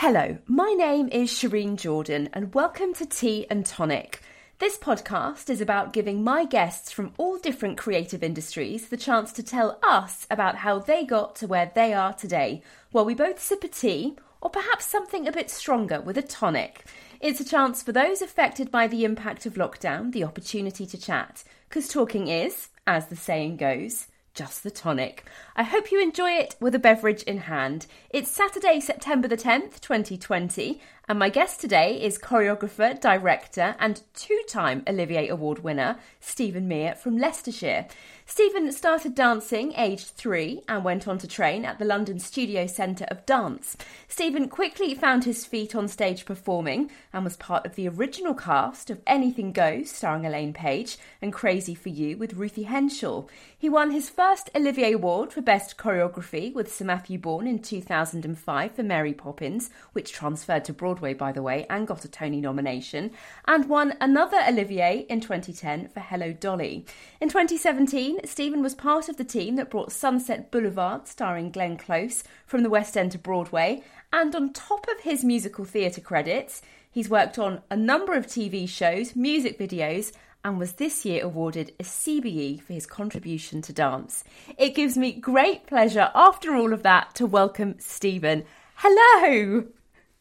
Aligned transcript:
Hello, 0.00 0.38
my 0.46 0.74
name 0.74 1.08
is 1.08 1.28
Shireen 1.28 1.74
Jordan, 1.74 2.28
and 2.32 2.54
welcome 2.54 2.94
to 2.94 3.04
Tea 3.04 3.48
and 3.50 3.66
Tonic. 3.66 4.22
This 4.60 4.78
podcast 4.78 5.50
is 5.50 5.60
about 5.60 5.92
giving 5.92 6.22
my 6.22 6.44
guests 6.44 6.92
from 6.92 7.12
all 7.18 7.36
different 7.36 7.76
creative 7.78 8.22
industries 8.22 8.90
the 8.90 8.96
chance 8.96 9.32
to 9.32 9.42
tell 9.42 9.76
us 9.82 10.24
about 10.30 10.54
how 10.54 10.78
they 10.78 11.04
got 11.04 11.34
to 11.34 11.48
where 11.48 11.72
they 11.74 11.92
are 11.94 12.12
today, 12.12 12.62
while 12.92 13.04
we 13.04 13.12
both 13.12 13.42
sip 13.42 13.64
a 13.64 13.68
tea, 13.68 14.14
or 14.40 14.50
perhaps 14.50 14.86
something 14.86 15.26
a 15.26 15.32
bit 15.32 15.50
stronger 15.50 16.00
with 16.00 16.16
a 16.16 16.22
tonic. 16.22 16.84
It's 17.20 17.40
a 17.40 17.44
chance 17.44 17.82
for 17.82 17.90
those 17.90 18.22
affected 18.22 18.70
by 18.70 18.86
the 18.86 19.04
impact 19.04 19.46
of 19.46 19.54
lockdown 19.54 20.12
the 20.12 20.22
opportunity 20.22 20.86
to 20.86 20.96
chat, 20.96 21.42
because 21.68 21.88
talking 21.88 22.28
is, 22.28 22.68
as 22.86 23.06
the 23.06 23.16
saying 23.16 23.56
goes, 23.56 24.06
just 24.38 24.62
the 24.62 24.70
tonic. 24.70 25.24
I 25.56 25.64
hope 25.64 25.90
you 25.90 26.00
enjoy 26.00 26.30
it 26.30 26.54
with 26.60 26.72
a 26.72 26.78
beverage 26.78 27.24
in 27.24 27.38
hand. 27.38 27.88
It's 28.08 28.30
Saturday, 28.30 28.78
September 28.78 29.26
the 29.26 29.36
10th, 29.36 29.80
2020, 29.80 30.80
and 31.08 31.18
my 31.18 31.30
guest 31.30 31.58
today 31.58 32.00
is 32.02 32.18
choreographer, 32.18 33.00
director, 33.00 33.74
and 33.78 34.02
two 34.12 34.38
time 34.46 34.82
Olivier 34.86 35.28
Award 35.28 35.60
winner 35.60 35.96
Stephen 36.20 36.68
Mear 36.68 36.94
from 36.94 37.16
Leicestershire. 37.16 37.86
Stephen 38.26 38.70
started 38.72 39.14
dancing 39.14 39.72
aged 39.72 40.08
three 40.08 40.60
and 40.68 40.84
went 40.84 41.08
on 41.08 41.16
to 41.16 41.26
train 41.26 41.64
at 41.64 41.78
the 41.78 41.84
London 41.86 42.18
Studio 42.18 42.66
Centre 42.66 43.06
of 43.06 43.24
Dance. 43.24 43.74
Stephen 44.06 44.48
quickly 44.48 44.94
found 44.94 45.24
his 45.24 45.46
feet 45.46 45.74
on 45.74 45.88
stage 45.88 46.26
performing 46.26 46.90
and 47.10 47.24
was 47.24 47.38
part 47.38 47.64
of 47.64 47.74
the 47.74 47.88
original 47.88 48.34
cast 48.34 48.90
of 48.90 49.00
Anything 49.06 49.52
Goes, 49.52 49.90
starring 49.90 50.26
Elaine 50.26 50.52
Paige, 50.52 50.98
and 51.22 51.32
Crazy 51.32 51.74
for 51.74 51.88
You 51.88 52.18
with 52.18 52.34
Ruthie 52.34 52.66
Henshall. 52.66 53.30
He 53.56 53.70
won 53.70 53.92
his 53.92 54.10
first 54.10 54.50
Olivier 54.54 54.92
Award 54.92 55.32
for 55.32 55.40
Best 55.40 55.78
Choreography 55.78 56.52
with 56.52 56.72
Sir 56.72 56.84
Matthew 56.84 57.18
Bourne 57.18 57.46
in 57.46 57.60
2005 57.60 58.72
for 58.72 58.82
Mary 58.82 59.14
Poppins, 59.14 59.70
which 59.94 60.12
transferred 60.12 60.66
to 60.66 60.74
Broadway, 60.74 60.97
by 60.98 61.32
the 61.32 61.42
way, 61.42 61.66
and 61.70 61.86
got 61.86 62.04
a 62.04 62.08
Tony 62.08 62.40
nomination, 62.40 63.12
and 63.46 63.68
won 63.68 63.94
another 64.00 64.38
Olivier 64.46 65.06
in 65.08 65.20
2010 65.20 65.88
for 65.88 66.00
Hello 66.00 66.32
Dolly. 66.32 66.84
In 67.20 67.28
2017, 67.28 68.20
Stephen 68.24 68.62
was 68.62 68.74
part 68.74 69.08
of 69.08 69.16
the 69.16 69.24
team 69.24 69.56
that 69.56 69.70
brought 69.70 69.92
Sunset 69.92 70.50
Boulevard, 70.50 71.06
starring 71.08 71.50
Glenn 71.50 71.76
Close, 71.76 72.24
from 72.46 72.62
the 72.62 72.70
West 72.70 72.96
End 72.96 73.12
to 73.12 73.18
Broadway. 73.18 73.82
And 74.12 74.34
on 74.34 74.52
top 74.52 74.86
of 74.88 75.00
his 75.00 75.24
musical 75.24 75.64
theatre 75.64 76.00
credits, 76.00 76.62
he's 76.90 77.08
worked 77.08 77.38
on 77.38 77.62
a 77.70 77.76
number 77.76 78.14
of 78.14 78.26
TV 78.26 78.68
shows, 78.68 79.14
music 79.14 79.58
videos, 79.58 80.12
and 80.44 80.58
was 80.58 80.74
this 80.74 81.04
year 81.04 81.24
awarded 81.24 81.72
a 81.78 81.82
CBE 81.82 82.62
for 82.62 82.72
his 82.72 82.86
contribution 82.86 83.60
to 83.62 83.72
dance. 83.72 84.24
It 84.56 84.74
gives 84.74 84.96
me 84.96 85.12
great 85.12 85.66
pleasure, 85.66 86.10
after 86.14 86.54
all 86.54 86.72
of 86.72 86.82
that, 86.84 87.14
to 87.16 87.26
welcome 87.26 87.76
Stephen. 87.78 88.44
Hello! 88.76 89.66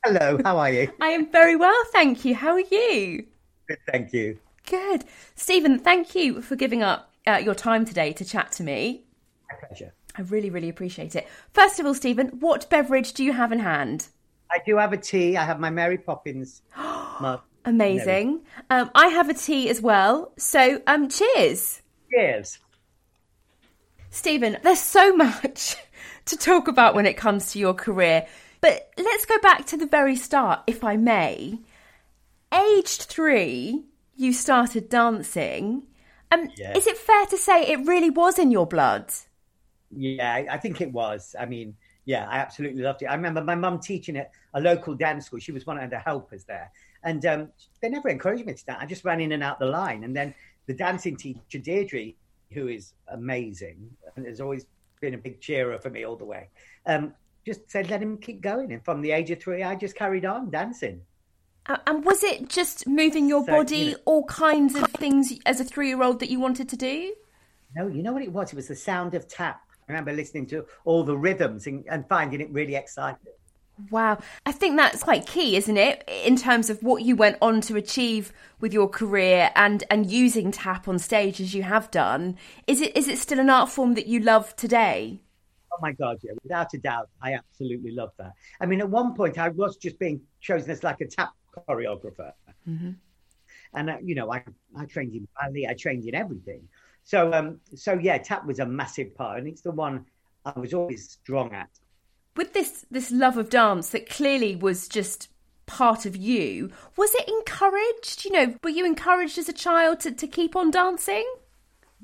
Hello, 0.08 0.40
how 0.46 0.58
are 0.58 0.72
you? 0.72 0.90
I 1.02 1.10
am 1.10 1.30
very 1.30 1.58
well, 1.58 1.76
thank 1.92 2.24
you. 2.24 2.34
How 2.34 2.54
are 2.54 2.62
you? 2.62 3.26
Good, 3.68 3.78
thank 3.92 4.14
you. 4.14 4.40
Good. 4.66 5.04
Stephen, 5.36 5.80
thank 5.80 6.16
you 6.16 6.42
for 6.42 6.56
giving 6.56 6.82
up 6.82 7.12
uh, 7.28 7.42
your 7.44 7.54
time 7.54 7.84
today 7.84 8.14
to 8.14 8.24
chat 8.24 8.54
to 8.54 8.64
me. 8.64 9.04
My 9.52 9.68
pleasure. 9.68 9.94
I 10.18 10.22
really, 10.22 10.50
really 10.50 10.70
appreciate 10.70 11.18
it. 11.18 11.28
First 11.52 11.82
of 11.82 11.86
all, 11.86 11.94
Stephen, 11.94 12.30
what 12.40 12.70
beverage 12.70 13.12
do 13.12 13.22
you 13.22 13.34
have 13.34 13.52
in 13.52 13.60
hand? 13.60 14.08
I 14.50 14.60
do 14.66 14.78
have 14.78 14.94
a 14.94 14.98
tea. 14.98 15.36
I 15.36 15.44
have 15.44 15.60
my 15.60 15.70
Mary 15.70 15.98
Poppins 15.98 16.62
mug. 16.78 17.42
Amazing. 17.66 18.46
Um, 18.70 18.90
I 18.96 19.08
have 19.08 19.28
a 19.28 19.34
tea 19.34 19.70
as 19.70 19.82
well. 19.82 20.32
So, 20.38 20.82
um, 20.88 21.10
cheers. 21.10 21.82
Cheers. 22.10 22.60
Stephen, 24.10 24.56
there's 24.64 24.80
so 24.80 25.14
much 25.18 25.76
to 26.28 26.38
talk 26.38 26.70
about 26.70 26.96
when 26.96 27.06
it 27.06 27.18
comes 27.18 27.52
to 27.52 27.60
your 27.60 27.74
career. 27.74 28.26
But 28.62 28.92
let's 28.98 29.26
go 29.26 29.38
back 29.40 29.66
to 29.68 29.78
the 29.78 29.86
very 29.86 30.16
start, 30.16 30.62
if 30.68 30.84
I 30.84 30.98
may. 30.98 31.60
Aged 32.54 33.04
three, 33.04 33.86
you 34.16 34.34
started 34.34 34.90
dancing. 34.90 35.84
Um, 36.32 36.50
Yeah. 36.56 36.76
Is 36.78 36.88
it 36.88 36.98
fair 36.98 37.26
to 37.28 37.38
say 37.38 37.64
it 37.64 37.86
really 37.86 38.10
was 38.10 38.40
in 38.40 38.52
your 38.52 38.66
blood? 38.66 39.12
Yeah, 39.92 40.34
I, 40.34 40.56
I 40.56 40.58
think 40.58 40.82
it 40.82 40.92
was. 40.92 41.36
I 41.40 41.46
mean, 41.46 41.76
yeah, 42.06 42.28
I 42.30 42.38
absolutely 42.40 42.82
loved 42.82 43.02
it. 43.02 43.06
I 43.06 43.16
remember 43.16 43.44
my 43.44 43.56
mum 43.56 43.80
teaching 43.80 44.18
at 44.18 44.32
a 44.54 44.62
local 44.62 44.96
dance 44.96 45.26
school. 45.26 45.40
She 45.40 45.52
was 45.52 45.66
one 45.66 45.78
of 45.78 45.90
the 45.90 46.00
helpers 46.00 46.44
there. 46.46 46.72
And 47.04 47.26
um, 47.26 47.50
they 47.82 47.90
never 47.90 48.10
encouraged 48.10 48.46
me 48.46 48.54
to 48.54 48.66
dance. 48.66 48.80
I 48.82 48.86
just 48.86 49.06
ran 49.06 49.22
in 49.22 49.32
and 49.34 49.44
out 49.44 49.60
the 49.60 49.66
line. 49.66 50.04
And 50.04 50.16
then 50.16 50.34
the 50.66 50.74
dancing 50.74 51.16
teacher, 51.16 51.60
Deirdre, 51.60 52.14
who 52.52 52.68
is 52.68 52.94
amazing 53.10 53.90
and 54.16 54.26
has 54.26 54.42
always 54.42 54.66
been 55.00 55.14
a 55.14 55.18
big 55.18 55.40
cheerer 55.40 55.78
for 55.80 55.90
me 55.90 56.06
all 56.06 56.16
the 56.16 56.26
way, 56.26 56.50
um, 56.86 57.14
just 57.48 57.72
said, 57.72 57.90
let 57.90 58.02
him 58.02 58.18
keep 58.18 58.42
going. 58.42 58.72
And 58.74 58.84
from 58.84 59.02
the 59.02 59.12
age 59.12 59.32
of 59.32 59.42
three, 59.42 59.64
I 59.64 59.74
just 59.76 59.96
carried 59.96 60.26
on 60.26 60.50
dancing. 60.50 61.02
And 61.86 62.06
was 62.06 62.24
it 62.24 62.50
just 62.50 62.88
moving 62.88 63.28
your 63.28 63.44
So, 63.46 63.52
body, 63.54 63.78
you 63.78 63.92
know- 63.92 63.98
all 64.06 64.26
kinds 64.26 64.76
of 64.76 64.92
things 64.92 65.34
as 65.46 65.60
a 65.60 65.64
three 65.64 65.88
year 65.88 66.04
old 66.04 66.20
that 66.20 66.30
you 66.30 66.40
wanted 66.40 66.70
to 66.70 66.78
do? 66.78 67.14
No, 67.76 67.88
you 67.88 68.04
know 68.04 68.14
what 68.14 68.22
it 68.22 68.32
was? 68.32 68.54
It 68.54 68.56
was 68.56 68.68
the 68.68 68.76
sound 68.76 69.14
of 69.16 69.28
tap. 69.28 69.62
I 69.88 69.92
remember 69.92 70.14
listening 70.14 70.46
to 70.48 70.66
all 70.86 71.04
the 71.04 71.18
rhythms 71.18 71.68
and, 71.68 71.86
and 71.90 72.08
finding 72.08 72.42
it 72.42 72.50
really 72.52 72.76
exciting. 72.76 73.34
Wow. 73.92 74.20
I 74.46 74.52
think 74.52 74.76
that's 74.76 75.04
quite 75.04 75.26
key, 75.26 75.56
isn't 75.56 75.78
it? 75.78 76.04
In 76.26 76.36
terms 76.36 76.70
of 76.70 76.82
what 76.82 77.04
you 77.04 77.16
went 77.16 77.38
on 77.42 77.62
to 77.62 77.76
achieve 77.76 78.34
with 78.60 78.74
your 78.74 78.90
career 78.90 79.52
and, 79.56 79.84
and 79.90 80.10
using 80.10 80.52
tap 80.52 80.88
on 80.88 81.00
stage 81.00 81.40
as 81.40 81.54
you 81.54 81.64
have 81.64 81.92
done. 81.92 82.38
Is 82.66 82.82
it 82.82 82.96
is 82.98 83.08
it 83.08 83.20
still 83.20 83.40
an 83.40 83.50
art 83.50 83.70
form 83.70 83.94
that 83.94 84.08
you 84.08 84.20
love 84.20 84.56
today? 84.56 85.22
Oh 85.78 85.82
my 85.82 85.92
God, 85.92 86.18
yeah, 86.24 86.32
without 86.42 86.74
a 86.74 86.80
doubt, 86.80 87.10
I 87.22 87.34
absolutely 87.34 87.92
love 87.92 88.10
that. 88.18 88.34
I 88.60 88.66
mean, 88.66 88.82
at 88.82 88.90
one 88.90 89.14
point, 89.14 89.38
I 89.38 89.50
was 89.50 89.78
just 89.78 90.00
being 90.00 90.22
chosen 90.42 90.72
as 90.72 90.84
like 90.84 91.02
a 91.02 91.08
tap 91.08 91.34
choreographer. 91.56 92.32
And, 93.74 93.90
uh, 93.92 93.98
you 94.02 94.16
know, 94.16 94.34
I, 94.34 94.44
I 94.76 94.86
trained 94.86 95.14
in 95.14 95.28
ballet, 95.40 95.68
I 95.70 95.76
trained 95.76 96.06
in 96.06 96.16
everything. 96.16 96.68
So, 97.04 97.32
um, 97.32 97.60
so 97.76 97.94
yeah, 97.94 98.18
tap 98.18 98.46
was 98.46 98.60
a 98.60 98.66
massive 98.66 99.16
part, 99.16 99.38
and 99.38 99.48
it's 99.48 99.62
the 99.62 99.72
one 99.72 100.06
I 100.46 100.60
was 100.60 100.74
always 100.74 101.12
strong 101.12 101.54
at. 101.54 101.70
With 102.36 102.54
this 102.54 102.86
this 102.90 103.12
love 103.12 103.38
of 103.38 103.50
dance 103.50 103.90
that 103.90 104.10
clearly 104.10 104.56
was 104.56 104.88
just 104.88 105.30
part 105.68 106.06
of 106.06 106.16
you, 106.16 106.72
was 106.96 107.14
it 107.14 107.28
encouraged? 107.28 108.26
You 108.26 108.32
know, 108.32 108.56
were 108.64 108.72
you 108.72 108.86
encouraged 108.86 109.38
as 109.38 109.48
a 109.48 109.54
child 109.54 110.00
to, 110.02 110.12
to 110.12 110.28
keep 110.28 110.56
on 110.56 110.72
dancing? 110.72 111.26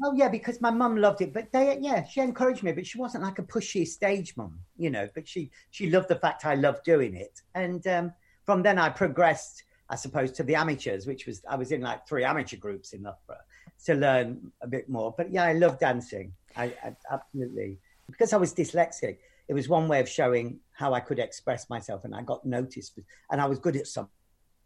Oh 0.04 0.14
yeah, 0.14 0.28
because 0.28 0.60
my 0.60 0.72
mum 0.72 0.98
loved 0.98 1.22
it, 1.22 1.34
but 1.34 1.52
they 1.52 1.78
yeah, 1.80 2.04
she 2.04 2.22
encouraged 2.22 2.64
me, 2.64 2.72
but 2.72 2.88
she 2.88 2.98
wasn't 2.98 3.24
like 3.24 3.38
a 3.38 3.44
pushy 3.44 3.88
stage 3.88 4.36
mum, 4.36 4.60
you 4.76 4.90
know. 4.90 5.08
But 5.14 5.28
she 5.28 5.52
she 5.70 5.90
loved 5.90 6.08
the 6.08 6.16
fact 6.16 6.46
I 6.46 6.56
loved 6.56 6.84
doing 6.84 7.16
it, 7.16 7.42
and 7.54 7.86
um, 7.88 8.14
from 8.46 8.64
then 8.64 8.80
I 8.80 8.90
progressed, 8.90 9.64
I 9.90 9.96
suppose, 9.96 10.32
to 10.34 10.44
the 10.44 10.56
amateurs, 10.56 11.06
which 11.06 11.28
was 11.28 11.44
I 11.48 11.56
was 11.56 11.72
in 11.72 11.82
like 11.82 12.08
three 12.08 12.24
amateur 12.24 12.58
groups 12.58 12.94
in 12.94 13.04
Loughborough 13.04 13.38
to 13.86 13.94
learn 13.94 14.52
a 14.62 14.68
bit 14.68 14.90
more. 14.90 15.14
But 15.16 15.32
yeah, 15.32 15.44
I 15.44 15.54
love 15.54 15.80
dancing. 15.80 16.34
I, 16.56 16.74
I 16.84 16.96
absolutely 17.12 17.80
because 18.10 18.34
I 18.34 18.38
was 18.38 18.54
dyslexic. 18.54 19.18
It 19.48 19.54
was 19.54 19.70
one 19.70 19.88
way 19.88 20.00
of 20.00 20.10
showing 20.10 20.60
how 20.72 20.94
I 20.94 21.02
could 21.02 21.20
express 21.20 21.70
myself, 21.70 22.04
and 22.04 22.16
I 22.16 22.24
got 22.24 22.46
noticed, 22.46 22.98
and 23.30 23.40
I 23.40 23.46
was 23.46 23.60
good 23.60 23.76
at 23.76 23.88
some. 23.88 24.10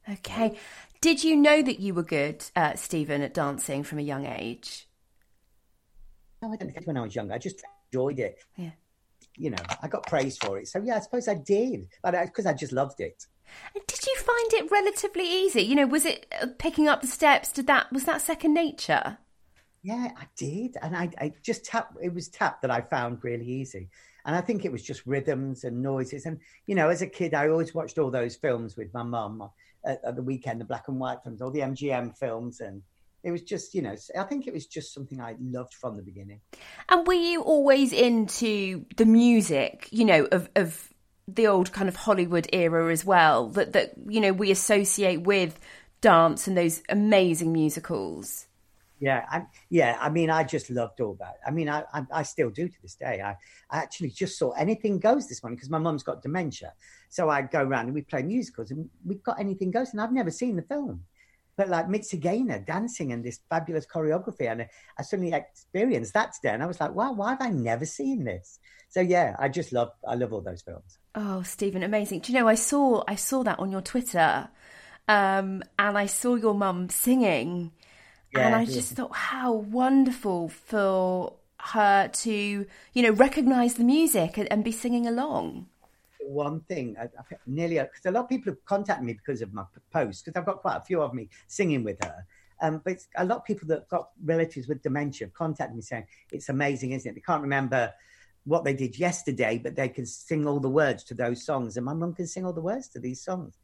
Okay. 0.10 0.58
Did 1.02 1.24
you 1.24 1.36
know 1.36 1.62
that 1.62 1.80
you 1.80 1.94
were 1.94 2.04
good, 2.04 2.46
uh, 2.56 2.76
Stephen, 2.76 3.22
at 3.22 3.34
dancing 3.34 3.84
from 3.84 4.00
a 4.00 4.04
young 4.04 4.26
age? 4.26 4.87
No, 6.42 6.52
I 6.52 6.56
don't 6.56 6.72
think 6.72 6.86
when 6.86 6.98
I 6.98 7.02
was 7.02 7.16
younger. 7.16 7.34
I 7.34 7.38
just 7.38 7.64
enjoyed 7.92 8.20
it. 8.20 8.40
Yeah. 8.56 8.72
You 9.36 9.52
know, 9.52 9.64
I 9.82 9.88
got 9.88 10.06
praised 10.08 10.44
for 10.44 10.58
it. 10.58 10.68
So 10.68 10.82
yeah, 10.84 10.98
I 10.98 11.00
suppose 11.00 11.28
I 11.28 11.36
did, 11.36 11.88
but 12.02 12.14
because 12.26 12.46
I 12.46 12.54
just 12.54 12.74
loved 12.74 13.00
it. 13.00 13.26
And 13.74 13.86
Did 13.88 14.06
you 14.06 14.16
find 14.18 14.54
it 14.54 14.72
relatively 14.72 15.24
easy? 15.24 15.62
You 15.62 15.76
know, 15.76 15.88
was 15.88 16.06
it 16.06 16.26
uh, 16.42 16.48
picking 16.58 16.88
up 16.88 17.02
the 17.02 17.08
steps? 17.08 17.52
Did 17.52 17.68
that 17.68 17.92
was 17.92 18.06
that 18.06 18.22
second 18.22 18.54
nature? 18.54 19.18
Yeah, 19.84 20.12
I 20.18 20.26
did, 20.36 20.76
and 20.82 20.98
I, 20.98 21.10
I 21.20 21.34
just 21.44 21.64
tap. 21.64 21.96
It 22.02 22.14
was 22.14 22.28
tap 22.28 22.62
that 22.62 22.72
I 22.72 22.82
found 22.82 23.24
really 23.24 23.46
easy, 23.46 23.90
and 24.26 24.36
I 24.36 24.42
think 24.42 24.66
it 24.66 24.72
was 24.72 24.84
just 24.84 25.06
rhythms 25.06 25.64
and 25.64 25.82
noises. 25.82 26.26
And 26.26 26.40
you 26.66 26.76
know, 26.76 26.90
as 26.90 27.02
a 27.02 27.08
kid, 27.08 27.34
I 27.34 27.48
always 27.48 27.74
watched 27.74 27.98
all 27.98 28.12
those 28.12 28.36
films 28.36 28.76
with 28.76 28.94
my 28.94 29.04
mum 29.04 29.50
at, 29.86 30.02
at 30.04 30.16
the 30.16 30.22
weekend, 30.24 30.60
the 30.60 30.66
black 30.66 30.88
and 30.88 31.00
white 31.00 31.20
films, 31.24 31.42
all 31.42 31.52
the 31.52 31.60
MGM 31.60 32.18
films, 32.18 32.60
and 32.60 32.82
it 33.28 33.32
was 33.32 33.42
just, 33.42 33.76
you 33.76 33.82
know, 33.82 33.94
I 34.18 34.24
think 34.24 34.48
it 34.48 34.54
was 34.54 34.66
just 34.66 34.94
something 34.94 35.20
I 35.20 35.36
loved 35.42 35.74
from 35.74 35.98
the 35.98 36.02
beginning. 36.02 36.40
And 36.88 37.06
were 37.06 37.14
you 37.14 37.42
always 37.42 37.92
into 37.92 38.86
the 38.96 39.06
music, 39.06 39.90
you 39.92 40.06
know, 40.06 40.30
of 40.32 40.50
of 40.56 40.94
the 41.28 41.48
old 41.48 41.74
kind 41.74 41.90
of 41.90 41.98
Hollywood 41.98 42.48
era 42.54 42.90
as 42.90 43.04
well, 43.04 43.50
that 43.50 43.74
that 43.74 43.96
you 44.08 44.22
know 44.22 44.32
we 44.32 44.50
associate 44.50 45.24
with 45.24 45.60
dance 46.00 46.48
and 46.48 46.58
those 46.58 46.82
amazing 46.88 47.52
musicals? 47.52 48.48
Yeah, 49.00 49.26
I, 49.30 49.42
yeah. 49.70 49.98
I 50.00 50.10
mean, 50.10 50.30
I 50.30 50.46
just 50.46 50.70
loved 50.70 51.02
all 51.02 51.18
that. 51.20 51.36
I 51.46 51.52
mean, 51.52 51.68
I, 51.68 51.84
I, 51.94 52.04
I 52.14 52.24
still 52.24 52.50
do 52.50 52.70
to 52.70 52.82
this 52.82 52.96
day. 52.96 53.22
I, 53.22 53.32
I 53.70 53.80
actually 53.80 54.12
just 54.12 54.40
saw 54.40 54.52
Anything 54.52 55.00
Goes 55.00 55.28
this 55.28 55.44
morning 55.44 55.58
because 55.58 55.70
my 55.70 55.80
mum's 55.80 56.02
got 56.02 56.22
dementia. 56.22 56.74
So 57.10 57.30
I 57.30 57.42
go 57.42 57.62
around 57.62 57.88
and 57.88 57.94
we 57.94 58.04
play 58.04 58.24
musicals, 58.24 58.72
and 58.72 58.90
we've 59.06 59.22
got 59.22 59.38
Anything 59.38 59.72
Goes, 59.72 59.92
and 59.92 60.00
I've 60.00 60.14
never 60.14 60.32
seen 60.32 60.56
the 60.56 60.62
film. 60.62 61.04
But 61.58 61.70
like 61.70 61.90
Mitzi 61.90 62.18
Gaynor 62.18 62.60
dancing 62.60 63.12
and 63.12 63.24
this 63.24 63.40
fabulous 63.50 63.88
choreography, 63.88 64.50
and 64.50 64.68
I 64.98 65.02
suddenly 65.02 65.34
experienced 65.34 66.14
that 66.14 66.34
today, 66.34 66.54
and 66.54 66.62
I 66.62 66.68
was 66.68 66.80
like, 66.80 66.94
wow, 66.94 67.14
why 67.14 67.32
have 67.32 67.42
I 67.42 67.50
never 67.50 67.86
seen 67.86 68.24
this? 68.24 68.60
So 68.90 69.02
yeah, 69.02 69.36
I 69.40 69.50
just 69.50 69.74
love, 69.74 69.90
I 70.08 70.14
love 70.16 70.32
all 70.34 70.42
those 70.42 70.62
films. 70.62 71.00
Oh, 71.16 71.42
Stephen, 71.42 71.82
amazing! 71.82 72.20
Do 72.20 72.32
you 72.32 72.40
know 72.40 72.48
I 72.48 72.56
saw 72.56 73.04
I 73.08 73.16
saw 73.16 73.44
that 73.44 73.60
on 73.60 73.72
your 73.72 73.82
Twitter, 73.82 74.50
um, 75.08 75.64
and 75.80 75.98
I 75.98 76.06
saw 76.06 76.36
your 76.36 76.54
mum 76.54 76.90
singing, 76.90 77.72
yeah, 78.34 78.46
and 78.46 78.56
I 78.56 78.62
yeah. 78.62 78.74
just 78.76 78.94
thought 78.94 79.16
how 79.16 79.52
wonderful 79.54 80.50
for 80.50 81.34
her 81.60 82.08
to 82.08 82.66
you 82.94 83.02
know 83.02 83.12
recognize 83.12 83.74
the 83.74 83.84
music 83.84 84.38
and, 84.38 84.50
and 84.52 84.64
be 84.64 84.72
singing 84.72 85.08
along. 85.08 85.68
One 86.28 86.62
thing, 86.62 86.96
I, 87.00 87.08
nearly 87.46 87.80
because 87.80 88.06
a 88.06 88.12
lot 88.12 88.24
of 88.24 88.30
people 88.30 88.52
have 88.52 88.64
contacted 88.66 89.06
me 89.06 89.14
because 89.14 89.42
of 89.42 89.54
my 89.54 89.64
post 89.92 90.26
because 90.26 90.38
I've 90.38 90.46
got 90.46 90.62
quite 90.62 90.76
a 90.78 90.84
few 90.84 91.02
of 91.02 91.14
me 91.14 91.30
singing 91.48 91.84
with 91.84 91.98
her. 92.04 92.26
Um, 92.62 92.82
but 92.84 92.98
a 93.16 93.26
lot 93.26 93.38
of 93.40 93.46
people 93.46 93.68
that 93.70 93.88
got 93.88 94.10
relatives 94.24 94.68
with 94.68 94.82
dementia 94.82 95.28
have 95.28 95.34
contacted 95.34 95.76
me 95.76 95.82
saying 95.82 96.06
it's 96.32 96.50
amazing, 96.50 96.92
isn't 96.92 97.10
it? 97.10 97.14
They 97.14 97.22
can't 97.22 97.42
remember 97.42 97.94
what 98.46 98.64
they 98.64 98.74
did 98.74 98.98
yesterday, 98.98 99.60
but 99.62 99.76
they 99.76 99.90
can 99.90 100.06
sing 100.06 100.48
all 100.48 100.60
the 100.60 100.70
words 100.70 101.04
to 101.06 101.14
those 101.14 101.46
songs. 101.46 101.78
And 101.78 101.86
my 101.86 101.94
mum 101.94 102.14
can 102.14 102.28
sing 102.28 102.46
all 102.46 102.54
the 102.54 102.62
words 102.62 102.88
to 102.90 103.00
these 103.00 103.22
songs. 103.22 103.58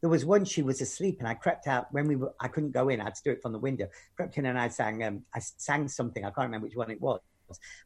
There 0.00 0.08
was 0.08 0.24
one 0.24 0.44
she 0.44 0.62
was 0.62 0.80
asleep, 0.80 1.16
and 1.18 1.26
I 1.26 1.34
crept 1.34 1.66
out 1.66 1.92
when 1.92 2.06
we 2.06 2.14
were. 2.14 2.32
I 2.40 2.46
couldn't 2.46 2.70
go 2.70 2.88
in. 2.88 3.00
I 3.00 3.04
had 3.04 3.16
to 3.16 3.22
do 3.24 3.30
it 3.32 3.42
from 3.42 3.52
the 3.52 3.58
window. 3.58 3.88
Crept 4.16 4.38
in 4.38 4.46
and 4.46 4.58
I 4.58 4.68
sang. 4.68 5.02
Um, 5.02 5.24
I 5.34 5.40
sang 5.40 5.88
something. 5.88 6.24
I 6.24 6.30
can't 6.30 6.46
remember 6.46 6.66
which 6.68 6.76
one 6.76 6.90
it 6.90 7.00
was. 7.00 7.20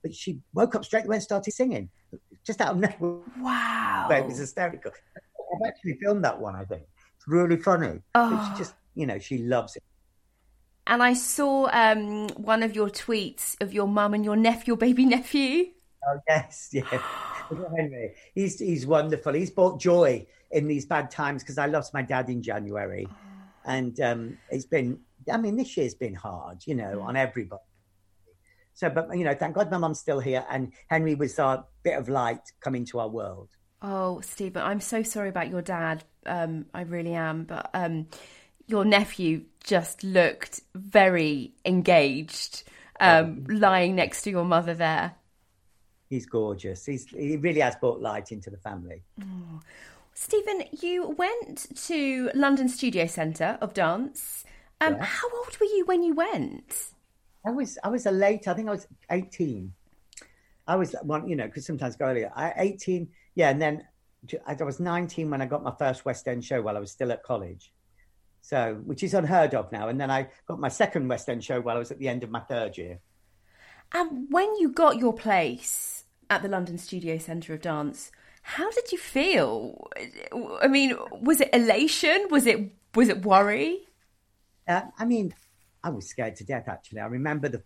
But 0.02 0.14
she 0.14 0.40
woke 0.52 0.75
up 0.75 0.84
straight 0.84 1.06
away 1.06 1.17
and 1.17 1.23
started 1.23 1.52
singing, 1.52 1.88
just 2.44 2.61
out 2.61 2.73
of 2.73 2.79
nowhere. 2.79 3.21
Wow! 3.41 4.09
It 4.11 4.27
was 4.27 4.39
hysterical. 4.39 4.93
I've 5.17 5.69
actually 5.69 5.99
filmed 6.03 6.25
that 6.25 6.41
one. 6.41 6.56
I 6.56 6.65
think 6.65 6.83
it's 7.17 7.29
really 7.29 7.56
funny. 7.56 8.00
Oh. 8.15 8.53
she 8.53 8.59
just, 8.59 8.75
you 8.94 9.06
know, 9.06 9.19
she 9.19 9.39
loves 9.39 9.77
it. 9.77 9.83
And 10.87 11.03
I 11.03 11.15
saw 11.15 11.69
um, 11.73 12.29
one 12.31 12.62
of 12.62 12.75
your 12.75 12.89
tweets 12.89 13.61
of 13.61 13.73
your 13.73 13.87
mum 13.87 14.15
and 14.15 14.25
your 14.25 14.37
nephew, 14.37 14.73
your 14.73 14.77
baby 14.77 15.05
nephew. 15.05 15.67
Oh 16.09 16.19
yes, 16.29 16.71
yeah. 16.73 17.03
Henry, 17.77 18.15
he's 18.35 18.59
he's 18.59 18.87
wonderful. 18.87 19.33
He's 19.35 19.50
brought 19.50 19.81
joy 19.81 20.27
in 20.50 20.67
these 20.67 20.85
bad 20.85 21.11
times 21.11 21.43
because 21.43 21.59
I 21.59 21.67
lost 21.67 21.94
my 21.94 22.03
dad 22.03 22.29
in 22.29 22.43
January, 22.43 23.06
and 23.65 23.99
um, 24.00 24.39
it's 24.50 24.67
been. 24.67 24.99
I 25.33 25.37
mean, 25.37 25.56
this 25.56 25.77
year's 25.77 25.94
been 25.94 26.15
hard, 26.15 26.67
you 26.67 26.75
know, 26.75 27.00
on 27.03 27.15
everybody. 27.15 27.62
So, 28.75 28.89
but 28.91 29.17
you 29.17 29.25
know, 29.25 29.35
thank 29.35 29.55
God 29.55 29.71
my 29.71 29.79
mum's 29.79 30.01
still 30.01 30.21
here, 30.21 30.45
and 30.51 30.73
Henry 30.89 31.15
was 31.15 31.39
our 31.39 31.65
bit 31.83 31.99
of 31.99 32.09
light 32.09 32.41
coming 32.61 32.85
to 32.87 33.01
our 33.01 33.09
world. 33.09 33.49
Oh, 33.83 34.21
Stephen, 34.21 34.63
I'm 34.63 34.81
so 34.81 35.03
sorry 35.03 35.29
about 35.29 35.49
your 35.51 35.63
dad. 35.63 36.05
Um, 36.25 36.67
I 36.73 36.83
really 36.83 37.15
am, 37.15 37.45
but 37.45 37.71
um, 37.75 38.07
your 38.67 38.85
nephew 38.85 39.43
just 39.65 40.05
looked 40.05 40.61
very 40.75 41.53
engaged, 41.65 42.63
um, 43.01 43.45
lying 43.49 43.97
next 43.97 44.23
to 44.23 44.31
your 44.31 44.45
mother 44.45 44.75
there 44.75 45.17
he's 46.13 46.27
gorgeous. 46.27 46.85
He's 46.85 47.07
he 47.07 47.37
really 47.39 47.61
has 47.61 47.75
brought 47.77 48.01
light 48.01 48.33
into 48.33 48.51
the 48.51 48.59
family. 48.59 49.03
Oh. 49.21 49.61
Stephen, 50.13 50.65
you 50.81 51.09
went 51.09 51.75
to 51.87 52.31
London 52.35 52.69
Studio 52.69 53.07
Centre 53.07 53.57
of 53.63 53.73
Dance. 53.73 54.45
Um, 54.81 54.97
yeah. 54.97 55.05
How 55.05 55.29
old 55.35 55.57
were 55.59 55.67
you 55.67 55.85
when 55.87 56.03
you 56.03 56.15
went? 56.15 56.93
I 57.44 57.50
was 57.50 57.79
I 57.83 57.89
was 57.89 58.06
a 58.06 58.11
late. 58.11 58.49
I 58.49 58.55
think 58.55 58.69
I 58.69 58.73
was 58.73 58.87
eighteen. 59.11 59.73
I 60.67 60.77
was 60.77 60.94
one, 61.03 61.29
you 61.29 61.37
know, 61.37 61.47
because 61.47 61.67
sometimes 61.67 61.97
go 61.97 62.06
earlier. 62.06 62.31
I 62.35 62.53
eighteen, 62.56 63.09
yeah, 63.35 63.50
and 63.50 63.61
then 63.61 63.87
I 64.47 64.55
was 64.62 64.79
nineteen 64.81 65.31
when 65.31 65.43
I 65.43 65.47
got 65.47 65.62
my 65.62 65.75
first 65.79 66.05
West 66.05 66.29
End 66.29 66.44
show 66.44 66.62
while 66.62 66.77
I 66.77 66.81
was 66.81 66.91
still 66.91 67.12
at 67.12 67.23
college. 67.23 67.73
So, 68.41 68.81
which 68.85 69.03
is 69.03 69.15
unheard 69.15 69.55
of 69.55 69.71
now. 69.71 69.89
And 69.89 70.00
then 70.00 70.11
I 70.11 70.29
got 70.47 70.59
my 70.59 70.69
second 70.69 71.09
West 71.09 71.29
End 71.29 71.44
show 71.44 71.61
while 71.61 71.77
I 71.77 71.79
was 71.79 71.93
at 71.93 71.99
the 71.99 72.09
end 72.09 72.25
of 72.25 72.31
my 72.31 72.41
third 72.41 72.77
year. 72.77 72.99
And 73.93 74.27
when 74.31 74.56
you 74.56 74.71
got 74.73 74.97
your 74.97 75.12
place, 75.12 76.03
at 76.33 76.43
the 76.43 76.49
London 76.49 76.79
Studio 76.79 77.19
Centre 77.19 77.53
of 77.53 77.61
Dance. 77.61 78.11
How 78.41 78.71
did 78.71 78.91
you 78.91 78.97
feel? 78.97 79.87
I 80.62 80.67
mean, 80.67 80.97
was 81.21 81.43
it 81.43 81.50
elation? 81.53 82.29
Was 82.31 82.47
it 82.47 82.73
was 82.94 83.11
it 83.11 83.23
worry? 83.23 83.87
Uh, 84.67 84.83
I 84.99 85.05
mean, 85.05 85.35
I 85.84 85.90
was 85.90 86.08
scared 86.08 86.37
to 86.37 86.44
death. 86.44 86.64
Actually, 86.69 87.00
I 87.00 87.06
remember 87.06 87.49
the 87.49 87.62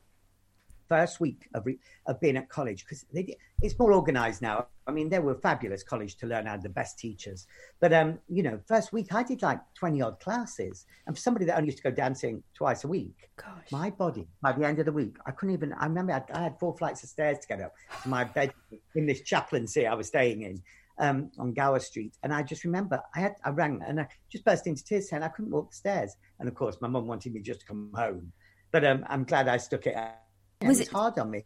first 0.89 1.21
week 1.21 1.49
of, 1.55 1.67
re- 1.67 1.79
of 2.07 2.21
being 2.21 2.37
at 2.37 2.49
college 2.49 2.85
because 2.85 3.05
it's 3.13 3.79
more 3.79 3.93
organized 3.93 4.43
now. 4.43 4.67
I 4.87 4.93
mean, 4.93 5.09
there 5.09 5.23
were 5.23 5.35
fabulous 5.35 5.83
college 5.83 6.17
to 6.19 6.27
learn 6.27 6.47
out 6.47 6.63
the 6.63 6.69
best 6.69 6.99
teachers. 6.99 7.47
But, 7.81 7.93
um, 7.93 8.19
you 8.29 8.43
know, 8.43 8.61
first 8.67 8.93
week 8.93 9.13
I 9.13 9.23
did 9.23 9.43
like 9.43 9.59
20 9.75 10.01
odd 10.01 10.21
classes. 10.21 10.87
And 11.07 11.17
for 11.17 11.21
somebody 11.21 11.45
that 11.47 11.57
only 11.57 11.69
used 11.69 11.79
to 11.79 11.83
go 11.83 11.91
dancing 11.91 12.43
twice 12.55 12.85
a 12.85 12.89
week, 12.89 13.31
Gosh. 13.37 13.73
my 13.73 13.91
body, 13.91 14.29
by 14.41 14.53
the 14.53 14.65
end 14.65 14.79
of 14.79 14.87
the 14.87 14.93
week, 14.93 15.17
I 15.27 15.33
couldn't 15.33 15.55
even, 15.55 15.73
I 15.73 15.87
remember 15.87 16.13
I, 16.13 16.23
I 16.33 16.43
had 16.45 16.59
four 16.59 16.77
flights 16.77 17.03
of 17.03 17.09
stairs 17.09 17.39
to 17.41 17.49
get 17.49 17.61
up 17.61 17.75
to 18.03 18.09
my 18.09 18.25
bed 18.25 18.53
in 18.95 19.07
this 19.07 19.23
chaplaincy 19.23 19.87
I 19.87 19.95
was 19.95 20.07
staying 20.09 20.43
in. 20.43 20.63
Um, 20.99 21.31
on 21.39 21.53
Gower 21.53 21.79
Street, 21.79 22.15
and 22.23 22.33
I 22.33 22.43
just 22.43 22.65
remember 22.65 23.03
I 23.15 23.21
had 23.21 23.35
I 23.45 23.51
rang 23.51 23.83
and 23.87 24.01
I 24.01 24.09
just 24.31 24.47
burst 24.47 24.67
into 24.67 24.83
tears 24.83 25.11
saying 25.11 25.23
I 25.23 25.29
couldn't 25.29 25.51
walk 25.51 25.71
the 25.71 25.77
stairs, 25.77 26.17
and 26.41 26.49
of 26.49 26.55
course 26.55 26.79
my 26.81 26.89
mum 26.89 27.07
wanted 27.07 27.35
me 27.35 27.41
just 27.41 27.61
to 27.61 27.67
come 27.67 27.93
home, 27.95 28.33
but 28.73 28.83
um, 28.83 29.05
I'm 29.07 29.25
glad 29.25 29.47
I 29.47 29.59
stuck 29.59 29.87
it 29.87 29.95
out 29.95 30.15
was 30.63 30.81
it 30.81 30.89
hard 30.89 31.19
on 31.19 31.31
me? 31.31 31.45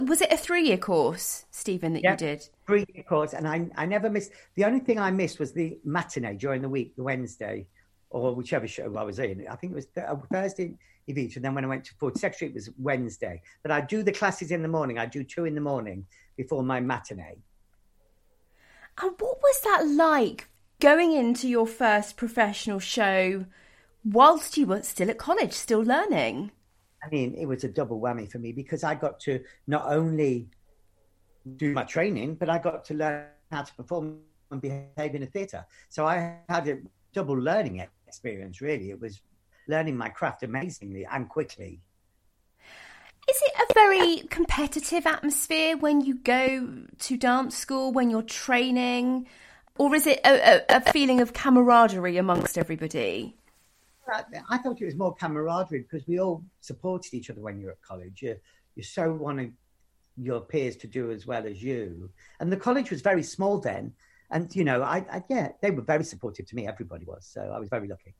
Was 0.00 0.20
it 0.20 0.32
a 0.32 0.36
three-year 0.36 0.76
course, 0.76 1.46
Stephen, 1.50 1.92
that 1.94 2.02
yeah, 2.04 2.12
you 2.12 2.16
did? 2.16 2.48
Three-year 2.66 3.02
course, 3.04 3.34
and 3.34 3.48
I 3.48 3.68
I 3.76 3.86
never 3.86 4.08
missed. 4.08 4.30
The 4.54 4.64
only 4.64 4.80
thing 4.80 4.98
I 4.98 5.10
missed 5.10 5.40
was 5.40 5.52
the 5.52 5.78
matinee 5.84 6.36
during 6.36 6.62
the 6.62 6.68
week, 6.68 6.94
the 6.94 7.02
Wednesday, 7.02 7.66
or 8.10 8.34
whichever 8.34 8.68
show 8.68 8.94
I 8.96 9.02
was 9.02 9.18
in. 9.18 9.46
I 9.50 9.56
think 9.56 9.72
it 9.72 9.76
was 9.76 9.86
th- 9.86 10.06
uh, 10.06 10.16
Thursday 10.32 10.74
each, 11.08 11.36
and 11.36 11.44
then 11.44 11.54
when 11.54 11.64
I 11.64 11.68
went 11.68 11.84
to 11.86 11.94
42nd 11.94 12.34
Street, 12.34 12.50
it 12.50 12.54
was 12.54 12.70
Wednesday. 12.78 13.40
But 13.62 13.72
I 13.72 13.80
do 13.80 14.02
the 14.02 14.12
classes 14.12 14.50
in 14.50 14.62
the 14.62 14.68
morning. 14.68 14.98
I 14.98 15.06
do 15.06 15.24
two 15.24 15.46
in 15.46 15.54
the 15.54 15.60
morning 15.60 16.06
before 16.36 16.62
my 16.62 16.80
matinee. 16.80 17.38
And 19.00 19.12
what 19.18 19.38
was 19.40 19.60
that 19.64 19.86
like 19.86 20.48
going 20.80 21.12
into 21.12 21.48
your 21.48 21.66
first 21.66 22.16
professional 22.16 22.78
show 22.80 23.46
whilst 24.04 24.56
you 24.56 24.66
were 24.66 24.82
still 24.82 25.10
at 25.10 25.18
college, 25.18 25.52
still 25.52 25.80
learning? 25.80 26.50
I 27.02 27.08
mean, 27.08 27.34
it 27.34 27.46
was 27.46 27.62
a 27.64 27.68
double 27.68 28.00
whammy 28.00 28.30
for 28.30 28.38
me 28.38 28.52
because 28.52 28.82
I 28.82 28.94
got 28.94 29.20
to 29.20 29.40
not 29.66 29.86
only 29.86 30.48
do 31.56 31.72
my 31.72 31.84
training, 31.84 32.34
but 32.34 32.48
I 32.48 32.58
got 32.58 32.84
to 32.86 32.94
learn 32.94 33.26
how 33.52 33.62
to 33.62 33.74
perform 33.74 34.18
and 34.50 34.60
behave 34.60 35.14
in 35.14 35.22
a 35.22 35.26
theatre. 35.26 35.64
So 35.88 36.06
I 36.06 36.38
had 36.48 36.68
a 36.68 36.78
double 37.12 37.36
learning 37.36 37.86
experience, 38.06 38.60
really. 38.60 38.90
It 38.90 39.00
was 39.00 39.20
learning 39.68 39.96
my 39.96 40.08
craft 40.08 40.42
amazingly 40.42 41.06
and 41.06 41.28
quickly. 41.28 41.80
Is 43.78 43.84
it 43.84 43.86
a 43.86 44.22
very 44.22 44.28
competitive 44.28 45.06
atmosphere 45.06 45.76
when 45.76 46.00
you 46.00 46.16
go 46.16 46.84
to 46.98 47.16
dance 47.16 47.56
school, 47.56 47.92
when 47.92 48.10
you're 48.10 48.22
training? 48.22 49.26
Or 49.76 49.94
is 49.94 50.06
it 50.06 50.20
a, 50.24 50.56
a, 50.56 50.76
a 50.76 50.92
feeling 50.92 51.20
of 51.20 51.32
camaraderie 51.32 52.16
amongst 52.16 52.58
everybody? 52.58 53.36
I 54.50 54.58
thought 54.58 54.80
it 54.80 54.84
was 54.84 54.96
more 54.96 55.14
camaraderie 55.14 55.80
because 55.80 56.06
we 56.08 56.18
all 56.18 56.42
supported 56.60 57.14
each 57.14 57.30
other 57.30 57.40
when 57.40 57.60
you're 57.60 57.72
at 57.72 57.82
college. 57.82 58.22
You 58.22 58.36
you 58.74 58.82
so 58.82 59.12
wanted 59.12 59.52
your 60.16 60.40
peers 60.40 60.76
to 60.76 60.86
do 60.86 61.10
as 61.10 61.26
well 61.26 61.46
as 61.46 61.62
you, 61.62 62.10
and 62.40 62.50
the 62.50 62.56
college 62.56 62.90
was 62.90 63.02
very 63.02 63.22
small 63.22 63.58
then. 63.58 63.92
And 64.30 64.54
you 64.56 64.64
know, 64.64 64.82
I, 64.82 65.04
I 65.12 65.22
yeah, 65.28 65.52
they 65.60 65.70
were 65.70 65.82
very 65.82 66.04
supportive 66.04 66.46
to 66.46 66.56
me. 66.56 66.66
Everybody 66.66 67.04
was, 67.04 67.26
so 67.26 67.42
I 67.42 67.58
was 67.58 67.68
very 67.68 67.86
lucky. 67.86 68.14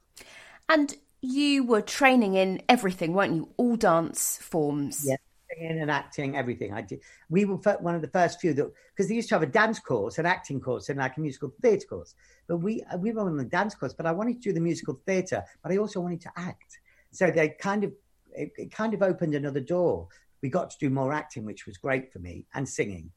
And 0.69 0.95
you 1.23 1.65
were 1.65 1.81
training 1.81 2.35
in 2.35 2.63
everything, 2.69 3.15
weren't 3.15 3.35
you? 3.35 3.49
All 3.57 3.77
dance 3.77 4.37
forms. 4.37 5.05
Yeah, 5.07 5.17
singing 5.59 5.81
and 5.81 5.91
acting, 5.91 6.37
everything. 6.37 6.73
I 6.73 6.83
did. 6.83 7.01
We 7.29 7.45
were 7.45 7.57
one 7.57 7.95
of 7.95 8.03
the 8.03 8.09
first 8.09 8.41
few 8.41 8.55
that 8.55 8.73
because 8.95 9.09
they 9.09 9.15
used 9.15 9.29
to 9.31 9.35
have 9.35 9.43
a 9.43 9.47
dance 9.47 9.79
course, 9.79 10.19
an 10.19 10.27
acting 10.27 10.61
course, 10.61 10.89
and 10.89 10.99
like 10.99 11.17
a 11.17 11.21
musical 11.21 11.53
theatre 11.61 11.87
course. 11.87 12.15
But 12.47 12.59
we 12.59 12.83
uh, 12.93 12.97
we 12.99 13.13
were 13.13 13.23
on 13.23 13.37
the 13.37 13.45
dance 13.45 13.75
course. 13.75 13.93
But 13.93 14.07
I 14.07 14.13
wanted 14.13 14.35
to 14.35 14.41
do 14.41 14.53
the 14.53 14.61
musical 14.61 15.01
theatre, 15.07 15.43
but 15.63 15.73
I 15.73 15.77
also 15.77 16.01
wanted 16.01 16.21
to 16.23 16.31
act. 16.37 16.79
So 17.11 17.31
they 17.31 17.51
kind 17.51 17.85
of 17.85 17.93
it, 18.33 18.53
it 18.57 18.73
kind 18.73 18.95
of 18.95 19.03
opened 19.03 19.35
another 19.35 19.61
door. 19.61 20.09
We 20.43 20.49
got 20.49 20.71
to 20.71 20.77
do 20.79 20.91
more 20.91 21.13
acting, 21.13 21.45
which 21.45 21.67
was 21.67 21.77
great 21.77 22.13
for 22.13 22.21
me, 22.21 22.47
and 22.55 22.69
singing. 22.69 23.11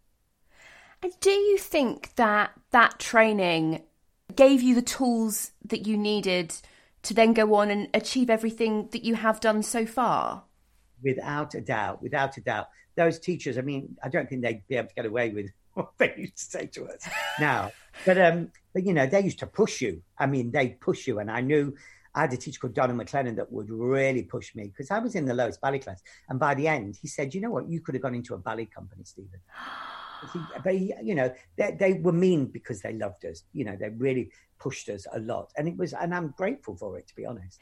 And 1.03 1.13
do 1.19 1.31
you 1.31 1.57
think 1.57 2.15
that 2.15 2.51
that 2.71 3.00
training 3.00 3.83
gave 4.36 4.62
you 4.62 4.75
the 4.75 4.81
tools 4.81 5.51
that 5.65 5.88
you 5.88 5.98
needed 5.98 6.55
to 7.03 7.13
then 7.13 7.33
go 7.33 7.55
on 7.55 7.71
and 7.71 7.89
achieve 7.93 8.29
everything 8.29 8.88
that 8.91 9.03
you 9.03 9.15
have 9.15 9.39
done 9.39 9.63
so 9.63 9.86
far? 9.86 10.43
Without 11.03 11.55
a 11.55 11.62
doubt, 11.62 12.01
without 12.01 12.38
a 12.38 12.41
doubt. 12.41 12.70
Those 12.96 13.20
teachers, 13.20 13.58
I 13.58 13.62
mean, 13.62 13.96
I 14.03 14.10
don't 14.10 14.27
think 14.27 14.41
they'd 14.41 14.67
be 14.67 14.75
able 14.75 14.89
to 14.89 14.96
get 14.96 15.05
away 15.05 15.29
with 15.29 15.50
what 15.74 15.91
they 15.98 16.13
used 16.17 16.38
to 16.38 16.43
say 16.43 16.65
to 16.67 16.88
us 16.88 17.08
now. 17.39 17.72
But 18.05 18.17
um, 18.20 18.51
but 18.74 18.86
you 18.86 18.93
know, 18.93 19.05
they 19.05 19.22
used 19.22 19.39
to 19.39 19.48
push 19.48 19.81
you. 19.81 20.01
I 20.17 20.25
mean, 20.25 20.51
they 20.51 20.70
push 20.70 21.08
you, 21.08 21.20
and 21.20 21.29
I 21.31 21.41
knew 21.41 21.75
I 22.13 22.22
had 22.22 22.34
a 22.34 22.38
teacher 22.38 22.60
called 22.60 22.74
Donald 22.74 23.00
McLennan 23.00 23.36
that 23.38 23.51
would 23.51 23.70
really 23.70 24.24
push 24.24 24.53
me 24.55 24.67
because 24.67 24.91
I 24.91 25.00
was 25.00 25.15
in 25.15 25.25
the 25.25 25.34
lowest 25.34 25.62
ballet 25.62 25.79
class. 25.79 26.01
And 26.29 26.39
by 26.39 26.55
the 26.55 26.67
end, 26.67 26.98
he 27.01 27.08
said, 27.08 27.34
"You 27.34 27.41
know 27.41 27.51
what? 27.51 27.70
You 27.70 27.79
could 27.79 27.96
have 27.96 28.01
gone 28.01 28.15
into 28.15 28.34
a 28.34 28.38
ballet 28.38 28.65
company, 28.65 29.03
Stephen." 29.05 29.39
But 30.63 30.75
he, 30.75 30.93
you 31.01 31.15
know, 31.15 31.34
they, 31.55 31.75
they 31.79 31.93
were 31.93 32.12
mean 32.12 32.46
because 32.46 32.79
they 32.84 32.93
loved 32.93 33.25
us. 33.25 33.43
You 33.53 33.65
know, 33.65 33.75
they 33.75 33.89
really 33.89 34.29
pushed 34.62 34.89
us 34.89 35.08
a 35.13 35.20
lot 35.20 35.51
and 35.58 35.68
it 35.68 35.75
was 35.75 35.91
and 35.94 36.13
i'm 36.13 36.34
grateful 36.38 36.75
for 36.75 36.98
it 36.98 37.08
to 37.08 37.15
be 37.15 37.25
honest 37.25 37.60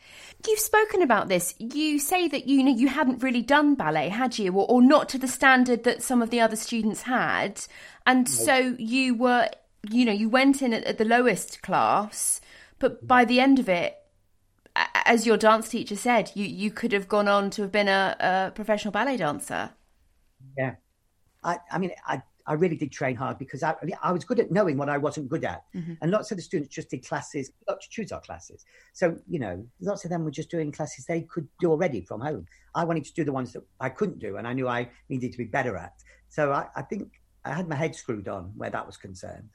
you've 0.47 0.59
spoken 0.59 1.01
about 1.01 1.29
this 1.29 1.55
you 1.57 1.97
say 1.97 2.27
that 2.27 2.45
you 2.45 2.61
know 2.61 2.75
you 2.75 2.89
hadn't 2.89 3.23
really 3.23 3.41
done 3.41 3.73
ballet 3.73 4.09
had 4.09 4.37
you 4.37 4.51
or, 4.51 4.65
or 4.69 4.81
not 4.81 5.07
to 5.07 5.17
the 5.17 5.27
standard 5.27 5.85
that 5.85 6.03
some 6.03 6.21
of 6.21 6.29
the 6.29 6.41
other 6.41 6.57
students 6.57 7.03
had 7.03 7.61
and 8.05 8.25
no. 8.25 8.45
so 8.45 8.75
you 8.77 9.15
were 9.15 9.49
you 9.87 10.05
know, 10.05 10.11
you 10.11 10.29
went 10.29 10.61
in 10.61 10.73
at, 10.73 10.83
at 10.83 10.97
the 10.97 11.05
lowest 11.05 11.61
class, 11.61 12.41
but 12.79 12.97
mm-hmm. 12.97 13.07
by 13.07 13.25
the 13.25 13.39
end 13.39 13.59
of 13.59 13.69
it, 13.69 13.95
as 15.05 15.25
your 15.25 15.37
dance 15.37 15.69
teacher 15.69 15.95
said, 15.95 16.31
you, 16.35 16.45
you 16.45 16.71
could 16.71 16.91
have 16.91 17.07
gone 17.07 17.27
on 17.27 17.49
to 17.51 17.63
have 17.63 17.71
been 17.71 17.87
a, 17.87 18.15
a 18.19 18.51
professional 18.53 18.91
ballet 18.91 19.17
dancer. 19.17 19.71
Yeah. 20.57 20.75
I, 21.43 21.57
I 21.71 21.77
mean, 21.77 21.91
I, 22.05 22.21
I 22.49 22.53
really 22.53 22.75
did 22.75 22.91
train 22.91 23.15
hard 23.15 23.37
because 23.37 23.61
I, 23.61 23.75
I 24.01 24.11
was 24.11 24.25
good 24.25 24.39
at 24.39 24.51
knowing 24.51 24.75
what 24.75 24.89
I 24.89 24.97
wasn't 24.97 25.29
good 25.29 25.45
at. 25.45 25.63
Mm-hmm. 25.75 25.93
And 26.01 26.09
lots 26.09 26.31
of 26.31 26.37
the 26.37 26.41
students 26.41 26.73
just 26.73 26.89
did 26.89 27.07
classes, 27.07 27.51
got 27.67 27.79
to 27.79 27.87
choose 27.91 28.11
our 28.11 28.21
classes. 28.21 28.65
So, 28.93 29.15
you 29.29 29.37
know, 29.37 29.63
lots 29.79 30.03
of 30.03 30.09
them 30.09 30.25
were 30.25 30.31
just 30.31 30.49
doing 30.49 30.71
classes 30.71 31.05
they 31.05 31.21
could 31.21 31.47
do 31.59 31.69
already 31.69 32.01
from 32.01 32.21
home. 32.21 32.47
I 32.73 32.85
wanted 32.85 33.05
to 33.05 33.13
do 33.13 33.23
the 33.23 33.31
ones 33.31 33.53
that 33.53 33.61
I 33.79 33.89
couldn't 33.89 34.17
do 34.17 34.37
and 34.37 34.47
I 34.47 34.53
knew 34.53 34.67
I 34.67 34.89
needed 35.09 35.31
to 35.31 35.37
be 35.37 35.43
better 35.43 35.77
at. 35.77 35.93
So 36.29 36.51
I, 36.51 36.65
I 36.75 36.81
think 36.81 37.21
I 37.45 37.53
had 37.53 37.69
my 37.69 37.75
head 37.75 37.95
screwed 37.95 38.27
on 38.27 38.51
where 38.57 38.71
that 38.71 38.87
was 38.87 38.97
concerned. 38.97 39.49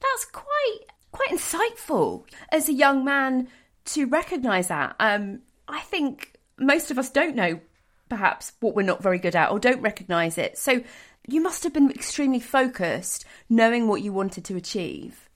That's 0.00 0.24
quite 0.24 0.80
quite 1.12 1.30
insightful 1.30 2.26
as 2.50 2.68
a 2.68 2.72
young 2.72 3.04
man 3.04 3.48
to 3.84 4.06
recognise 4.06 4.66
that. 4.66 4.96
Um, 4.98 5.42
I 5.68 5.80
think 5.80 6.32
most 6.58 6.90
of 6.90 6.98
us 6.98 7.08
don't 7.08 7.36
know 7.36 7.60
perhaps 8.08 8.52
what 8.60 8.74
we're 8.74 8.82
not 8.82 9.02
very 9.02 9.18
good 9.18 9.34
at 9.34 9.50
or 9.50 9.58
don't 9.58 9.80
recognise 9.80 10.38
it. 10.38 10.58
So 10.58 10.82
you 11.26 11.42
must 11.42 11.64
have 11.64 11.72
been 11.72 11.90
extremely 11.90 12.40
focused, 12.40 13.24
knowing 13.48 13.88
what 13.88 14.02
you 14.02 14.12
wanted 14.12 14.44
to 14.44 14.56
achieve. 14.56 15.28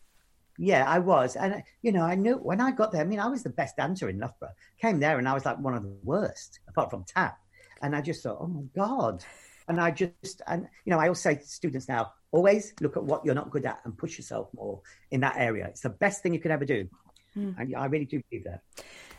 Yeah, 0.59 0.85
I 0.87 0.99
was. 0.99 1.37
And, 1.37 1.63
you 1.81 1.91
know, 1.91 2.03
I 2.03 2.15
knew 2.15 2.35
when 2.35 2.61
I 2.61 2.71
got 2.71 2.93
there, 2.93 3.01
I 3.01 3.05
mean, 3.05 3.19
I 3.19 3.29
was 3.29 3.43
the 3.43 3.51
best 3.51 3.77
dancer 3.77 4.09
in 4.09 4.19
Loughborough. 4.19 4.53
Came 4.81 5.01
there 5.01 5.19
and 5.19 5.27
I 5.27 5.33
was 5.33 5.47
like 5.47 5.59
one 5.59 5.75
of 5.75 5.83
the 5.83 5.97
worst, 6.05 6.61
apart 6.69 6.91
from 6.91 7.05
tap. 7.05 7.39
And 7.81 7.97
I 7.97 8.03
just 8.03 8.23
thought, 8.23 8.39
oh 8.41 8.47
my 8.47 8.63
God. 8.77 9.25
And 9.69 9.81
I 9.81 9.91
just, 9.91 10.43
and, 10.47 10.69
you 10.85 10.91
know, 10.91 10.99
I 10.99 11.05
always 11.05 11.21
say 11.21 11.37
to 11.37 11.47
students 11.47 11.89
now, 11.89 12.13
always 12.31 12.75
look 12.81 12.97
at 12.97 13.05
what 13.05 13.25
you're 13.25 13.35
not 13.35 13.51
good 13.51 13.65
at 13.65 13.81
and 13.85 13.97
push 13.97 14.19
yourself 14.19 14.49
more 14.55 14.81
in 15.11 15.21
that 15.21 15.37
area. 15.39 15.67
It's 15.67 15.81
the 15.81 15.89
best 15.89 16.23
thing 16.23 16.35
you 16.35 16.41
can 16.41 16.51
ever 16.51 16.65
do. 16.65 16.89
Mm. 17.37 17.59
And 17.59 17.77
I 17.77 17.87
really 17.87 18.05
do 18.05 18.23
believe 18.29 18.45
that. 18.45 18.61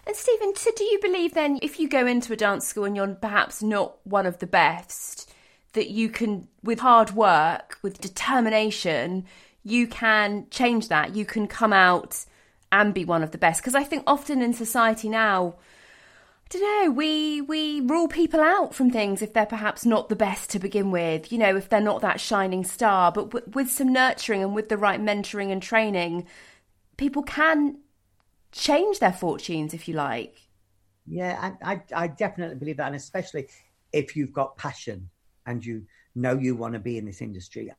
And 0.05 0.15
Stephen, 0.15 0.55
so 0.55 0.71
do 0.75 0.83
you 0.83 0.99
believe 1.01 1.33
then 1.33 1.59
if 1.61 1.79
you 1.79 1.87
go 1.87 2.05
into 2.05 2.33
a 2.33 2.35
dance 2.35 2.67
school 2.67 2.85
and 2.85 2.95
you're 2.95 3.15
perhaps 3.15 3.63
not 3.63 4.05
one 4.05 4.25
of 4.25 4.39
the 4.39 4.47
best, 4.47 5.31
that 5.73 5.89
you 5.89 6.09
can, 6.09 6.47
with 6.63 6.79
hard 6.79 7.11
work, 7.11 7.77
with 7.81 8.01
determination, 8.01 9.25
you 9.63 9.87
can 9.87 10.47
change 10.49 10.89
that. 10.89 11.15
You 11.15 11.25
can 11.25 11.47
come 11.47 11.73
out 11.73 12.25
and 12.71 12.93
be 12.93 13.05
one 13.05 13.23
of 13.23 13.31
the 13.31 13.37
best. 13.37 13.61
Because 13.61 13.75
I 13.75 13.83
think 13.83 14.03
often 14.07 14.41
in 14.41 14.53
society 14.53 15.09
now, 15.09 15.55
I 16.45 16.57
don't 16.57 16.85
know, 16.85 16.91
we 16.91 17.41
we 17.41 17.79
rule 17.81 18.09
people 18.09 18.41
out 18.41 18.75
from 18.75 18.91
things 18.91 19.21
if 19.21 19.33
they're 19.33 19.45
perhaps 19.45 19.85
not 19.85 20.09
the 20.09 20.15
best 20.17 20.49
to 20.49 20.59
begin 20.59 20.91
with. 20.91 21.31
You 21.31 21.37
know, 21.37 21.55
if 21.55 21.69
they're 21.69 21.79
not 21.79 22.01
that 22.01 22.19
shining 22.19 22.65
star. 22.65 23.11
But 23.11 23.29
w- 23.29 23.51
with 23.53 23.71
some 23.71 23.93
nurturing 23.93 24.43
and 24.43 24.53
with 24.53 24.67
the 24.67 24.77
right 24.77 24.99
mentoring 24.99 25.51
and 25.51 25.61
training, 25.61 26.27
people 26.97 27.23
can 27.23 27.77
change 28.51 28.99
their 28.99 29.13
fortunes, 29.13 29.73
if 29.73 29.87
you 29.87 29.93
like. 29.93 30.41
Yeah, 31.07 31.53
I, 31.63 31.73
I, 31.73 31.81
I 31.95 32.07
definitely 32.07 32.57
believe 32.57 32.77
that, 32.77 32.87
and 32.87 32.95
especially 32.95 33.47
if 33.93 34.15
you've 34.15 34.33
got 34.33 34.57
passion 34.57 35.09
and 35.45 35.65
you 35.65 35.85
know 36.15 36.37
you 36.37 36.55
want 36.55 36.73
to 36.73 36.79
be 36.79 36.97
in 36.97 37.05
this 37.05 37.21
industry 37.21 37.71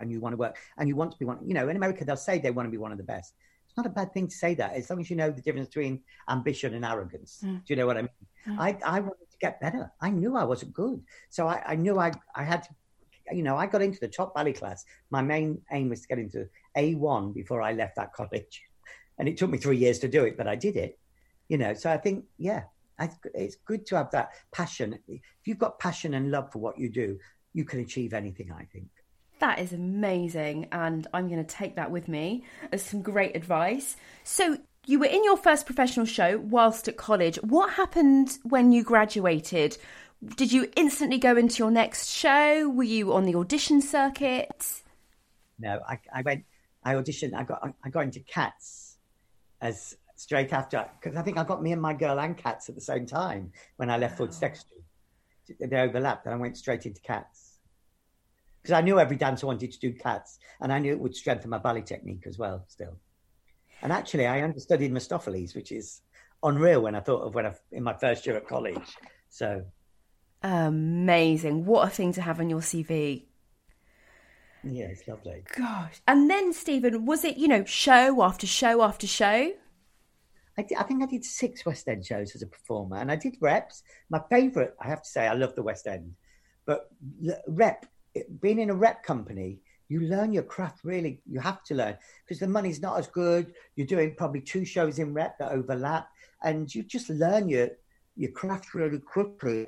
and 0.00 0.10
you 0.10 0.20
want 0.20 0.32
to 0.32 0.36
work 0.36 0.56
and 0.78 0.88
you 0.88 0.96
want 0.96 1.12
to 1.12 1.18
be 1.18 1.24
one 1.24 1.38
you 1.44 1.54
know 1.54 1.68
in 1.68 1.76
america 1.76 2.04
they'll 2.04 2.16
say 2.16 2.38
they 2.38 2.50
want 2.50 2.66
to 2.66 2.70
be 2.70 2.78
one 2.78 2.92
of 2.92 2.98
the 2.98 3.04
best. 3.04 3.34
It's 3.66 3.76
not 3.76 3.86
a 3.86 3.90
bad 3.90 4.14
thing 4.14 4.28
to 4.28 4.34
say 4.34 4.54
that 4.54 4.72
as 4.72 4.88
long 4.88 5.00
as 5.00 5.10
you 5.10 5.16
know 5.16 5.30
the 5.30 5.42
difference 5.42 5.68
between 5.68 6.00
ambition 6.28 6.74
and 6.74 6.84
arrogance. 6.84 7.42
Mm. 7.44 7.64
do 7.64 7.72
you 7.72 7.76
know 7.76 7.86
what 7.86 7.98
i 7.98 8.02
mean? 8.02 8.10
Mm. 8.46 8.58
i 8.58 8.78
i 8.84 9.00
wanted 9.00 9.30
to 9.30 9.38
get 9.40 9.60
better. 9.60 9.92
I 10.00 10.10
knew 10.10 10.36
i 10.36 10.44
wasn't 10.44 10.72
good. 10.72 11.02
So 11.28 11.46
i 11.46 11.62
i 11.66 11.74
knew 11.74 11.98
i 11.98 12.12
i 12.34 12.44
had 12.44 12.62
to 12.64 12.70
you 13.32 13.42
know 13.42 13.56
i 13.56 13.66
got 13.66 13.82
into 13.82 14.00
the 14.00 14.08
top 14.08 14.34
ballet 14.34 14.54
class. 14.54 14.84
My 15.10 15.22
main 15.22 15.60
aim 15.72 15.90
was 15.90 16.00
to 16.02 16.08
get 16.08 16.18
into 16.18 16.48
a1 16.76 17.34
before 17.34 17.62
i 17.62 17.72
left 17.72 17.96
that 17.96 18.12
college. 18.12 18.62
And 19.18 19.28
it 19.28 19.36
took 19.36 19.50
me 19.50 19.58
three 19.58 19.76
years 19.76 19.98
to 20.00 20.08
do 20.08 20.24
it 20.24 20.36
but 20.36 20.48
i 20.48 20.56
did 20.56 20.76
it. 20.76 20.98
You 21.48 21.58
know 21.58 21.74
so 21.74 21.90
i 21.90 21.98
think 21.98 22.24
yeah 22.38 22.64
it's 23.34 23.56
good 23.64 23.86
to 23.86 23.96
have 23.96 24.10
that 24.12 24.30
passion. 24.52 24.98
If 25.06 25.20
you've 25.44 25.58
got 25.58 25.78
passion 25.78 26.14
and 26.14 26.30
love 26.30 26.52
for 26.52 26.58
what 26.58 26.78
you 26.78 26.88
do, 26.88 27.18
you 27.52 27.64
can 27.64 27.80
achieve 27.80 28.12
anything, 28.12 28.52
I 28.52 28.64
think. 28.64 28.88
That 29.40 29.60
is 29.60 29.72
amazing. 29.72 30.68
And 30.72 31.06
I'm 31.14 31.28
going 31.28 31.44
to 31.44 31.54
take 31.54 31.76
that 31.76 31.90
with 31.90 32.08
me 32.08 32.44
as 32.72 32.82
some 32.82 33.02
great 33.02 33.36
advice. 33.36 33.96
So, 34.24 34.58
you 34.86 34.98
were 34.98 35.06
in 35.06 35.22
your 35.22 35.36
first 35.36 35.66
professional 35.66 36.06
show 36.06 36.38
whilst 36.38 36.88
at 36.88 36.96
college. 36.96 37.36
What 37.42 37.74
happened 37.74 38.38
when 38.42 38.72
you 38.72 38.82
graduated? 38.82 39.76
Did 40.36 40.50
you 40.50 40.70
instantly 40.76 41.18
go 41.18 41.36
into 41.36 41.58
your 41.58 41.70
next 41.70 42.08
show? 42.08 42.68
Were 42.70 42.84
you 42.84 43.12
on 43.12 43.24
the 43.24 43.34
audition 43.34 43.82
circuit? 43.82 44.82
No, 45.58 45.80
I, 45.86 45.98
I 46.12 46.22
went, 46.22 46.44
I 46.84 46.94
auditioned, 46.94 47.34
I 47.34 47.44
got, 47.44 47.70
I 47.84 47.90
got 47.90 48.00
into 48.00 48.20
Cats 48.20 48.96
as 49.60 49.96
straight 50.18 50.52
after 50.52 50.84
because 51.00 51.16
I 51.16 51.22
think 51.22 51.38
I 51.38 51.44
got 51.44 51.62
me 51.62 51.72
and 51.72 51.80
my 51.80 51.94
girl 51.94 52.18
and 52.18 52.36
cats 52.36 52.68
at 52.68 52.74
the 52.74 52.80
same 52.80 53.06
time 53.06 53.52
when 53.76 53.88
I 53.88 53.96
left 53.96 54.18
Hood 54.18 54.34
Sexton. 54.34 54.78
They 55.60 55.80
overlapped, 55.80 56.26
and 56.26 56.34
I 56.34 56.38
went 56.38 56.58
straight 56.58 56.84
into 56.84 57.00
cats 57.00 57.60
because 58.60 58.74
I 58.74 58.82
knew 58.82 59.00
every 59.00 59.16
dancer 59.16 59.46
wanted 59.46 59.72
to 59.72 59.78
do 59.78 59.94
cats, 59.94 60.38
and 60.60 60.70
I 60.70 60.78
knew 60.78 60.92
it 60.92 60.98
would 60.98 61.16
strengthen 61.16 61.48
my 61.48 61.56
ballet 61.56 61.82
technique 61.82 62.24
as 62.26 62.36
well. 62.36 62.64
Still, 62.68 62.98
and 63.80 63.90
actually, 63.90 64.26
I 64.26 64.42
understudied 64.42 64.92
Mistoffelees, 64.92 65.54
which 65.54 65.72
is 65.72 66.02
unreal 66.42 66.82
when 66.82 66.94
I 66.94 67.00
thought 67.00 67.22
of 67.22 67.34
when 67.34 67.46
I 67.46 67.54
in 67.72 67.82
my 67.82 67.94
first 67.94 68.26
year 68.26 68.36
at 68.36 68.46
college. 68.46 68.96
So 69.30 69.64
amazing! 70.42 71.64
What 71.64 71.86
a 71.86 71.90
thing 71.90 72.12
to 72.14 72.22
have 72.22 72.40
on 72.40 72.50
your 72.50 72.60
CV. 72.60 73.24
Yeah, 74.64 74.86
it's 74.86 75.06
lovely. 75.08 75.44
Gosh. 75.56 76.02
And 76.06 76.28
then, 76.28 76.52
Stephen, 76.52 77.06
was 77.06 77.24
it, 77.24 77.36
you 77.36 77.48
know, 77.48 77.64
show 77.64 78.22
after 78.22 78.46
show 78.46 78.82
after 78.82 79.06
show? 79.06 79.52
I, 80.58 80.62
did, 80.62 80.76
I, 80.76 80.82
think 80.82 81.02
I 81.02 81.06
did 81.06 81.24
six 81.24 81.64
West 81.64 81.86
End 81.88 82.04
shows 82.04 82.34
as 82.34 82.42
a 82.42 82.46
performer, 82.46 82.96
and 82.96 83.12
I 83.12 83.16
did 83.16 83.36
reps. 83.40 83.84
My 84.10 84.20
favourite, 84.28 84.72
I 84.80 84.88
have 84.88 85.02
to 85.02 85.08
say, 85.08 85.28
I 85.28 85.34
love 85.34 85.54
the 85.54 85.62
West 85.62 85.86
End, 85.86 86.12
but 86.66 86.90
rep, 87.46 87.86
being 88.40 88.58
in 88.58 88.70
a 88.70 88.74
rep 88.74 89.04
company, 89.04 89.60
you 89.88 90.00
learn 90.00 90.32
your 90.32 90.42
craft 90.42 90.80
really. 90.84 91.20
You 91.30 91.40
have 91.40 91.62
to 91.64 91.74
learn 91.74 91.96
because 92.24 92.40
the 92.40 92.48
money's 92.48 92.82
not 92.82 92.98
as 92.98 93.06
good. 93.06 93.54
You're 93.76 93.86
doing 93.86 94.14
probably 94.16 94.40
two 94.40 94.64
shows 94.64 94.98
in 94.98 95.14
rep 95.14 95.38
that 95.38 95.52
overlap, 95.52 96.08
and 96.42 96.72
you 96.74 96.82
just 96.82 97.08
learn 97.08 97.48
your 97.48 97.68
your 98.16 98.32
craft 98.32 98.74
really 98.74 98.98
quickly. 98.98 99.66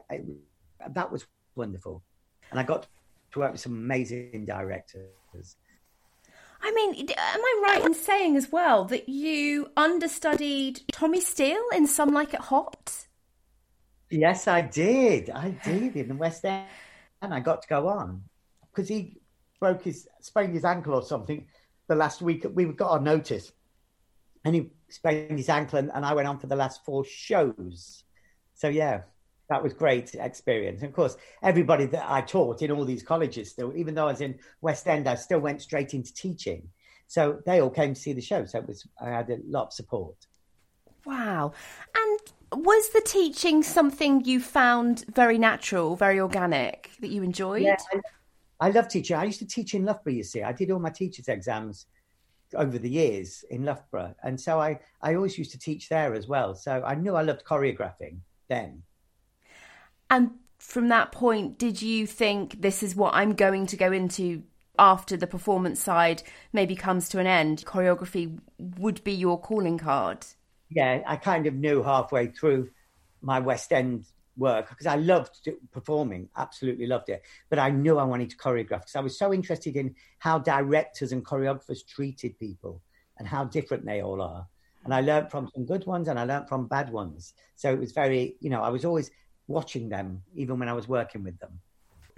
that 0.91 1.11
was 1.11 1.27
wonderful, 1.55 2.03
and 2.51 2.61
I 2.61 2.65
got 2.65 2.89
to 3.33 3.39
work 3.39 3.53
with 3.53 3.61
some 3.61 3.73
amazing 3.73 4.45
directors. 4.45 5.57
I 6.63 6.73
mean, 6.73 7.09
am 7.17 7.41
I 7.41 7.63
right 7.65 7.85
in 7.85 7.95
saying 7.95 8.37
as 8.37 8.53
well 8.53 8.85
that 8.87 9.09
you 9.09 9.71
understudied 9.77 10.83
Tommy 10.93 11.21
Steele 11.21 11.65
in 11.75 11.87
Some 11.87 12.13
Like 12.13 12.35
It 12.35 12.41
Hot? 12.41 13.07
Yes, 14.11 14.49
I 14.49 14.61
did. 14.61 15.31
I 15.31 15.51
did 15.51 15.97
in 15.97 16.09
the 16.09 16.15
West 16.15 16.45
End, 16.45 16.67
and 17.23 17.33
I 17.33 17.41
got 17.41 17.63
to 17.63 17.69
go 17.69 17.89
on 17.89 18.23
because 18.71 18.89
he 18.89 19.21
broke 19.59 19.83
his 19.83 20.09
sprained 20.21 20.55
his 20.55 20.65
ankle 20.65 20.95
or 20.95 21.03
something 21.03 21.47
the 21.89 21.95
last 21.95 22.21
week. 22.21 22.45
We 22.53 22.65
got 22.67 22.91
our 22.91 23.01
notice, 23.01 23.53
and 24.45 24.55
he 24.55 24.71
sprained 24.89 25.39
his 25.39 25.49
ankle, 25.49 25.79
and, 25.79 25.91
and 25.95 26.05
I 26.05 26.15
went 26.15 26.29
on 26.29 26.39
for 26.39 26.47
the 26.47 26.57
last 26.57 26.85
four 26.85 27.05
shows. 27.05 28.05
So 28.55 28.69
yeah, 28.69 29.03
that 29.51 29.63
was 29.63 29.75
great 29.75 30.15
experience. 30.15 30.81
And 30.81 30.89
of 30.89 30.95
course, 30.95 31.17
everybody 31.43 31.85
that 31.87 32.11
I 32.11 32.23
taught 32.23 32.63
in 32.63 32.71
all 32.71 32.85
these 32.85 33.03
colleges 33.03 33.51
still, 33.51 33.77
even 33.77 33.95
though 33.95 34.09
I 34.09 34.13
was 34.13 34.21
in 34.21 34.39
West 34.63 34.87
End, 34.87 35.09
I 35.09 35.17
still 35.17 35.41
went 35.41 35.61
straight 35.61 35.93
into 35.93 36.15
teaching. 36.15 36.67
So 37.09 37.41
they 37.45 37.61
all 37.61 37.71
came 37.71 37.93
to 37.93 38.01
see 38.01 38.13
the 38.13 38.23
show. 38.23 38.47
So 38.47 38.61
it 38.61 38.67
was 38.67 38.87
I 39.01 39.11
had 39.11 39.29
a 39.29 39.39
lot 39.45 39.67
of 39.67 39.73
support. 39.73 40.15
Wow. 41.05 41.53
And 41.95 42.65
was 42.65 42.91
the 42.91 43.03
teaching 43.05 43.63
something 43.63 44.25
you 44.25 44.41
found 44.41 45.05
very 45.13 45.37
natural, 45.39 45.97
very 45.97 46.21
organic, 46.21 46.91
that 47.01 47.11
you 47.11 47.23
enjoyed? 47.23 47.63
Yeah, 47.63 47.77
I, 48.61 48.69
I 48.69 48.71
love 48.71 48.89
teaching. 48.89 49.17
I 49.17 49.25
used 49.25 49.41
to 49.41 49.47
teach 49.47 49.75
in 49.75 49.85
Loughborough, 49.85 50.13
you 50.13 50.23
see. 50.23 50.43
I 50.43 50.53
did 50.53 50.71
all 50.71 50.79
my 50.79 50.91
teacher's 50.91 51.29
exams 51.29 51.87
over 52.55 52.79
the 52.79 52.91
years 52.91 53.45
in 53.51 53.65
Loughborough. 53.65 54.15
And 54.23 54.41
so 54.41 54.61
I, 54.61 54.79
I 55.03 55.15
always 55.15 55.39
used 55.39 55.53
to 55.53 55.59
teach 55.59 55.89
there 55.89 56.15
as 56.15 56.29
well. 56.29 56.55
So 56.55 56.83
I 56.87 56.95
knew 56.95 57.17
I 57.17 57.23
loved 57.23 57.45
choreographing 57.45 58.19
then. 58.49 58.83
And 60.11 60.33
from 60.59 60.89
that 60.89 61.13
point, 61.13 61.59
did 61.59 61.81
you 61.81 62.07
think 62.07 62.61
this 62.61 62.83
is 62.83 62.95
what 62.95 63.15
I'm 63.15 63.33
going 63.35 63.67
to 63.67 63.77
go 63.77 63.93
into 63.93 64.43
after 64.79 65.17
the 65.17 65.27
performance 65.27 65.81
side 65.81 66.23
maybe 66.53 66.77
comes 66.77 67.09
to 67.11 67.21
an 67.21 67.27
end? 67.27 67.65
Choreography 67.65 68.39
would 68.59 69.03
be 69.05 69.13
your 69.13 69.41
calling 69.41 69.79
card. 69.79 70.27
Yeah, 70.69 71.03
I 71.07 71.17
kind 71.17 71.47
of 71.47 71.55
knew 71.55 71.83
halfway 71.83 72.29
through 72.29 72.71
my 73.23 73.41
West 73.41 73.73
End 73.73 74.05
work 74.37 74.69
because 74.69 74.87
I 74.87 74.97
loved 74.97 75.49
performing, 75.73 76.29
absolutely 76.37 76.87
loved 76.87 77.09
it. 77.09 77.23
But 77.49 77.59
I 77.59 77.71
knew 77.71 77.99
I 77.99 78.05
wanted 78.05 78.31
to 78.31 78.37
choreograph 78.37 78.81
because 78.81 78.97
I 78.97 79.01
was 79.01 79.19
so 79.19 79.33
interested 79.33 79.77
in 79.77 79.95
how 80.19 80.39
directors 80.39 81.13
and 81.13 81.25
choreographers 81.25 81.87
treated 81.87 82.39
people 82.39 82.81
and 83.19 83.29
how 83.29 83.45
different 83.45 83.85
they 83.85 84.03
all 84.03 84.21
are. 84.23 84.47
And 84.85 84.95
I 84.95 85.03
learned 85.03 85.31
from 85.31 85.49
some 85.55 85.67
good 85.67 85.87
ones 85.87 86.09
and 86.09 86.19
I 86.19 86.25
learned 86.25 86.49
from 86.49 86.67
bad 86.67 86.91
ones. 86.91 87.35
So 87.55 87.71
it 87.71 87.79
was 87.79 87.93
very, 87.93 88.37
you 88.41 88.49
know, 88.49 88.63
I 88.63 88.71
was 88.71 88.85
always 88.85 89.11
watching 89.51 89.89
them, 89.89 90.23
even 90.35 90.59
when 90.59 90.69
I 90.69 90.73
was 90.73 90.89
working 90.89 91.25
with 91.25 91.39
them. 91.39 91.61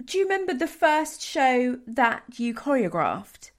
Do 0.05 0.17
you 0.17 0.25
remember 0.25 0.53
the 0.53 0.67
first 0.67 1.21
show 1.21 1.79
that 1.87 2.23
you 2.37 2.53
choreographed? 2.53 3.51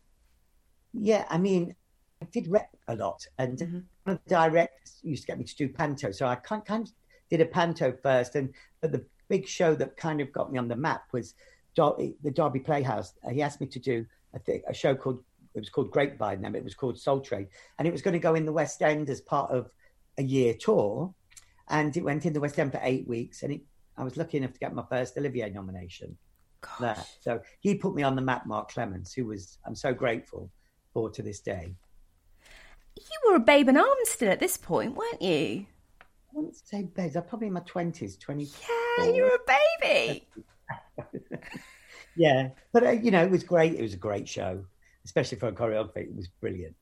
Yeah, 0.93 1.25
I 1.28 1.38
mean, 1.38 1.75
I 2.23 2.26
did 2.26 2.49
rep 2.49 2.71
a 2.88 2.95
lot, 2.95 3.26
and 3.38 3.59
mm-hmm. 3.59 3.78
one 4.04 4.16
of 4.16 4.21
the 4.25 4.31
directors 4.31 5.00
used 5.02 5.23
to 5.23 5.26
get 5.26 5.38
me 5.38 5.45
to 5.45 5.57
do 5.57 5.69
panto. 5.69 6.12
So 6.12 6.26
I 6.26 6.37
kind, 6.37 6.64
kind 6.64 6.87
of 6.87 6.93
did 7.31 7.40
a 7.40 7.47
panto 7.47 7.93
first, 8.02 8.37
and 8.37 8.52
but 8.81 8.93
the 8.93 9.04
big 9.28 9.47
show 9.49 9.75
that 9.75 9.97
kind 9.97 10.21
of 10.21 10.33
got 10.33 10.52
me 10.52 10.59
on 10.59 10.69
the 10.69 10.76
map 10.76 11.04
was 11.12 11.35
the 11.76 12.33
Derby 12.33 12.61
Playhouse. 12.61 13.14
He 13.33 13.43
asked 13.43 13.61
me 13.61 13.66
to 13.66 13.81
do 13.81 14.07
a, 14.33 14.38
th- 14.38 14.62
a 14.69 14.75
show 14.75 14.95
called 14.95 15.23
it 15.54 15.61
was 15.61 15.71
called 15.71 15.90
Grapevine. 15.90 16.43
Then 16.43 16.54
it 16.54 16.64
was 16.64 16.75
called 16.75 16.99
Soul 16.99 17.21
Train, 17.21 17.49
and 17.78 17.88
it 17.88 17.93
was 17.93 18.02
going 18.02 18.14
to 18.14 18.21
go 18.21 18.35
in 18.35 18.45
the 18.45 18.52
West 18.52 18.83
End 18.83 19.09
as 19.11 19.21
part 19.21 19.50
of 19.50 19.71
a 20.19 20.23
year 20.23 20.54
tour, 20.54 21.12
and 21.68 21.97
it 21.97 22.04
went 22.04 22.26
in 22.26 22.33
the 22.33 22.40
West 22.40 22.59
End 22.59 22.73
for 22.73 22.80
eight 22.83 23.06
weeks, 23.09 23.42
and 23.42 23.52
it, 23.52 23.61
I 23.97 24.04
was 24.04 24.16
lucky 24.16 24.38
enough 24.38 24.52
to 24.52 24.59
get 24.59 24.75
my 24.75 24.85
first 24.88 25.16
Olivier 25.16 25.50
nomination. 25.50 26.16
There. 26.80 26.97
So 27.21 27.42
he 27.61 27.75
put 27.75 27.94
me 27.94 28.02
on 28.02 28.16
the 28.16 28.23
map, 28.23 28.47
Mark 28.47 28.71
Clements, 28.71 29.12
who 29.12 29.26
was 29.26 29.59
I'm 29.66 29.75
so 29.75 29.92
grateful 29.92 30.50
for 30.94 31.11
to 31.11 31.23
this 31.23 31.40
day. 31.40 31.75
You 32.97 33.30
were 33.30 33.37
a 33.37 33.40
babe 33.40 33.68
in 33.68 33.76
arms 33.76 34.09
still 34.09 34.30
at 34.30 34.40
this 34.40 34.56
point, 34.56 34.94
weren't 34.94 35.21
you? 35.21 35.66
I 36.00 36.04
wouldn't 36.33 36.56
say 36.56 36.83
babes. 36.83 37.16
I'm 37.16 37.25
probably 37.25 37.49
in 37.49 37.52
my 37.52 37.61
twenties, 37.61 38.16
twenty. 38.16 38.49
Yeah, 38.99 39.06
you 39.06 39.25
were 39.25 39.38
a 39.38 39.88
baby. 39.88 40.28
yeah, 42.16 42.49
but 42.73 42.85
uh, 42.85 42.90
you 42.90 43.11
know, 43.11 43.23
it 43.23 43.30
was 43.30 43.44
great. 43.44 43.75
It 43.75 43.83
was 43.83 43.94
a 43.94 43.99
great 43.99 44.28
show, 44.28 44.64
especially 45.04 45.38
for 45.38 45.49
a 45.49 45.52
choreography. 45.52 46.09
It 46.09 46.16
was 46.16 46.28
brilliant. 46.28 46.76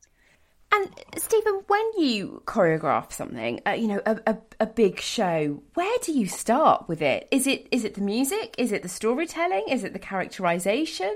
And 0.74 0.88
Stephen, 1.18 1.60
when 1.66 1.84
you 1.98 2.42
choreograph 2.46 3.12
something, 3.12 3.60
uh, 3.66 3.72
you 3.72 3.88
know, 3.88 4.00
a, 4.06 4.18
a, 4.26 4.38
a, 4.60 4.66
big 4.66 5.00
show, 5.00 5.62
where 5.74 5.98
do 6.02 6.12
you 6.12 6.26
start 6.26 6.88
with 6.88 7.02
it? 7.02 7.28
Is 7.30 7.46
it 7.46 7.68
is 7.70 7.84
it 7.84 7.94
the 7.94 8.00
music? 8.00 8.54
Is 8.56 8.72
it 8.72 8.82
the 8.82 8.88
storytelling? 8.88 9.64
Is 9.68 9.84
it 9.84 9.92
the 9.92 9.98
characterization? 9.98 11.14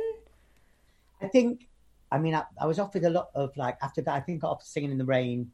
I 1.22 1.28
think, 1.28 1.68
I 2.12 2.18
mean, 2.18 2.34
I, 2.34 2.44
I 2.60 2.66
was 2.66 2.78
offered 2.78 3.04
a 3.04 3.10
lot 3.10 3.30
of 3.34 3.56
like 3.56 3.78
after 3.80 4.02
that. 4.02 4.14
I 4.14 4.20
think 4.20 4.44
I 4.44 4.48
offered 4.48 4.66
singing 4.66 4.90
in 4.90 4.98
the 4.98 5.06
rain 5.06 5.50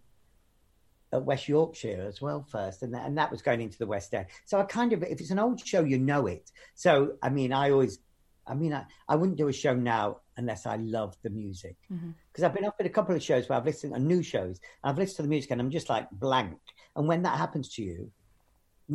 at 1.12 1.24
West 1.24 1.48
Yorkshire 1.48 2.04
as 2.08 2.20
well 2.20 2.44
first, 2.50 2.82
and 2.82 2.92
that, 2.94 3.06
and 3.06 3.16
that 3.18 3.30
was 3.30 3.40
going 3.40 3.60
into 3.60 3.78
the 3.78 3.86
West 3.86 4.12
End. 4.14 4.26
So 4.46 4.58
I 4.58 4.64
kind 4.64 4.92
of, 4.92 5.04
if 5.04 5.20
it's 5.20 5.30
an 5.30 5.38
old 5.38 5.64
show, 5.64 5.84
you 5.84 5.98
know 5.98 6.26
it. 6.26 6.50
So 6.74 7.18
I 7.22 7.28
mean, 7.28 7.52
I 7.52 7.70
always, 7.70 8.00
I 8.46 8.54
mean, 8.54 8.72
I, 8.72 8.84
I 9.08 9.16
wouldn't 9.16 9.38
do 9.38 9.48
a 9.48 9.52
show 9.52 9.74
now 9.74 10.18
unless 10.36 10.66
I 10.66 10.76
love 10.76 11.16
the 11.22 11.30
music. 11.30 11.76
Because 11.88 12.02
mm-hmm. 12.02 12.44
I've 12.44 12.54
been 12.54 12.64
up 12.64 12.76
at 12.80 12.86
a 12.86 12.90
couple 12.90 13.14
of 13.14 13.22
shows 13.22 13.48
where 13.48 13.58
I've 13.58 13.66
listened 13.66 13.94
to 13.94 14.00
new 14.00 14.22
shows, 14.22 14.60
I've 14.82 14.98
listened 14.98 15.16
to 15.16 15.22
the 15.22 15.28
music, 15.28 15.50
and 15.50 15.60
I'm 15.60 15.70
just 15.70 15.88
like 15.88 16.10
blank. 16.10 16.58
And 16.96 17.06
when 17.06 17.22
that 17.22 17.38
happens 17.38 17.68
to 17.74 17.82
you, 17.82 18.10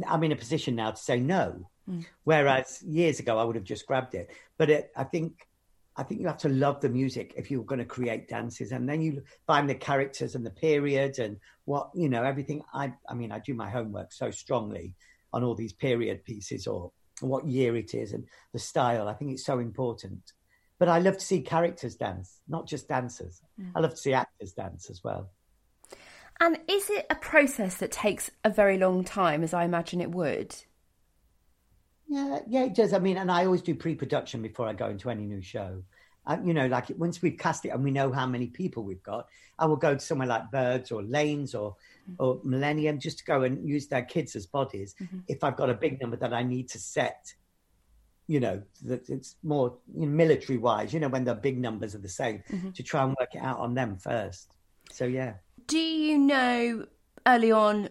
I'm 0.07 0.23
in 0.23 0.31
a 0.31 0.35
position 0.35 0.75
now 0.75 0.91
to 0.91 0.97
say 0.97 1.19
no. 1.19 1.69
Mm. 1.89 2.05
Whereas 2.23 2.83
years 2.85 3.19
ago, 3.19 3.37
I 3.37 3.43
would 3.43 3.55
have 3.55 3.63
just 3.63 3.87
grabbed 3.87 4.15
it. 4.15 4.29
But 4.57 4.69
it, 4.69 4.91
I 4.95 5.03
think 5.03 5.47
I 5.95 6.03
think 6.03 6.21
you 6.21 6.27
have 6.27 6.37
to 6.39 6.49
love 6.49 6.79
the 6.79 6.89
music 6.89 7.33
if 7.37 7.49
you're 7.49 7.63
going 7.63 7.79
to 7.79 7.85
create 7.85 8.27
dances, 8.27 8.71
and 8.71 8.87
then 8.87 9.01
you 9.01 9.23
find 9.47 9.69
the 9.69 9.75
characters 9.75 10.35
and 10.35 10.45
the 10.45 10.51
period 10.51 11.17
and 11.19 11.37
what 11.65 11.89
you 11.95 12.09
know 12.09 12.23
everything. 12.23 12.61
I 12.73 12.93
I 13.09 13.13
mean, 13.13 13.31
I 13.31 13.39
do 13.39 13.53
my 13.53 13.69
homework 13.69 14.11
so 14.11 14.29
strongly 14.29 14.93
on 15.33 15.43
all 15.43 15.55
these 15.55 15.73
period 15.73 16.23
pieces 16.23 16.67
or 16.67 16.91
what 17.21 17.47
year 17.47 17.75
it 17.75 17.93
is 17.93 18.13
and 18.13 18.25
the 18.53 18.59
style. 18.59 19.07
I 19.07 19.13
think 19.13 19.31
it's 19.31 19.45
so 19.45 19.59
important. 19.59 20.33
But 20.79 20.89
I 20.89 20.99
love 20.99 21.17
to 21.17 21.25
see 21.25 21.41
characters 21.41 21.95
dance, 21.95 22.41
not 22.47 22.67
just 22.67 22.87
dancers. 22.87 23.41
Mm. 23.59 23.71
I 23.75 23.79
love 23.79 23.91
to 23.91 23.97
see 23.97 24.13
actors 24.13 24.53
dance 24.53 24.89
as 24.89 25.03
well. 25.03 25.31
And 26.39 26.59
is 26.67 26.89
it 26.91 27.07
a 27.09 27.15
process 27.15 27.77
that 27.77 27.91
takes 27.91 28.29
a 28.43 28.49
very 28.51 28.77
long 28.77 29.03
time, 29.03 29.41
as 29.43 29.55
I 29.55 29.65
imagine 29.65 30.01
it 30.01 30.11
would? 30.11 30.55
Yeah, 32.07 32.39
yeah, 32.47 32.65
it 32.65 32.75
does. 32.75 32.93
I 32.93 32.99
mean, 32.99 33.17
and 33.17 33.31
I 33.31 33.45
always 33.45 33.63
do 33.63 33.73
pre-production 33.73 34.41
before 34.41 34.67
I 34.67 34.73
go 34.73 34.87
into 34.87 35.09
any 35.09 35.25
new 35.25 35.41
show. 35.41 35.83
Uh, 36.27 36.37
you 36.43 36.53
know, 36.53 36.67
like 36.67 36.89
once 36.97 37.21
we've 37.21 37.37
cast 37.37 37.63
it 37.65 37.69
and 37.69 37.83
we 37.83 37.89
know 37.89 38.11
how 38.11 38.27
many 38.27 38.47
people 38.47 38.83
we've 38.83 39.01
got, 39.01 39.27
I 39.57 39.65
will 39.65 39.77
go 39.77 39.93
to 39.93 39.99
somewhere 39.99 40.27
like 40.27 40.51
Birds 40.51 40.91
or 40.91 41.01
Laines 41.01 41.55
or 41.55 41.71
mm-hmm. 41.71 42.15
or 42.19 42.41
Millennium 42.43 42.99
just 42.99 43.19
to 43.19 43.23
go 43.23 43.43
and 43.43 43.67
use 43.67 43.87
their 43.87 44.03
kids 44.03 44.35
as 44.35 44.45
bodies. 44.45 44.93
Mm-hmm. 45.01 45.19
If 45.27 45.43
I've 45.43 45.55
got 45.55 45.69
a 45.69 45.73
big 45.73 46.01
number 46.01 46.17
that 46.17 46.33
I 46.33 46.43
need 46.43 46.67
to 46.69 46.79
set, 46.79 47.33
you 48.27 48.41
know, 48.41 48.61
that 48.83 49.09
it's 49.09 49.37
more 49.41 49.77
you 49.95 50.05
know, 50.05 50.11
military 50.11 50.57
wise. 50.57 50.93
You 50.93 50.99
know, 50.99 51.07
when 51.07 51.23
the 51.23 51.33
big 51.33 51.57
numbers 51.57 51.95
are 51.95 51.99
the 51.99 52.09
same, 52.09 52.43
mm-hmm. 52.51 52.71
to 52.71 52.83
try 52.83 53.03
and 53.03 53.15
work 53.17 53.33
it 53.33 53.41
out 53.41 53.59
on 53.59 53.73
them 53.73 53.97
first. 53.97 54.51
So 54.91 55.05
yeah. 55.05 55.35
Do 55.67 55.79
you 55.79 56.17
know 56.17 56.85
early 57.25 57.51
on 57.51 57.89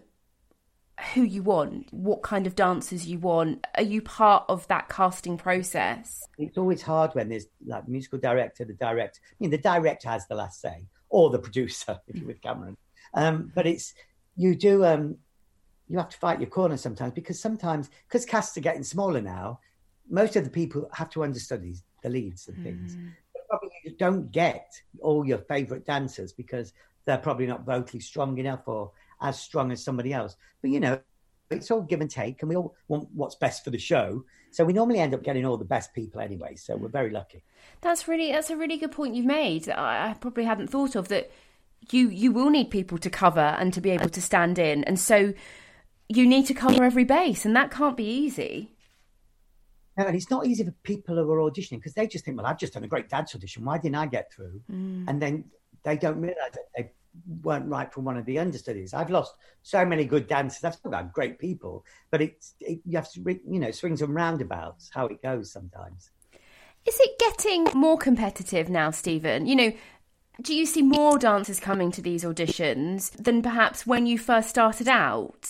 who 1.14 1.22
you 1.22 1.42
want, 1.42 1.92
what 1.92 2.22
kind 2.22 2.46
of 2.46 2.54
dancers 2.54 3.06
you 3.06 3.18
want. 3.18 3.66
Are 3.74 3.82
you 3.82 4.00
part 4.00 4.44
of 4.48 4.66
that 4.68 4.88
casting 4.88 5.36
process? 5.36 6.26
It's 6.38 6.56
always 6.56 6.82
hard 6.82 7.14
when 7.14 7.28
there's 7.28 7.46
like 7.66 7.86
musical 7.86 8.18
director, 8.18 8.64
the 8.64 8.72
director. 8.72 9.20
I 9.30 9.34
mean, 9.40 9.50
the 9.50 9.58
director 9.58 10.08
has 10.08 10.26
the 10.26 10.34
last 10.34 10.60
say, 10.60 10.86
or 11.08 11.30
the 11.30 11.38
producer, 11.38 11.98
if 12.08 12.16
you're 12.16 12.26
with 12.26 12.40
Cameron. 12.40 12.76
Um, 13.14 13.52
but 13.54 13.66
it's 13.66 13.94
you 14.36 14.54
do 14.54 14.84
um, 14.84 15.16
you 15.88 15.98
have 15.98 16.08
to 16.10 16.18
fight 16.18 16.40
your 16.40 16.50
corner 16.50 16.76
sometimes 16.76 17.12
because 17.12 17.40
sometimes 17.40 17.90
because 18.08 18.24
casts 18.24 18.56
are 18.56 18.62
getting 18.62 18.82
smaller 18.82 19.20
now, 19.20 19.60
most 20.08 20.36
of 20.36 20.44
the 20.44 20.50
people 20.50 20.88
have 20.92 21.10
to 21.10 21.24
understudy 21.24 21.76
the 22.02 22.08
leads 22.08 22.48
and 22.48 22.62
things. 22.62 22.96
Mm. 22.96 23.12
Probably 23.48 23.70
you 23.84 23.96
don't 23.96 24.32
get 24.32 24.72
all 25.00 25.26
your 25.26 25.38
favourite 25.38 25.84
dancers 25.84 26.32
because 26.32 26.72
they're 27.04 27.18
probably 27.18 27.46
not 27.46 27.64
vocally 27.64 28.00
strong 28.00 28.38
enough 28.38 28.62
or 28.66 28.90
as 29.20 29.38
strong 29.40 29.72
as 29.72 29.82
somebody 29.82 30.12
else. 30.12 30.36
But 30.62 30.70
you 30.70 30.80
know, 30.80 31.00
it's 31.50 31.70
all 31.70 31.82
give 31.82 32.00
and 32.00 32.10
take, 32.10 32.42
and 32.42 32.48
we 32.48 32.56
all 32.56 32.74
want 32.88 33.08
what's 33.14 33.36
best 33.36 33.64
for 33.64 33.70
the 33.70 33.78
show. 33.78 34.24
So 34.50 34.64
we 34.64 34.72
normally 34.72 34.98
end 34.98 35.14
up 35.14 35.22
getting 35.22 35.44
all 35.44 35.56
the 35.56 35.64
best 35.64 35.94
people 35.94 36.20
anyway. 36.20 36.56
So 36.56 36.76
we're 36.76 36.88
very 36.88 37.10
lucky. 37.10 37.44
That's 37.80 38.08
really 38.08 38.32
that's 38.32 38.50
a 38.50 38.56
really 38.56 38.78
good 38.78 38.92
point 38.92 39.14
you've 39.14 39.26
made. 39.26 39.68
I, 39.68 40.10
I 40.10 40.14
probably 40.14 40.44
hadn't 40.44 40.68
thought 40.68 40.96
of 40.96 41.08
that. 41.08 41.30
You 41.90 42.08
you 42.08 42.32
will 42.32 42.50
need 42.50 42.70
people 42.70 42.98
to 42.98 43.10
cover 43.10 43.40
and 43.40 43.72
to 43.74 43.80
be 43.80 43.90
able 43.90 44.08
to 44.08 44.22
stand 44.22 44.58
in, 44.58 44.82
and 44.84 44.98
so 44.98 45.34
you 46.08 46.26
need 46.26 46.46
to 46.46 46.54
cover 46.54 46.82
every 46.82 47.04
base, 47.04 47.44
and 47.44 47.54
that 47.54 47.70
can't 47.70 47.96
be 47.96 48.08
easy. 48.08 48.72
No, 49.96 50.04
and 50.04 50.14
it's 50.14 50.30
not 50.30 50.46
easy 50.46 50.64
for 50.64 50.72
people 50.82 51.16
who 51.16 51.30
are 51.30 51.50
auditioning 51.50 51.78
because 51.78 51.94
they 51.94 52.06
just 52.06 52.24
think, 52.24 52.36
well, 52.36 52.46
I've 52.46 52.58
just 52.58 52.74
done 52.74 52.84
a 52.84 52.88
great 52.88 53.08
dance 53.08 53.34
audition. 53.34 53.64
Why 53.64 53.78
didn't 53.78 53.96
I 53.96 54.06
get 54.06 54.30
through? 54.30 54.60
Mm. 54.70 55.04
And 55.08 55.22
then 55.22 55.44
they 55.84 55.96
don't 55.96 56.20
realize 56.20 56.52
that 56.52 56.64
they 56.76 56.90
weren't 57.42 57.68
right 57.68 57.92
for 57.92 58.00
one 58.00 58.16
of 58.16 58.24
the 58.26 58.38
understudies. 58.38 58.94
I've 58.94 59.10
lost 59.10 59.34
so 59.62 59.84
many 59.84 60.04
good 60.04 60.26
dancers. 60.26 60.64
I've 60.64 60.74
still 60.74 60.90
got 60.90 61.12
great 61.12 61.38
people, 61.38 61.84
but 62.10 62.22
it's 62.22 62.54
it, 62.60 62.80
you 62.84 62.96
have 62.96 63.10
to 63.12 63.40
you 63.48 63.58
know 63.58 63.70
swings 63.70 64.02
and 64.02 64.14
roundabouts 64.14 64.90
how 64.92 65.06
it 65.06 65.22
goes 65.22 65.52
sometimes. 65.52 66.10
Is 66.86 66.98
it 67.00 67.18
getting 67.18 67.64
more 67.74 67.98
competitive 67.98 68.68
now, 68.68 68.90
Stephen? 68.90 69.46
You 69.46 69.56
know, 69.56 69.72
do 70.40 70.54
you 70.54 70.66
see 70.66 70.82
more 70.82 71.18
dancers 71.18 71.58
coming 71.58 71.90
to 71.92 72.02
these 72.02 72.22
auditions 72.22 73.10
than 73.12 73.42
perhaps 73.42 73.86
when 73.86 74.06
you 74.06 74.18
first 74.18 74.48
started 74.48 74.86
out? 74.86 75.48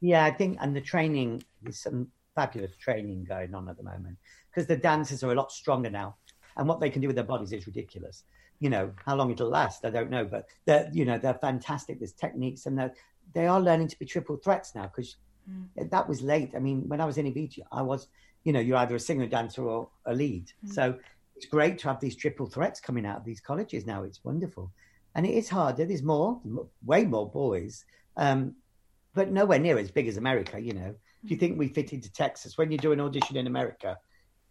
Yeah, 0.00 0.24
I 0.24 0.30
think, 0.30 0.58
and 0.60 0.74
the 0.74 0.80
training 0.80 1.42
is 1.66 1.80
some 1.80 2.08
fabulous 2.34 2.76
training 2.76 3.24
going 3.24 3.54
on 3.54 3.68
at 3.68 3.76
the 3.76 3.82
moment 3.82 4.18
because 4.50 4.66
the 4.66 4.76
dancers 4.76 5.22
are 5.22 5.32
a 5.32 5.34
lot 5.34 5.50
stronger 5.50 5.90
now, 5.90 6.16
and 6.56 6.68
what 6.68 6.80
they 6.80 6.90
can 6.90 7.00
do 7.00 7.08
with 7.08 7.16
their 7.16 7.24
bodies 7.24 7.52
is 7.52 7.66
ridiculous 7.66 8.24
you 8.62 8.70
know 8.70 8.92
how 9.04 9.16
long 9.16 9.32
it'll 9.32 9.48
last 9.48 9.84
i 9.84 9.90
don't 9.90 10.08
know 10.08 10.24
but 10.24 10.46
they're 10.66 10.88
you 10.92 11.04
know 11.04 11.18
they're 11.18 11.42
fantastic 11.48 11.98
there's 11.98 12.12
techniques 12.12 12.66
and 12.66 12.78
they're, 12.78 12.94
they 13.34 13.48
are 13.48 13.60
learning 13.60 13.88
to 13.88 13.98
be 13.98 14.06
triple 14.06 14.36
threats 14.36 14.76
now 14.76 14.84
because 14.84 15.16
mm. 15.50 15.90
that 15.90 16.08
was 16.08 16.22
late. 16.22 16.52
I 16.54 16.60
mean 16.60 16.88
when 16.88 17.00
i 17.00 17.04
was 17.04 17.18
in 17.18 17.26
Evita, 17.26 17.62
i 17.72 17.82
was 17.82 18.06
you 18.44 18.52
know 18.52 18.60
you're 18.60 18.76
either 18.76 18.94
a 18.94 19.00
singer 19.00 19.26
dancer 19.26 19.64
or 19.64 19.88
a 20.06 20.14
lead. 20.14 20.52
Mm. 20.64 20.72
so 20.72 20.94
it's 21.34 21.46
great 21.46 21.76
to 21.78 21.88
have 21.88 21.98
these 21.98 22.14
triple 22.14 22.46
threats 22.46 22.80
coming 22.80 23.04
out 23.04 23.16
of 23.16 23.24
these 23.24 23.40
colleges 23.40 23.84
now. 23.84 24.04
It's 24.04 24.22
wonderful. 24.22 24.70
And 25.16 25.26
it 25.26 25.34
is 25.34 25.48
harder. 25.48 25.84
There's 25.84 26.02
more 26.02 26.40
way 26.84 27.04
more 27.04 27.28
boys 27.28 27.84
um, 28.16 28.54
but 29.14 29.32
nowhere 29.32 29.58
near 29.58 29.76
as 29.78 29.90
big 29.90 30.06
as 30.06 30.18
america 30.18 30.60
you 30.60 30.72
know. 30.72 30.94
If 31.24 31.30
you 31.30 31.36
mm. 31.36 31.40
think 31.40 31.58
we 31.58 31.68
fit 31.68 31.92
into 31.92 32.12
texas 32.12 32.56
when 32.56 32.70
you 32.70 32.78
do 32.78 32.92
an 32.92 33.00
audition 33.00 33.36
in 33.36 33.46
america 33.48 33.98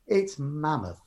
it's 0.07 0.37
mammoth 0.37 1.01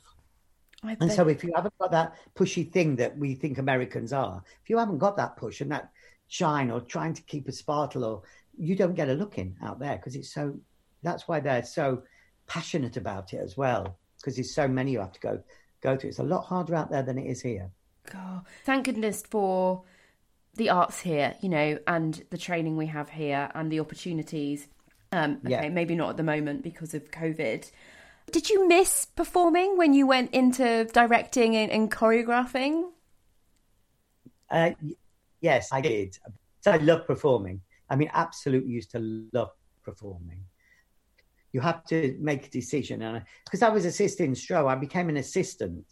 and 1.00 1.12
so, 1.12 1.28
if 1.28 1.42
you 1.44 1.52
haven't 1.54 1.76
got 1.78 1.90
that 1.90 2.16
pushy 2.34 2.70
thing 2.70 2.96
that 2.96 3.16
we 3.16 3.34
think 3.34 3.58
Americans 3.58 4.12
are, 4.12 4.42
if 4.62 4.70
you 4.70 4.78
haven't 4.78 4.98
got 4.98 5.16
that 5.16 5.36
push 5.36 5.60
and 5.60 5.70
that 5.70 5.90
shine 6.28 6.70
or 6.70 6.80
trying 6.80 7.14
to 7.14 7.22
keep 7.22 7.48
a 7.48 7.52
sparkle, 7.52 8.04
or 8.04 8.22
you 8.56 8.76
don't 8.76 8.94
get 8.94 9.08
a 9.08 9.14
look 9.14 9.38
in 9.38 9.56
out 9.62 9.78
there 9.78 9.96
because 9.96 10.16
it's 10.16 10.32
so. 10.32 10.58
That's 11.02 11.28
why 11.28 11.40
they're 11.40 11.64
so 11.64 12.02
passionate 12.46 12.96
about 12.96 13.34
it 13.34 13.38
as 13.38 13.56
well 13.56 13.98
because 14.18 14.36
there's 14.36 14.54
so 14.54 14.66
many 14.66 14.92
you 14.92 15.00
have 15.00 15.12
to 15.12 15.20
go 15.20 15.42
go 15.80 15.96
to. 15.96 16.08
It's 16.08 16.18
a 16.18 16.24
lot 16.24 16.44
harder 16.44 16.74
out 16.74 16.90
there 16.90 17.02
than 17.02 17.18
it 17.18 17.26
is 17.26 17.40
here. 17.42 17.70
God, 18.10 18.44
thank 18.64 18.84
goodness 18.84 19.22
for 19.28 19.82
the 20.54 20.70
arts 20.70 21.00
here, 21.00 21.34
you 21.40 21.48
know, 21.48 21.78
and 21.86 22.22
the 22.30 22.38
training 22.38 22.76
we 22.76 22.86
have 22.86 23.10
here 23.10 23.50
and 23.54 23.70
the 23.70 23.80
opportunities. 23.80 24.68
Um, 25.12 25.40
okay, 25.44 25.50
yeah. 25.50 25.68
maybe 25.68 25.94
not 25.94 26.10
at 26.10 26.16
the 26.16 26.22
moment 26.22 26.62
because 26.62 26.94
of 26.94 27.10
COVID. 27.10 27.70
Did 28.30 28.50
you 28.50 28.66
miss 28.66 29.04
performing 29.04 29.76
when 29.76 29.94
you 29.94 30.06
went 30.06 30.32
into 30.32 30.84
directing 30.92 31.56
and, 31.56 31.70
and 31.70 31.90
choreographing? 31.90 32.90
Uh, 34.50 34.70
yes, 35.40 35.68
I 35.72 35.80
did. 35.80 36.18
So 36.60 36.72
I 36.72 36.76
love 36.78 37.06
performing. 37.06 37.60
I 37.90 37.96
mean, 37.96 38.10
absolutely 38.12 38.72
used 38.72 38.90
to 38.92 39.28
love 39.32 39.50
performing. 39.82 40.44
You 41.52 41.60
have 41.60 41.84
to 41.86 42.16
make 42.20 42.46
a 42.46 42.50
decision, 42.50 43.02
and 43.02 43.22
because 43.44 43.62
I 43.62 43.68
was 43.68 43.84
assisting 43.84 44.34
Stroh, 44.34 44.68
I 44.68 44.74
became 44.74 45.08
an 45.08 45.18
assistant 45.18 45.84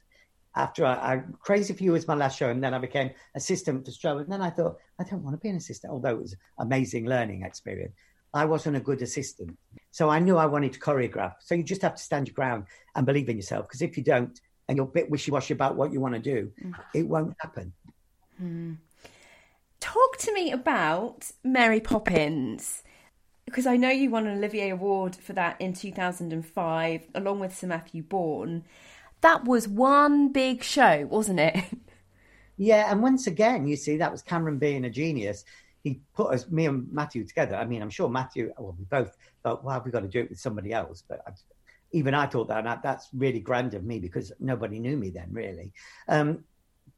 after 0.56 0.84
I, 0.84 0.94
I, 0.94 1.22
Crazy 1.40 1.72
for 1.72 1.82
You 1.82 1.92
was 1.92 2.08
my 2.08 2.14
last 2.14 2.38
show, 2.38 2.50
and 2.50 2.62
then 2.62 2.74
I 2.74 2.78
became 2.78 3.10
assistant 3.34 3.84
for 3.84 3.90
Strobe. 3.90 4.22
And 4.22 4.32
then 4.32 4.42
I 4.42 4.50
thought, 4.50 4.76
I 4.98 5.04
don't 5.04 5.22
want 5.22 5.36
to 5.36 5.40
be 5.40 5.48
an 5.48 5.56
assistant, 5.56 5.92
although 5.92 6.10
it 6.10 6.20
was 6.20 6.36
amazing 6.58 7.06
learning 7.06 7.42
experience. 7.42 7.94
I 8.34 8.44
wasn't 8.44 8.76
a 8.76 8.80
good 8.80 9.02
assistant. 9.02 9.58
So 9.90 10.08
I 10.08 10.18
knew 10.18 10.36
I 10.36 10.46
wanted 10.46 10.72
to 10.72 10.80
choreograph. 10.80 11.34
So 11.40 11.54
you 11.54 11.62
just 11.62 11.82
have 11.82 11.96
to 11.96 12.02
stand 12.02 12.28
your 12.28 12.34
ground 12.34 12.64
and 12.94 13.04
believe 13.04 13.28
in 13.28 13.36
yourself. 13.36 13.68
Because 13.68 13.82
if 13.82 13.96
you 13.96 14.02
don't, 14.02 14.40
and 14.68 14.76
you're 14.76 14.86
a 14.86 14.90
bit 14.90 15.10
wishy 15.10 15.30
washy 15.30 15.52
about 15.52 15.76
what 15.76 15.92
you 15.92 16.00
want 16.00 16.14
to 16.14 16.20
do, 16.20 16.50
mm. 16.62 16.74
it 16.94 17.06
won't 17.06 17.36
happen. 17.40 17.72
Mm. 18.42 18.78
Talk 19.80 20.16
to 20.18 20.32
me 20.32 20.50
about 20.50 21.30
Mary 21.44 21.80
Poppins. 21.80 22.82
Because 23.44 23.66
I 23.66 23.76
know 23.76 23.90
you 23.90 24.08
won 24.08 24.26
an 24.26 24.38
Olivier 24.38 24.70
Award 24.70 25.16
for 25.16 25.34
that 25.34 25.60
in 25.60 25.74
2005, 25.74 27.06
along 27.14 27.40
with 27.40 27.56
Sir 27.56 27.66
Matthew 27.66 28.02
Bourne. 28.02 28.64
That 29.20 29.44
was 29.44 29.68
one 29.68 30.32
big 30.32 30.62
show, 30.62 31.06
wasn't 31.10 31.40
it? 31.40 31.64
Yeah, 32.58 32.92
and 32.92 33.02
once 33.02 33.26
again, 33.26 33.66
you 33.66 33.76
see, 33.76 33.96
that 33.96 34.12
was 34.12 34.22
Cameron 34.22 34.58
being 34.58 34.84
a 34.84 34.90
genius 34.90 35.44
he 35.82 36.00
put 36.14 36.32
us, 36.32 36.48
me 36.50 36.66
and 36.66 36.90
Matthew 36.92 37.24
together. 37.26 37.56
I 37.56 37.64
mean, 37.64 37.82
I'm 37.82 37.90
sure 37.90 38.08
Matthew, 38.08 38.52
well, 38.56 38.76
we 38.78 38.84
both 38.84 39.16
thought, 39.42 39.64
well, 39.64 39.74
have 39.74 39.84
we 39.84 39.90
got 39.90 40.00
to 40.00 40.08
do 40.08 40.20
it 40.20 40.30
with 40.30 40.40
somebody 40.40 40.72
else? 40.72 41.02
But 41.06 41.22
I, 41.26 41.32
even 41.92 42.14
I 42.14 42.26
thought 42.26 42.48
that, 42.48 42.64
and 42.66 42.78
that's 42.82 43.08
really 43.12 43.40
grand 43.40 43.74
of 43.74 43.84
me 43.84 43.98
because 43.98 44.32
nobody 44.38 44.78
knew 44.78 44.96
me 44.96 45.10
then, 45.10 45.28
really. 45.30 45.72
Um, 46.08 46.44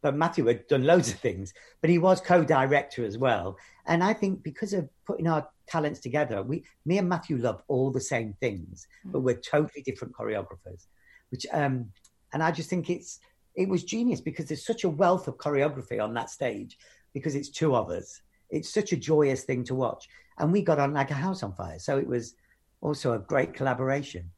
but 0.02 0.14
Matthew 0.14 0.46
had 0.46 0.66
done 0.68 0.84
loads 0.84 1.10
of 1.10 1.18
things, 1.18 1.54
but 1.80 1.88
he 1.88 1.98
was 1.98 2.20
co-director 2.20 3.04
as 3.04 3.16
well. 3.16 3.56
And 3.86 4.04
I 4.04 4.12
think 4.12 4.42
because 4.42 4.74
of 4.74 4.88
putting 5.06 5.26
our 5.26 5.48
talents 5.66 6.00
together, 6.00 6.42
we, 6.42 6.64
me 6.84 6.98
and 6.98 7.08
Matthew 7.08 7.38
love 7.38 7.62
all 7.68 7.90
the 7.90 8.00
same 8.00 8.34
things, 8.34 8.86
but 9.06 9.20
we're 9.20 9.40
totally 9.40 9.82
different 9.82 10.14
choreographers. 10.14 10.86
Which, 11.30 11.46
um, 11.52 11.90
and 12.34 12.42
I 12.42 12.50
just 12.50 12.68
think 12.68 12.90
it's 12.90 13.18
it 13.54 13.68
was 13.68 13.84
genius 13.84 14.20
because 14.20 14.46
there's 14.46 14.66
such 14.66 14.84
a 14.84 14.88
wealth 14.88 15.28
of 15.28 15.38
choreography 15.38 16.02
on 16.02 16.12
that 16.14 16.28
stage 16.28 16.76
because 17.12 17.34
it's 17.34 17.48
two 17.48 17.74
of 17.74 17.88
us 17.88 18.20
it's 18.54 18.72
such 18.72 18.92
a 18.92 18.96
joyous 18.96 19.42
thing 19.44 19.64
to 19.64 19.74
watch. 19.74 20.08
And 20.38 20.52
we 20.52 20.62
got 20.62 20.78
on 20.78 20.92
like 20.92 21.10
a 21.10 21.14
house 21.14 21.42
on 21.42 21.52
fire. 21.52 21.78
So 21.78 21.98
it 21.98 22.06
was 22.06 22.34
also 22.80 23.12
a 23.12 23.18
great 23.18 23.54
collaboration. 23.54 24.30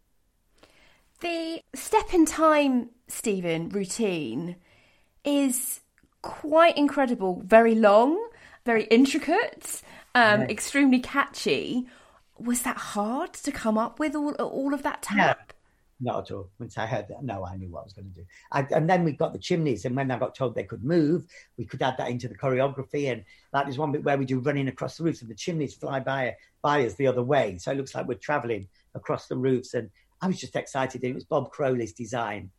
The 1.21 1.63
step 1.75 2.13
in 2.13 2.27
time, 2.27 2.91
Stephen, 3.09 3.69
routine 3.71 4.57
is 5.25 5.81
quite 6.23 6.77
incredible, 6.77 7.43
very 7.45 7.75
long, 7.75 8.29
very 8.65 8.85
intricate, 8.85 9.83
um, 10.15 10.43
yeah. 10.43 10.49
extremely 10.49 11.01
catchy. 11.01 11.87
Was 12.39 12.63
that 12.63 12.77
hard 12.77 13.33
to 13.35 13.53
come 13.53 13.79
up 13.79 13.99
with 13.99 14.15
all 14.15 14.33
all 14.35 14.75
of 14.75 14.83
that 14.83 15.03
tap? 15.03 15.55
Not 15.99 16.31
at 16.31 16.35
all. 16.35 16.51
Once 16.59 16.77
I 16.77 16.85
heard 16.85 17.09
that, 17.09 17.23
no, 17.23 17.47
I 17.47 17.57
knew 17.57 17.71
what 17.71 17.81
I 17.81 17.85
was 17.85 17.93
going 17.95 18.11
to 18.13 18.21
do. 18.21 18.27
I, 18.53 18.67
and 18.71 18.89
then 18.89 19.03
we 19.03 19.13
got 19.13 19.33
the 19.33 19.39
chimneys, 19.39 19.87
and 19.87 19.97
when 19.97 20.11
I 20.11 20.19
got 20.19 20.35
told 20.35 20.55
they 20.55 20.65
could 20.65 20.85
move, 20.85 21.25
we 21.57 21.65
could 21.65 21.81
add 21.81 21.97
that 21.97 22.11
into 22.11 22.29
the 22.29 22.37
choreography. 22.37 23.11
And 23.11 23.25
like 23.53 23.65
there's 23.65 23.79
one 23.79 23.93
bit 23.93 24.05
where 24.05 24.19
we 24.19 24.27
do 24.27 24.41
running 24.41 24.69
across 24.69 24.99
the 24.99 25.05
roofs, 25.05 25.23
and 25.23 25.31
the 25.31 25.35
chimneys 25.35 25.75
fly 25.75 26.01
by 26.01 26.37
by 26.63 26.85
us 26.85 26.95
the 26.95 27.07
other 27.07 27.23
way, 27.23 27.57
so 27.59 27.71
it 27.71 27.77
looks 27.77 27.95
like 27.95 28.07
we're 28.07 28.15
traveling 28.15 28.69
across 28.95 29.27
the 29.29 29.37
roofs. 29.37 29.75
And 29.75 29.89
I 30.21 30.27
was 30.27 30.41
just 30.41 30.57
excited. 30.57 31.03
It 31.05 31.15
was 31.15 31.25
Bob 31.25 31.51
Crowley's 31.51 31.93
design. 31.93 32.51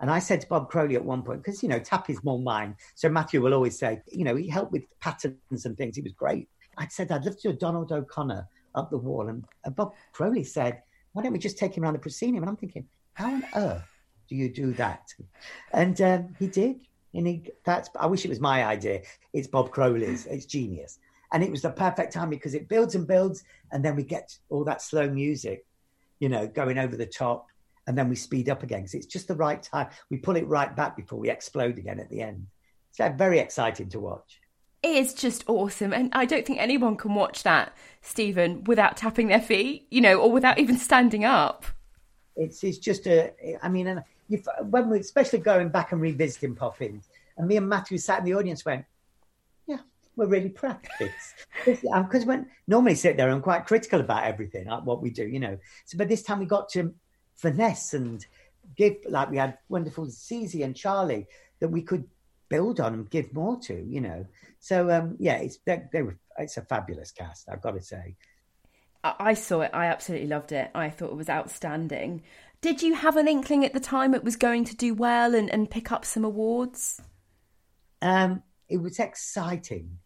And 0.00 0.10
I 0.10 0.18
said 0.18 0.42
to 0.42 0.46
Bob 0.46 0.70
Crowley 0.70 0.94
at 0.94 1.04
one 1.04 1.22
point, 1.22 1.42
because, 1.42 1.62
you 1.62 1.68
know, 1.68 1.78
tap 1.78 2.10
is 2.10 2.22
more 2.22 2.38
mine. 2.38 2.76
So 2.94 3.08
Matthew 3.08 3.40
will 3.40 3.54
always 3.54 3.78
say, 3.78 4.02
you 4.12 4.24
know, 4.24 4.36
he 4.36 4.46
helped 4.46 4.72
with 4.72 4.84
patterns 5.00 5.64
and 5.64 5.76
things. 5.76 5.96
He 5.96 6.02
was 6.02 6.12
great. 6.12 6.48
I 6.76 6.86
said, 6.88 7.10
I'd 7.10 7.24
love 7.24 7.40
to 7.40 7.52
do 7.52 7.58
Donald 7.58 7.90
O'Connor 7.90 8.46
up 8.74 8.90
the 8.90 8.98
wall. 8.98 9.28
And 9.28 9.44
Bob 9.74 9.94
Crowley 10.12 10.44
said, 10.44 10.82
why 11.16 11.22
don't 11.22 11.32
we 11.32 11.38
just 11.38 11.56
take 11.56 11.74
him 11.74 11.82
around 11.82 11.94
the 11.94 11.98
proscenium? 11.98 12.42
And 12.42 12.50
I'm 12.50 12.58
thinking, 12.58 12.86
how 13.14 13.32
on 13.32 13.44
earth 13.54 13.88
do 14.28 14.36
you 14.36 14.52
do 14.52 14.74
that? 14.74 15.08
And 15.72 15.98
um, 16.02 16.36
he 16.38 16.46
did. 16.46 16.80
And 17.14 17.26
he, 17.26 17.48
that's, 17.64 17.88
I 17.98 18.04
wish 18.04 18.26
it 18.26 18.28
was 18.28 18.38
my 18.38 18.66
idea. 18.66 19.00
It's 19.32 19.48
Bob 19.48 19.70
Crowley's. 19.70 20.26
It's 20.26 20.44
genius. 20.44 20.98
And 21.32 21.42
it 21.42 21.50
was 21.50 21.62
the 21.62 21.70
perfect 21.70 22.12
time 22.12 22.28
because 22.28 22.52
it 22.52 22.68
builds 22.68 22.96
and 22.96 23.06
builds. 23.06 23.44
And 23.72 23.82
then 23.82 23.96
we 23.96 24.02
get 24.02 24.36
all 24.50 24.62
that 24.64 24.82
slow 24.82 25.08
music, 25.08 25.64
you 26.20 26.28
know, 26.28 26.46
going 26.46 26.76
over 26.76 26.98
the 26.98 27.06
top. 27.06 27.46
And 27.86 27.96
then 27.96 28.10
we 28.10 28.16
speed 28.16 28.50
up 28.50 28.62
again 28.62 28.80
because 28.80 28.92
it's 28.92 29.06
just 29.06 29.26
the 29.26 29.36
right 29.36 29.62
time. 29.62 29.88
We 30.10 30.18
pull 30.18 30.36
it 30.36 30.46
right 30.46 30.76
back 30.76 30.96
before 30.96 31.18
we 31.18 31.30
explode 31.30 31.78
again 31.78 31.98
at 31.98 32.10
the 32.10 32.20
end. 32.20 32.46
It's 32.90 33.16
very 33.16 33.38
exciting 33.38 33.88
to 33.88 34.00
watch. 34.00 34.38
Is 34.82 35.14
just 35.14 35.44
awesome. 35.48 35.92
And 35.92 36.10
I 36.12 36.26
don't 36.26 36.46
think 36.46 36.60
anyone 36.60 36.96
can 36.96 37.14
watch 37.14 37.42
that, 37.42 37.76
Stephen, 38.02 38.62
without 38.64 38.96
tapping 38.96 39.28
their 39.28 39.40
feet, 39.40 39.86
you 39.90 40.00
know, 40.00 40.20
or 40.20 40.30
without 40.30 40.58
even 40.58 40.78
standing 40.78 41.24
up. 41.24 41.64
It's, 42.36 42.62
it's 42.62 42.78
just 42.78 43.06
a, 43.06 43.32
I 43.62 43.68
mean, 43.68 43.86
and 43.86 44.04
when 44.62 44.90
we, 44.90 45.00
especially 45.00 45.40
going 45.40 45.70
back 45.70 45.92
and 45.92 46.00
revisiting 46.00 46.54
Poppins, 46.54 47.08
and 47.36 47.48
me 47.48 47.56
and 47.56 47.68
Matthew 47.68 47.98
sat 47.98 48.20
in 48.20 48.24
the 48.24 48.34
audience 48.34 48.64
went, 48.64 48.84
yeah, 49.66 49.78
we're 50.14 50.26
really 50.26 50.48
proud 50.48 50.76
of 50.76 51.10
this. 51.66 51.84
Um, 51.92 52.04
because 52.04 52.24
when 52.24 52.48
normally 52.66 52.94
sit 52.94 53.16
there 53.16 53.30
and 53.30 53.42
quite 53.42 53.66
critical 53.66 54.00
about 54.00 54.24
everything, 54.24 54.66
like 54.66 54.84
what 54.84 55.02
we 55.02 55.10
do, 55.10 55.26
you 55.26 55.40
know. 55.40 55.58
So, 55.84 55.98
but 55.98 56.08
this 56.08 56.22
time 56.22 56.38
we 56.38 56.46
got 56.46 56.68
to 56.70 56.94
finesse 57.34 57.94
and 57.94 58.24
give, 58.76 58.96
like 59.08 59.30
we 59.30 59.36
had 59.36 59.58
wonderful 59.68 60.08
Zizi 60.08 60.62
and 60.62 60.76
Charlie 60.76 61.26
that 61.60 61.68
we 61.68 61.82
could 61.82 62.04
build 62.48 62.80
on 62.80 62.94
and 62.94 63.10
give 63.10 63.32
more 63.34 63.58
to, 63.60 63.74
you 63.74 64.00
know. 64.00 64.26
So 64.60 64.90
um, 64.90 65.16
yeah, 65.18 65.36
it's 65.36 65.58
they, 65.66 65.82
they 65.92 66.02
were, 66.02 66.18
it's 66.38 66.56
a 66.56 66.62
fabulous 66.62 67.12
cast, 67.12 67.48
I've 67.50 67.62
got 67.62 67.72
to 67.72 67.82
say. 67.82 68.16
I 69.04 69.34
saw 69.34 69.60
it. 69.60 69.70
I 69.72 69.86
absolutely 69.86 70.26
loved 70.26 70.50
it. 70.50 70.70
I 70.74 70.90
thought 70.90 71.12
it 71.12 71.16
was 71.16 71.30
outstanding. 71.30 72.22
Did 72.60 72.82
you 72.82 72.94
have 72.94 73.16
an 73.16 73.28
inkling 73.28 73.64
at 73.64 73.72
the 73.72 73.80
time 73.80 74.14
it 74.14 74.24
was 74.24 74.34
going 74.34 74.64
to 74.64 74.76
do 74.76 74.94
well 74.94 75.34
and, 75.34 75.48
and 75.48 75.70
pick 75.70 75.92
up 75.92 76.04
some 76.04 76.24
awards? 76.24 77.00
Um, 78.02 78.42
it 78.68 78.78
was 78.78 78.98
exciting. 78.98 79.98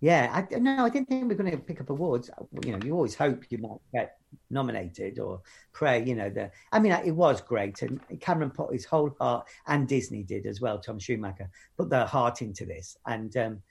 Yeah, 0.00 0.30
I 0.32 0.58
no, 0.58 0.84
I 0.84 0.90
didn't 0.90 1.08
think 1.08 1.22
we 1.22 1.28
were 1.28 1.42
going 1.42 1.50
to 1.50 1.58
pick 1.58 1.80
up 1.80 1.90
awards. 1.90 2.30
You 2.64 2.72
know, 2.72 2.78
you 2.84 2.94
always 2.94 3.14
hope 3.14 3.50
you 3.50 3.58
might 3.58 3.80
get 3.92 4.16
nominated 4.50 5.18
or 5.18 5.42
pray. 5.72 6.04
You 6.04 6.14
know, 6.14 6.30
the 6.30 6.50
I 6.72 6.78
mean, 6.78 6.92
it 6.92 7.14
was 7.14 7.40
great, 7.40 7.82
and 7.82 8.00
Cameron 8.20 8.50
put 8.50 8.72
his 8.72 8.84
whole 8.84 9.14
heart, 9.20 9.46
and 9.66 9.88
Disney 9.88 10.22
did 10.22 10.46
as 10.46 10.60
well. 10.60 10.78
Tom 10.78 10.98
Schumacher 10.98 11.50
put 11.76 11.90
their 11.90 12.06
heart 12.06 12.42
into 12.42 12.64
this, 12.64 12.96
and 13.06 13.36
um, 13.36 13.62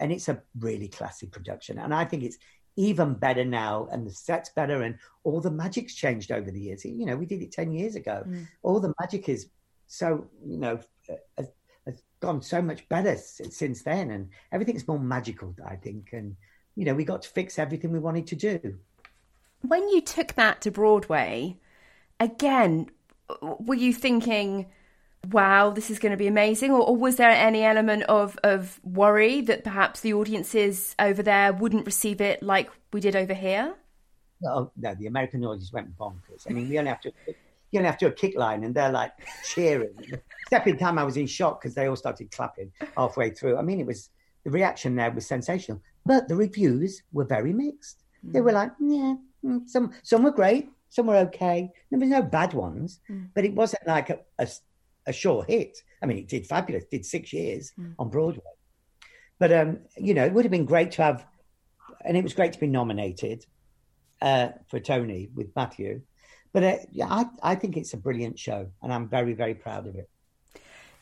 and 0.00 0.12
it's 0.12 0.28
a 0.28 0.42
really 0.58 0.88
classy 0.88 1.26
production, 1.26 1.78
and 1.78 1.94
I 1.94 2.04
think 2.04 2.22
it's 2.22 2.38
even 2.76 3.14
better 3.14 3.44
now, 3.44 3.88
and 3.92 4.06
the 4.06 4.10
set's 4.10 4.50
better, 4.50 4.82
and 4.82 4.96
all 5.24 5.40
the 5.40 5.50
magic's 5.50 5.94
changed 5.94 6.32
over 6.32 6.50
the 6.50 6.60
years. 6.60 6.84
You 6.84 7.06
know, 7.06 7.16
we 7.16 7.26
did 7.26 7.42
it 7.42 7.52
ten 7.52 7.72
years 7.72 7.96
ago. 7.96 8.24
Mm. 8.26 8.46
All 8.62 8.80
the 8.80 8.94
magic 9.00 9.28
is 9.28 9.48
so 9.86 10.26
you 10.46 10.58
know 10.58 10.80
has 11.36 11.52
gone 12.20 12.40
so 12.40 12.62
much 12.62 12.88
better 12.88 13.16
since 13.16 13.82
then, 13.82 14.10
and 14.10 14.28
everything's 14.52 14.86
more 14.86 14.98
magical, 14.98 15.54
I 15.66 15.76
think. 15.76 16.10
And 16.12 16.36
you 16.76 16.84
know, 16.84 16.94
we 16.94 17.04
got 17.04 17.22
to 17.22 17.28
fix 17.28 17.58
everything 17.58 17.92
we 17.92 17.98
wanted 17.98 18.26
to 18.28 18.36
do. 18.36 18.78
When 19.62 19.88
you 19.88 20.00
took 20.00 20.34
that 20.34 20.60
to 20.62 20.70
Broadway, 20.70 21.56
again, 22.20 22.90
were 23.40 23.74
you 23.74 23.92
thinking? 23.92 24.66
wow, 25.30 25.70
this 25.70 25.90
is 25.90 25.98
going 25.98 26.10
to 26.10 26.16
be 26.16 26.26
amazing? 26.26 26.72
Or, 26.72 26.80
or, 26.80 26.96
was 26.96 27.16
there 27.16 27.30
any 27.30 27.62
element 27.62 28.02
of, 28.04 28.36
of 28.42 28.80
worry 28.82 29.40
that 29.42 29.62
perhaps 29.62 30.00
the 30.00 30.14
audiences 30.14 30.96
over 30.98 31.22
there 31.22 31.52
wouldn't 31.52 31.86
receive 31.86 32.20
it 32.20 32.42
like 32.42 32.70
we 32.92 33.00
did 33.00 33.14
over 33.14 33.34
here? 33.34 33.74
No, 34.40 34.72
no, 34.76 34.94
the 34.96 35.06
American 35.06 35.44
audience 35.44 35.72
went 35.72 35.96
bonkers. 35.96 36.44
I 36.48 36.52
mean, 36.52 36.68
we 36.68 36.78
only 36.78 36.88
have 36.88 37.00
to 37.02 37.12
you 37.72 37.78
only 37.78 37.86
have 37.86 37.98
to 37.98 38.06
do 38.06 38.10
a 38.10 38.14
kick 38.14 38.36
line 38.36 38.64
and 38.64 38.74
they're 38.74 38.92
like 38.92 39.12
cheering. 39.44 39.94
Step 40.46 40.66
in 40.66 40.76
time, 40.76 40.98
I 40.98 41.04
was 41.04 41.16
in 41.16 41.26
shock 41.26 41.62
because 41.62 41.74
they 41.74 41.86
all 41.86 41.96
started 41.96 42.30
clapping 42.30 42.70
halfway 42.96 43.30
through. 43.30 43.56
I 43.56 43.62
mean, 43.62 43.80
it 43.80 43.86
was 43.86 44.10
the 44.44 44.50
reaction 44.50 44.94
there 44.94 45.10
was 45.10 45.26
sensational, 45.26 45.80
but 46.04 46.28
the 46.28 46.36
reviews 46.36 47.02
were 47.12 47.24
very 47.24 47.52
mixed. 47.52 48.02
Mm. 48.26 48.32
They 48.34 48.40
were 48.42 48.52
like, 48.52 48.72
yeah, 48.78 49.14
mm, 49.14 49.18
some 49.66 49.92
some 50.02 50.22
were 50.22 50.30
great, 50.30 50.68
some 50.88 51.06
were 51.06 51.16
okay. 51.16 51.70
There 51.90 52.00
was 52.00 52.08
no 52.08 52.22
bad 52.22 52.54
ones, 52.54 53.00
mm. 53.10 53.28
but 53.34 53.44
it 53.44 53.54
wasn't 53.54 53.86
like 53.86 54.10
a, 54.10 54.18
a, 54.38 54.48
a, 55.06 55.12
sure 55.12 55.44
hit. 55.44 55.78
I 56.02 56.06
mean, 56.06 56.18
it 56.18 56.28
did 56.28 56.46
fabulous, 56.46 56.84
did 56.90 57.04
six 57.04 57.32
years 57.32 57.72
mm. 57.78 57.94
on 57.98 58.10
Broadway. 58.10 58.42
But 59.38 59.52
um, 59.52 59.78
you 59.96 60.14
know, 60.14 60.24
it 60.24 60.32
would 60.32 60.44
have 60.44 60.52
been 60.52 60.64
great 60.64 60.92
to 60.92 61.02
have, 61.02 61.26
and 62.04 62.16
it 62.16 62.22
was 62.22 62.34
great 62.34 62.52
to 62.52 62.60
be 62.60 62.66
nominated 62.66 63.44
uh, 64.20 64.50
for 64.68 64.78
Tony 64.80 65.30
with 65.34 65.54
Matthew. 65.56 66.02
But 66.52 66.62
uh, 66.62 66.76
yeah, 66.90 67.06
I, 67.08 67.24
I 67.42 67.54
think 67.54 67.76
it's 67.76 67.94
a 67.94 67.96
brilliant 67.96 68.38
show, 68.38 68.68
and 68.82 68.92
I'm 68.92 69.08
very, 69.08 69.32
very 69.32 69.54
proud 69.54 69.86
of 69.86 69.96
it. 69.96 70.08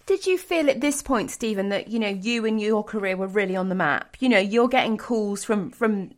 Did 0.07 0.27
you 0.27 0.39
feel 0.39 0.71
at 0.71 0.81
this 0.81 1.03
point, 1.03 1.31
Stephen, 1.31 1.69
that 1.69 1.89
you 1.89 1.99
know 1.99 2.09
you 2.09 2.47
and 2.47 2.61
your 2.61 2.83
career 2.83 3.17
were 3.17 3.27
really 3.27 3.57
on 3.57 3.69
the 3.69 3.75
map? 3.75 4.17
You 4.21 4.29
know, 4.29 4.39
you're 4.39 4.69
getting 4.69 4.97
calls 4.97 5.45
from 5.45 5.71
from 5.71 6.13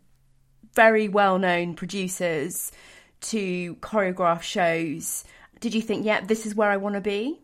very 0.74 1.08
well 1.08 1.38
known 1.38 1.74
producers 1.74 2.72
to 3.22 3.76
choreograph 3.76 4.42
shows. 4.42 5.24
Did 5.60 5.74
you 5.74 5.82
think, 5.82 6.04
yeah, 6.04 6.20
this 6.20 6.46
is 6.46 6.54
where 6.54 6.70
I 6.70 6.76
want 6.76 6.94
to 6.96 7.00
be? 7.00 7.40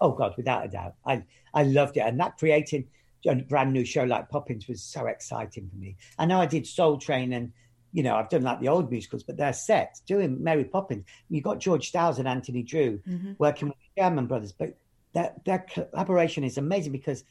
Oh 0.00 0.12
God, 0.12 0.34
without 0.36 0.64
a 0.64 0.68
doubt, 0.68 0.94
I 1.06 1.24
I 1.52 1.62
loved 1.62 1.96
it, 1.96 2.00
and 2.00 2.18
that 2.20 2.38
creating 2.38 2.88
a 3.26 3.36
brand 3.36 3.72
new 3.72 3.84
show 3.84 4.04
like 4.04 4.28
Poppins 4.28 4.68
was 4.68 4.82
so 4.82 5.06
exciting 5.06 5.68
for 5.70 5.76
me. 5.76 5.96
I 6.18 6.26
know 6.26 6.40
I 6.40 6.46
did 6.46 6.66
Soul 6.66 6.98
Train 6.98 7.32
and 7.32 7.52
you 7.94 8.02
know, 8.02 8.16
I've 8.16 8.28
done 8.28 8.42
like 8.42 8.58
the 8.58 8.68
old 8.68 8.90
musicals, 8.90 9.22
but 9.22 9.36
they're 9.36 9.52
set 9.52 10.00
doing 10.04 10.42
Mary 10.42 10.64
Poppins. 10.64 11.04
You've 11.30 11.44
got 11.44 11.60
George 11.60 11.88
Stiles 11.88 12.18
and 12.18 12.26
Anthony 12.26 12.64
Drewe 12.64 13.00
mm-hmm. 13.04 13.32
working 13.38 13.68
with 13.68 13.76
the 13.78 14.02
Sherman 14.02 14.26
Brothers, 14.26 14.50
but 14.50 14.76
their, 15.12 15.32
their 15.44 15.60
collaboration 15.60 16.42
is 16.42 16.58
amazing 16.58 16.90
because 16.90 17.22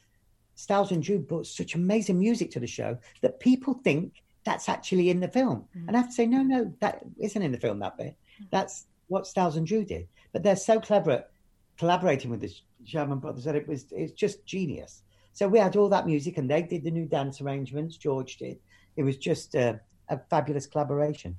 Stiles 0.54 0.90
and 0.90 1.04
Drewe 1.04 1.28
brought 1.28 1.46
such 1.46 1.74
amazing 1.74 2.18
music 2.18 2.50
to 2.52 2.60
the 2.60 2.66
show 2.66 2.96
that 3.20 3.40
people 3.40 3.74
think 3.74 4.14
that's 4.44 4.68
actually 4.68 5.10
in 5.10 5.20
the 5.20 5.28
film. 5.28 5.64
Mm. 5.76 5.88
And 5.88 5.96
I 5.96 6.00
have 6.00 6.08
to 6.08 6.14
say, 6.14 6.26
no, 6.26 6.42
no, 6.42 6.72
that 6.80 7.00
isn't 7.18 7.42
in 7.42 7.52
the 7.52 7.58
film, 7.58 7.78
that 7.80 7.96
bit. 7.96 8.16
Mm. 8.40 8.46
That's 8.50 8.86
what 9.08 9.26
Stiles 9.26 9.56
and 9.56 9.66
Drewe 9.66 9.86
did. 9.86 10.08
But 10.32 10.42
they're 10.42 10.56
so 10.56 10.80
clever 10.80 11.10
at 11.10 11.30
collaborating 11.78 12.30
with 12.30 12.40
the 12.40 12.52
Sherman 12.84 13.18
Brothers 13.18 13.44
that 13.44 13.56
it 13.56 13.66
was 13.66 13.86
it's 13.90 14.12
just 14.12 14.44
genius. 14.46 15.02
So 15.32 15.48
we 15.48 15.58
had 15.58 15.76
all 15.76 15.88
that 15.88 16.06
music 16.06 16.38
and 16.38 16.48
they 16.48 16.62
did 16.62 16.84
the 16.84 16.90
new 16.90 17.06
dance 17.06 17.40
arrangements, 17.40 17.96
George 17.96 18.36
did. 18.36 18.58
It 18.96 19.02
was 19.02 19.16
just 19.16 19.54
a, 19.54 19.80
a 20.08 20.18
fabulous 20.30 20.66
collaboration. 20.66 21.36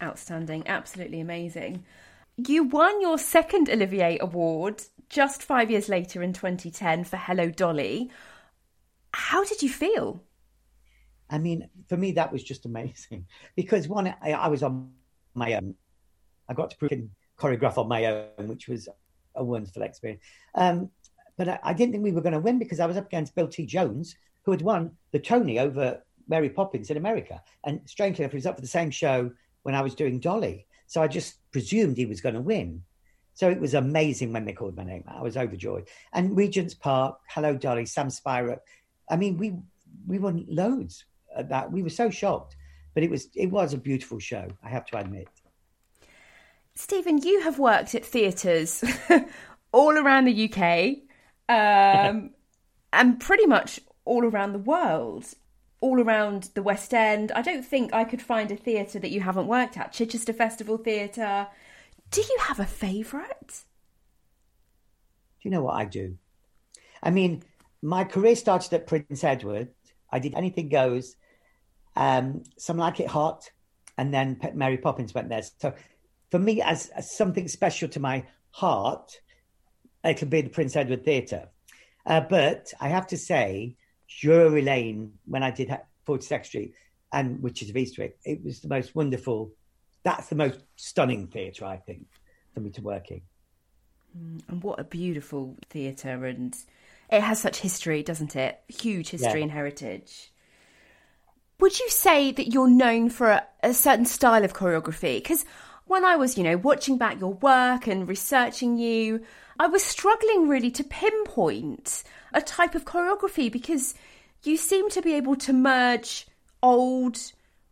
Outstanding, 0.00 0.68
absolutely 0.68 1.20
amazing. 1.20 1.84
You 2.36 2.64
won 2.64 3.00
your 3.00 3.18
second 3.18 3.68
Olivier 3.68 4.18
Award 4.20 4.82
just 5.08 5.42
five 5.42 5.70
years 5.70 5.88
later 5.88 6.22
in 6.22 6.32
2010 6.32 7.04
for 7.04 7.16
Hello 7.16 7.48
Dolly. 7.48 8.10
How 9.12 9.44
did 9.44 9.62
you 9.62 9.68
feel? 9.68 10.22
I 11.34 11.38
mean, 11.38 11.68
for 11.88 11.96
me, 11.96 12.12
that 12.12 12.30
was 12.30 12.44
just 12.44 12.64
amazing 12.64 13.26
because 13.56 13.88
one, 13.88 14.06
I, 14.22 14.32
I 14.32 14.46
was 14.46 14.62
on 14.62 14.92
my 15.34 15.54
own. 15.54 15.74
I 16.48 16.54
got 16.54 16.70
to 16.70 16.76
put 16.76 16.92
in 16.92 17.10
choreograph 17.36 17.76
on 17.76 17.88
my 17.88 18.04
own, 18.06 18.46
which 18.46 18.68
was 18.68 18.88
a 19.34 19.42
wonderful 19.42 19.82
experience. 19.82 20.22
Um, 20.54 20.90
but 21.36 21.48
I, 21.48 21.58
I, 21.64 21.72
didn't 21.72 21.90
think 21.90 22.04
we 22.04 22.12
were 22.12 22.20
going 22.20 22.34
to 22.34 22.38
win 22.38 22.60
because 22.60 22.78
I 22.78 22.86
was 22.86 22.96
up 22.96 23.06
against 23.06 23.34
Bill 23.34 23.48
T. 23.48 23.66
Jones, 23.66 24.14
who 24.42 24.52
had 24.52 24.62
won 24.62 24.92
the 25.10 25.18
Tony 25.18 25.58
over 25.58 26.04
Mary 26.28 26.48
Poppins 26.48 26.88
in 26.88 26.96
America. 26.96 27.42
And 27.64 27.80
strangely 27.86 28.22
enough, 28.22 28.30
he 28.30 28.36
was 28.36 28.46
up 28.46 28.54
for 28.54 28.60
the 28.60 28.68
same 28.68 28.92
show 28.92 29.32
when 29.64 29.74
I 29.74 29.82
was 29.82 29.96
doing 29.96 30.20
Dolly. 30.20 30.68
So 30.86 31.02
I 31.02 31.08
just 31.08 31.38
presumed 31.50 31.96
he 31.96 32.06
was 32.06 32.20
going 32.20 32.36
to 32.36 32.40
win. 32.40 32.84
So 33.32 33.50
it 33.50 33.60
was 33.60 33.74
amazing 33.74 34.32
when 34.32 34.44
they 34.44 34.52
called 34.52 34.76
my 34.76 34.84
name. 34.84 35.02
I 35.08 35.20
was 35.20 35.36
overjoyed. 35.36 35.88
And 36.12 36.36
Regent's 36.36 36.74
Park, 36.74 37.18
Hello 37.28 37.56
Dolly, 37.56 37.86
Sam 37.86 38.08
Spiro. 38.08 38.60
I 39.10 39.16
mean, 39.16 39.36
we 39.36 39.56
we 40.06 40.18
won 40.20 40.46
loads 40.48 41.04
at 41.36 41.48
that. 41.48 41.70
We 41.72 41.82
were 41.82 41.90
so 41.90 42.10
shocked, 42.10 42.56
but 42.94 43.02
it 43.02 43.10
was 43.10 43.28
it 43.34 43.50
was 43.50 43.72
a 43.74 43.78
beautiful 43.78 44.18
show. 44.18 44.48
I 44.62 44.68
have 44.68 44.86
to 44.86 44.98
admit. 44.98 45.28
Stephen, 46.74 47.18
you 47.18 47.40
have 47.42 47.58
worked 47.58 47.94
at 47.94 48.04
theatres 48.04 48.82
all 49.72 49.96
around 49.96 50.24
the 50.24 50.50
UK, 50.50 50.96
um, 51.48 52.30
and 52.92 53.20
pretty 53.20 53.46
much 53.46 53.80
all 54.04 54.24
around 54.24 54.52
the 54.52 54.58
world 54.58 55.34
all 55.84 56.00
around 56.00 56.48
the 56.54 56.62
West 56.62 56.94
End. 56.94 57.30
I 57.32 57.42
don't 57.42 57.62
think 57.62 57.92
I 57.92 58.04
could 58.04 58.22
find 58.22 58.50
a 58.50 58.56
theatre 58.56 58.98
that 58.98 59.10
you 59.10 59.20
haven't 59.20 59.46
worked 59.46 59.76
at. 59.76 59.92
Chichester 59.92 60.32
Festival 60.32 60.78
Theatre. 60.78 61.46
Do 62.10 62.22
you 62.22 62.38
have 62.40 62.58
a 62.58 62.64
favourite? 62.64 63.64
Do 65.40 65.42
you 65.42 65.50
know 65.50 65.60
what 65.60 65.74
I 65.74 65.84
do? 65.84 66.16
I 67.02 67.10
mean, 67.10 67.42
my 67.82 68.04
career 68.04 68.34
started 68.34 68.72
at 68.72 68.86
Prince 68.86 69.22
Edward. 69.22 69.68
I 70.10 70.20
did 70.20 70.34
Anything 70.34 70.70
Goes, 70.70 71.16
um, 71.96 72.42
Some 72.58 72.76
Like 72.76 73.00
It 73.00 73.08
Hot, 73.08 73.50
and 73.96 74.12
then 74.12 74.40
Mary 74.54 74.78
Poppins 74.78 75.14
went 75.14 75.28
there. 75.28 75.42
So 75.58 75.74
for 76.30 76.38
me, 76.38 76.60
as, 76.60 76.88
as 76.90 77.16
something 77.16 77.48
special 77.48 77.88
to 77.90 78.00
my 78.00 78.24
heart, 78.50 79.20
it 80.02 80.14
could 80.14 80.30
be 80.30 80.42
the 80.42 80.50
Prince 80.50 80.76
Edward 80.76 81.04
Theatre. 81.04 81.48
Uh, 82.06 82.20
but 82.20 82.72
I 82.80 82.88
have 82.88 83.06
to 83.08 83.16
say, 83.16 83.76
Drury 84.20 84.62
Lane 84.62 85.12
when 85.26 85.42
I 85.42 85.50
did 85.50 85.74
46th 86.06 86.46
Street, 86.46 86.74
and 87.12 87.42
which 87.42 87.62
is 87.62 87.70
V 87.70 87.86
Street. 87.86 88.16
It 88.24 88.44
was 88.44 88.60
the 88.60 88.68
most 88.68 88.94
wonderful. 88.94 89.52
That's 90.02 90.28
the 90.28 90.36
most 90.36 90.60
stunning 90.76 91.28
theatre 91.28 91.64
I 91.64 91.78
think 91.78 92.06
for 92.52 92.60
me 92.60 92.70
to 92.70 92.82
work 92.82 93.10
in. 93.10 93.22
Mm, 94.16 94.42
and 94.48 94.62
what 94.62 94.78
a 94.78 94.84
beautiful 94.84 95.56
theatre, 95.70 96.24
and 96.26 96.54
it 97.10 97.22
has 97.22 97.40
such 97.40 97.58
history, 97.58 98.02
doesn't 98.02 98.36
it? 98.36 98.60
Huge 98.68 99.10
history 99.10 99.40
yeah. 99.40 99.44
and 99.44 99.50
heritage. 99.50 100.32
Would 101.64 101.80
you 101.80 101.88
say 101.88 102.30
that 102.30 102.52
you're 102.52 102.68
known 102.68 103.08
for 103.08 103.30
a, 103.30 103.46
a 103.62 103.72
certain 103.72 104.04
style 104.04 104.44
of 104.44 104.52
choreography? 104.52 105.16
Because 105.16 105.46
when 105.86 106.04
I 106.04 106.14
was, 106.14 106.36
you 106.36 106.44
know, 106.44 106.58
watching 106.58 106.98
back 106.98 107.18
your 107.18 107.32
work 107.32 107.86
and 107.86 108.06
researching 108.06 108.76
you, 108.76 109.24
I 109.58 109.68
was 109.68 109.82
struggling 109.82 110.46
really 110.46 110.70
to 110.72 110.84
pinpoint 110.84 112.04
a 112.34 112.42
type 112.42 112.74
of 112.74 112.84
choreography 112.84 113.50
because 113.50 113.94
you 114.42 114.58
seem 114.58 114.90
to 114.90 115.00
be 115.00 115.14
able 115.14 115.36
to 115.36 115.54
merge 115.54 116.26
old 116.62 117.18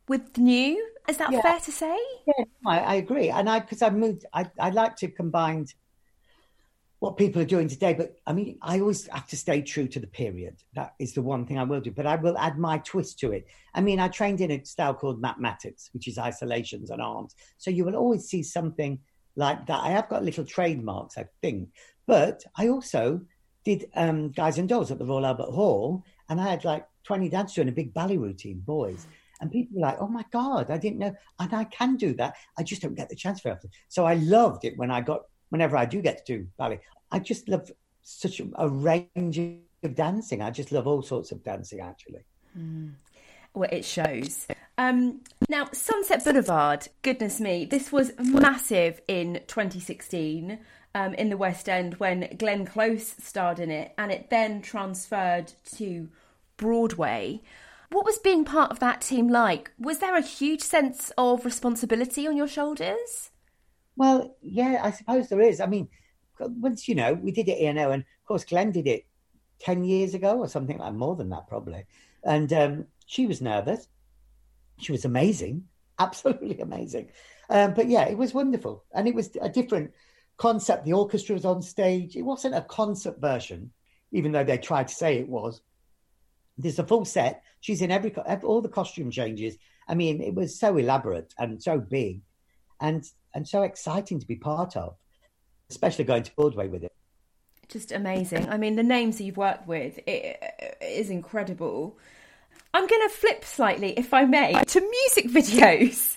with 0.09 0.39
new. 0.39 0.83
Is 1.07 1.19
that 1.19 1.31
yeah. 1.31 1.43
fair 1.43 1.61
to 1.61 1.71
say? 1.71 1.99
Yeah, 2.27 2.45
I, 2.67 2.79
I 2.79 2.95
agree. 2.95 3.29
And 3.29 3.47
I, 3.47 3.61
because 3.61 3.83
I 3.83 3.91
moved, 3.91 4.25
I, 4.33 4.51
I 4.59 4.71
like 4.71 4.97
to 4.97 5.09
combine 5.09 5.67
what 7.03 7.17
people 7.17 7.43
are 7.43 7.45
doing 7.45 7.67
today. 7.67 7.93
But 7.95 8.15
I 8.29 8.33
mean, 8.33 8.59
I 8.63 8.79
always 8.79 9.09
have 9.09 9.27
to 9.27 9.37
stay 9.37 9.61
true 9.61 9.89
to 9.89 9.99
the 9.99 10.07
period. 10.07 10.63
That 10.77 10.95
is 11.01 11.15
the 11.15 11.21
one 11.21 11.45
thing 11.45 11.59
I 11.59 11.65
will 11.65 11.81
do. 11.81 11.91
But 11.91 12.07
I 12.07 12.15
will 12.15 12.39
add 12.39 12.59
my 12.59 12.79
twist 12.79 13.19
to 13.19 13.33
it. 13.33 13.49
I 13.75 13.81
mean, 13.81 13.99
I 13.99 14.07
trained 14.07 14.41
in 14.41 14.53
a 14.53 14.65
style 14.65 14.95
called 14.95 15.21
Mattox, 15.21 15.91
which 15.93 16.07
is 16.07 16.17
isolations 16.17 16.91
and 16.91 17.03
arms. 17.03 17.35
So 17.59 17.73
you 17.73 17.85
will 17.85 17.97
always 17.97 18.27
see 18.27 18.45
something 18.45 19.01
like 19.35 19.67
that. 19.67 19.83
I 19.83 19.89
have 19.91 20.09
got 20.09 20.25
little 20.25 20.45
trademarks, 20.45 21.19
I 21.19 21.25
think. 21.41 21.71
But 22.07 22.45
I 22.57 22.69
also 22.69 23.23
did 23.65 23.87
um, 23.97 24.31
Guys 24.31 24.59
and 24.59 24.69
Dolls 24.69 24.93
at 24.93 25.01
the 25.01 25.05
Royal 25.05 25.27
Albert 25.27 25.51
Hall, 25.51 26.05
and 26.29 26.41
I 26.41 26.51
had 26.51 26.65
like 26.65 26.87
20 27.03 27.29
dancers 27.31 27.57
doing 27.57 27.69
a 27.69 27.73
big 27.73 27.93
ballet 27.93 28.17
routine, 28.17 28.61
boys. 28.61 29.09
And 29.41 29.51
people 29.51 29.81
were 29.81 29.89
like, 29.89 29.97
oh 30.01 30.07
my 30.07 30.25
God, 30.31 30.71
I 30.71 30.79
didn't 30.79 31.01
know. 31.01 31.17
And 31.41 31.53
I 31.53 31.65
can 31.65 31.97
do 31.97 32.15
that. 32.15 32.37
I 32.57 32.63
just 32.63 32.81
don't 32.81 32.95
get 32.95 33.09
the 33.09 33.17
chance 33.17 33.41
very 33.41 33.57
often. 33.57 33.71
So 33.89 34.05
I 34.05 34.15
loved 34.15 34.65
it 34.65 34.75
when 34.79 34.93
I 34.93 35.01
got, 35.01 35.23
whenever 35.53 35.77
I 35.77 35.85
do 35.85 36.01
get 36.01 36.25
to 36.25 36.39
do 36.39 36.47
ballet. 36.57 36.81
I 37.11 37.19
just 37.19 37.47
love 37.47 37.71
such 38.03 38.41
a, 38.41 38.69
range 38.69 39.39
of 39.83 39.95
dancing. 39.95 40.41
I 40.41 40.51
just 40.51 40.73
love 40.73 40.87
all 40.87 41.03
sorts 41.03 41.31
of 41.31 41.45
dancing, 41.45 41.81
actually. 41.81 42.25
Mm. 42.59 42.93
Well, 43.53 43.69
it 43.71 43.85
shows. 43.85 44.47
Um, 44.79 45.21
now, 45.51 45.69
Sunset 45.73 46.25
Boulevard, 46.25 46.89
goodness 47.03 47.39
me, 47.39 47.67
this 47.67 47.93
was 47.93 48.13
massive 48.19 49.03
in 49.07 49.43
2016 49.47 50.59
um, 50.95 51.13
in 51.15 51.29
the 51.29 51.37
West 51.37 51.69
End 51.69 51.95
when 51.97 52.35
Glenn 52.39 52.65
Close 52.65 53.15
starred 53.23 53.61
in 53.61 53.71
it, 53.71 53.93
and 53.99 54.11
it 54.11 54.31
then 54.31 54.63
transferred 54.63 55.53
to 55.75 56.09
Broadway. 56.57 57.43
What 57.91 58.07
was 58.07 58.17
being 58.19 58.47
part 58.47 58.71
of 58.71 58.81
that 58.81 59.03
team 59.03 59.29
like? 59.29 59.71
Was 59.79 59.99
there 59.99 60.17
a 60.17 60.23
huge 60.23 60.63
sense 60.63 61.13
of 61.19 61.45
responsibility 61.45 62.27
on 62.27 62.39
your 62.39 62.49
shoulders? 62.49 63.32
Well, 63.97 64.37
yeah, 64.41 64.81
I 64.83 64.91
suppose 64.91 65.29
there 65.29 65.41
is. 65.41 65.61
I 65.61 65.67
mean, 65.67 65.89
once 66.39 66.89
you 66.89 66.95
know, 66.95 67.15
we 67.15 67.31
did 67.31 67.49
it, 67.49 67.61
you 67.61 67.73
know, 67.73 67.91
and 67.91 68.03
of 68.03 68.27
course, 68.27 68.45
Glenn 68.45 68.73
did 68.73 68.87
it 68.87 69.07
10 69.61 69.85
years 69.85 70.15
ago 70.15 70.39
or 70.39 70.49
something 70.49 70.79
like 70.79 70.95
more 70.95 71.17
than 71.17 71.31
that, 71.31 71.47
probably. 71.47 71.85
And 72.25 72.53
um, 72.53 72.87
she 73.07 73.27
was 73.27 73.41
nervous. 73.41 73.89
She 74.79 74.93
was 74.93 75.05
amazing, 75.05 75.65
absolutely 75.99 76.61
amazing. 76.61 77.11
Um, 77.51 77.75
but 77.75 77.89
yeah, 77.89 78.09
it 78.09 78.17
was 78.17 78.35
wonderful. 78.35 78.85
And 78.95 79.07
it 79.07 79.15
was 79.15 79.31
a 79.41 79.49
different 79.49 79.93
concept. 80.37 80.85
The 80.85 80.95
orchestra 80.95 81.35
was 81.35 81.45
on 81.45 81.63
stage. 81.63 82.17
It 82.17 82.23
wasn't 82.23 82.55
a 82.55 82.63
concert 82.63 83.21
version, 83.21 83.73
even 84.11 84.33
though 84.33 84.45
they 84.45 84.59
tried 84.59 84.89
to 84.89 84.95
say 84.95 85.19
it 85.19 85.29
was. 85.29 85.61
There's 86.59 86.79
a 86.79 86.87
full 86.87 87.05
set. 87.05 87.43
She's 87.61 87.83
in 87.83 87.91
every, 87.91 88.15
all 88.43 88.61
the 88.61 88.69
costume 88.69 89.11
changes. 89.11 89.57
I 89.89 89.95
mean, 89.95 90.21
it 90.21 90.35
was 90.35 90.59
so 90.59 90.77
elaborate 90.77 91.35
and 91.39 91.63
so 91.63 91.79
big, 91.79 92.21
and 92.81 93.05
and 93.35 93.47
so 93.47 93.63
exciting 93.63 94.21
to 94.21 94.27
be 94.27 94.37
part 94.37 94.77
of, 94.77 94.97
especially 95.71 96.05
going 96.05 96.23
to 96.23 96.35
Broadway 96.35 96.69
with 96.69 96.85
it. 96.85 96.93
Just 97.69 97.93
amazing. 97.93 98.49
I 98.49 98.59
mean, 98.59 98.77
the 98.77 98.83
names 98.83 99.19
that 99.19 99.25
you've 99.25 99.37
worked 99.37 99.67
with 99.67 99.99
it, 100.07 100.39
it 100.61 100.77
is 100.83 101.11
incredible. 101.11 101.99
I'm 102.75 102.87
going 102.87 103.09
to 103.09 103.15
flip 103.15 103.45
slightly, 103.45 103.99
if 103.99 104.13
I 104.13 104.25
may, 104.25 104.53
to 104.53 104.81
music 104.81 105.31
videos. 105.31 106.17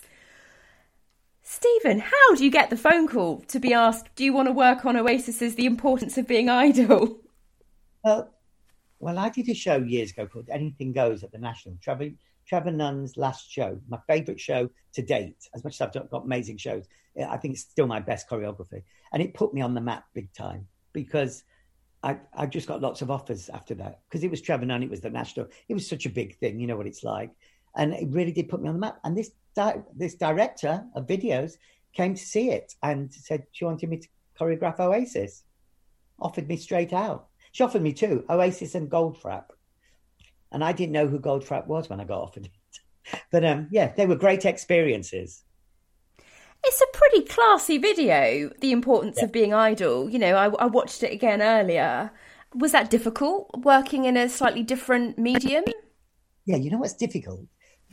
Stephen, 1.42 2.00
how 2.00 2.34
do 2.34 2.44
you 2.44 2.50
get 2.50 2.70
the 2.70 2.76
phone 2.76 3.06
call 3.08 3.40
to 3.48 3.60
be 3.60 3.72
asked, 3.72 4.14
do 4.16 4.24
you 4.24 4.32
want 4.32 4.48
to 4.48 4.52
work 4.52 4.84
on 4.84 4.96
Oasis's 4.96 5.54
The 5.54 5.66
Importance 5.66 6.18
of 6.18 6.26
Being 6.26 6.48
Idle? 6.48 7.20
Well, 8.04 8.30
well, 8.98 9.18
I 9.18 9.28
did 9.28 9.48
a 9.48 9.54
show 9.54 9.76
years 9.76 10.10
ago 10.10 10.26
called 10.26 10.48
Anything 10.50 10.92
Goes 10.92 11.22
at 11.22 11.32
the 11.32 11.38
National. 11.38 11.76
Trevor, 11.80 12.08
Trevor 12.46 12.72
Nunn's 12.72 13.16
last 13.16 13.50
show, 13.50 13.78
my 13.88 13.98
favourite 14.06 14.40
show 14.40 14.68
to 14.94 15.02
date. 15.02 15.48
As 15.54 15.64
much 15.64 15.80
as 15.80 15.82
I've 15.82 16.10
got 16.10 16.24
amazing 16.24 16.56
shows, 16.56 16.86
I 17.18 17.36
think 17.36 17.54
it's 17.54 17.62
still 17.62 17.86
my 17.86 18.00
best 18.00 18.28
choreography. 18.28 18.82
And 19.12 19.22
it 19.22 19.34
put 19.34 19.54
me 19.54 19.60
on 19.60 19.74
the 19.74 19.80
map 19.80 20.04
big 20.14 20.32
time 20.32 20.66
because 20.92 21.44
I, 22.02 22.18
I 22.34 22.46
just 22.46 22.68
got 22.68 22.80
lots 22.80 23.02
of 23.02 23.10
offers 23.10 23.48
after 23.48 23.74
that 23.76 24.00
because 24.08 24.22
it 24.22 24.30
was 24.30 24.40
Trevor 24.40 24.66
Nunn, 24.66 24.82
it 24.82 24.90
was 24.90 25.00
the 25.00 25.10
National. 25.10 25.48
It 25.68 25.74
was 25.74 25.88
such 25.88 26.06
a 26.06 26.10
big 26.10 26.36
thing, 26.38 26.60
you 26.60 26.66
know 26.66 26.76
what 26.76 26.86
it's 26.86 27.04
like. 27.04 27.30
And 27.74 27.92
it 27.94 28.08
really 28.10 28.32
did 28.32 28.48
put 28.48 28.62
me 28.62 28.68
on 28.68 28.74
the 28.74 28.80
map. 28.80 28.98
And 29.04 29.16
this 29.16 29.30
di- 29.54 29.82
this 29.94 30.14
director 30.14 30.84
of 30.94 31.06
videos 31.06 31.54
came 31.92 32.14
to 32.14 32.22
see 32.22 32.50
it 32.50 32.74
and 32.82 33.12
said 33.12 33.46
she 33.52 33.64
wanted 33.64 33.88
me 33.88 33.98
to 33.98 34.08
choreograph 34.38 34.80
Oasis. 34.80 35.42
Offered 36.20 36.48
me 36.48 36.56
straight 36.56 36.92
out. 36.92 37.28
She 37.52 37.62
offered 37.62 37.82
me 37.82 37.92
two, 37.92 38.24
Oasis 38.30 38.74
and 38.74 38.90
Goldfrapp. 38.90 39.46
And 40.52 40.62
I 40.62 40.72
didn't 40.72 40.92
know 40.92 41.08
who 41.08 41.18
Goldfrapp 41.18 41.66
was 41.66 41.88
when 41.88 42.00
I 42.00 42.04
got 42.04 42.20
offered 42.20 42.46
it. 42.46 42.52
But 43.30 43.44
um, 43.44 43.68
yeah, 43.70 43.92
they 43.94 44.06
were 44.06 44.16
great 44.16 44.44
experiences. 44.44 45.44
It's 46.68 46.80
a 46.80 46.98
pretty 46.98 47.22
classy 47.26 47.78
video, 47.78 48.50
The 48.60 48.72
Importance 48.72 49.18
Yeah. 49.18 49.26
of 49.26 49.32
Being 49.32 49.54
Idle. 49.54 50.10
You 50.10 50.18
know, 50.18 50.34
I, 50.34 50.46
I 50.64 50.66
watched 50.66 51.04
it 51.04 51.12
again 51.12 51.40
earlier. 51.40 52.10
Was 52.56 52.72
that 52.72 52.90
difficult 52.90 53.48
working 53.58 54.04
in 54.04 54.16
a 54.16 54.28
slightly 54.28 54.64
different 54.64 55.16
medium? 55.16 55.62
Yeah, 56.44 56.56
you 56.56 56.72
know 56.72 56.78
what's 56.78 56.94
difficult? 56.94 57.46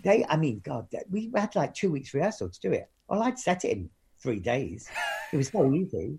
They, 0.03 0.25
I 0.27 0.37
mean, 0.37 0.59
God, 0.65 0.87
we 1.11 1.31
had 1.35 1.55
like 1.55 1.75
two 1.75 1.91
weeks 1.91 2.15
rehearsal 2.15 2.49
to 2.49 2.59
do 2.61 2.71
it. 2.71 2.89
Well, 3.07 3.21
I'd 3.21 3.37
set 3.37 3.63
it 3.63 3.77
in 3.77 3.89
three 4.23 4.39
days. 4.39 4.89
It 5.31 5.37
was 5.37 5.49
so 5.49 5.71
easy, 5.71 6.17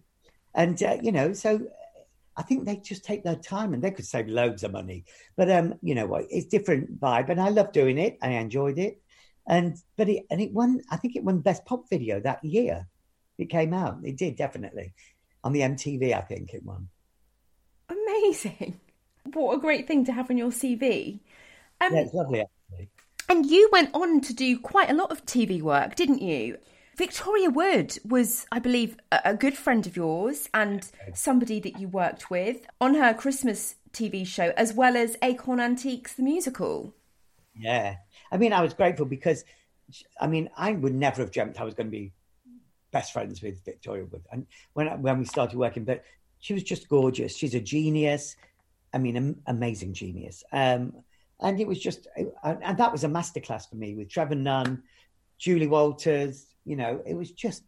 and 0.55 0.81
uh, 0.81 0.99
you 1.03 1.11
know, 1.11 1.33
so 1.33 1.61
I 2.37 2.43
think 2.43 2.67
they 2.67 2.77
just 2.77 3.05
take 3.05 3.25
their 3.25 3.37
time 3.37 3.75
and 3.75 3.83
they 3.83 3.91
could 3.91 4.07
save 4.07 4.29
loads 4.29 4.63
of 4.63 4.71
money. 4.73 5.05
But 5.37 5.51
um, 5.51 5.75
you 5.83 5.95
know 5.97 6.07
what? 6.07 6.27
It's 6.31 6.47
different 6.47 7.01
vibe, 7.01 7.31
and 7.31 7.41
I 7.41 7.49
love 7.49 7.73
doing 7.73 7.99
it. 7.99 8.17
I 8.23 8.31
enjoyed 8.31 8.79
it, 8.79 9.01
and 9.47 9.77
but 9.97 10.09
it 10.09 10.25
and 10.31 10.41
it 10.41 10.53
won. 10.53 10.81
I 10.91 10.97
think 10.97 11.17
it 11.17 11.25
won 11.25 11.41
best 11.41 11.65
pop 11.65 11.89
video 11.89 12.21
that 12.21 12.45
year. 12.45 12.87
It 13.39 13.51
came 13.51 13.75
out. 13.75 13.99
It 14.05 14.17
did 14.17 14.37
definitely 14.37 14.95
on 15.43 15.53
the 15.53 15.61
MTV. 15.61 16.15
I 16.15 16.21
think 16.21 16.55
it 16.55 16.65
won. 16.65 16.89
Amazing. 17.89 18.81
What 19.33 19.57
a 19.57 19.61
great 19.61 19.87
thing 19.87 20.05
to 20.05 20.13
have 20.13 20.31
on 20.31 20.37
your 20.37 20.51
CV. 20.51 21.21
Um, 21.81 21.95
Yeah, 21.95 22.01
it's 22.01 22.15
lovely 22.15 22.41
actually. 22.43 22.91
And 23.29 23.47
you 23.47 23.69
went 23.73 23.91
on 23.95 24.21
to 24.21 24.35
do 24.35 24.59
quite 24.59 24.91
a 24.91 24.95
lot 24.95 25.11
of 25.11 25.25
TV 25.25 25.63
work, 25.63 25.97
didn't 25.97 26.21
you? 26.21 26.59
Victoria 26.97 27.51
Wood 27.51 27.99
was, 28.05 28.47
I 28.53 28.59
believe, 28.59 28.97
a 29.11 29.21
a 29.25 29.35
good 29.35 29.57
friend 29.57 29.87
of 29.87 29.97
yours 29.97 30.49
and 30.55 30.89
somebody 31.15 31.59
that 31.61 31.81
you 31.81 31.89
worked 31.89 32.31
with 32.31 32.67
on 32.81 32.95
her 32.95 33.15
Christmas 33.15 33.77
TV 33.93 34.27
show, 34.27 34.53
as 34.57 34.73
well 34.75 34.97
as 34.97 35.17
Acorn 35.23 35.59
Antiques, 35.61 36.15
the 36.15 36.23
musical. 36.23 36.95
Yeah. 37.55 37.97
I 38.35 38.37
mean, 38.37 38.53
I 38.53 38.63
was 38.63 38.75
grateful 38.75 39.07
because, 39.07 39.45
I 40.21 40.27
mean, 40.27 40.51
I 40.57 40.73
would 40.73 40.93
never 40.93 41.23
have 41.23 41.31
dreamt 41.31 41.61
I 41.61 41.65
was 41.65 41.75
going 41.75 41.87
to 41.87 41.97
be 41.97 42.13
best 42.91 43.13
friends 43.13 43.41
with 43.41 43.65
Victoria 43.65 44.07
Wood. 44.11 44.25
And 44.33 44.47
when 44.73 44.89
when 45.01 45.21
we 45.21 45.25
started 45.25 45.57
working, 45.57 45.85
but 45.85 46.03
she 46.41 46.53
was 46.53 46.65
just 46.65 46.89
gorgeous. 46.89 47.37
She's 47.37 47.55
a 47.55 47.61
genius. 47.61 48.35
I 48.93 48.99
mean, 48.99 49.17
am, 49.17 49.37
amazing 49.47 49.95
genius. 49.95 50.43
Um, 50.53 50.95
and 51.41 51.61
it 51.61 51.69
was 51.69 51.79
just, 51.79 52.09
and 52.17 52.59
and 52.63 52.77
that 52.79 52.91
was 52.91 53.05
a 53.05 53.09
masterclass 53.09 53.71
for 53.71 53.77
me 53.77 53.95
with 53.95 54.09
Trevor 54.09 54.35
Nunn, 54.35 54.83
Julie 55.39 55.69
Walters. 55.69 56.47
You 56.65 56.75
know, 56.75 57.03
it 57.07 57.15
was 57.15 57.31
just 57.31 57.63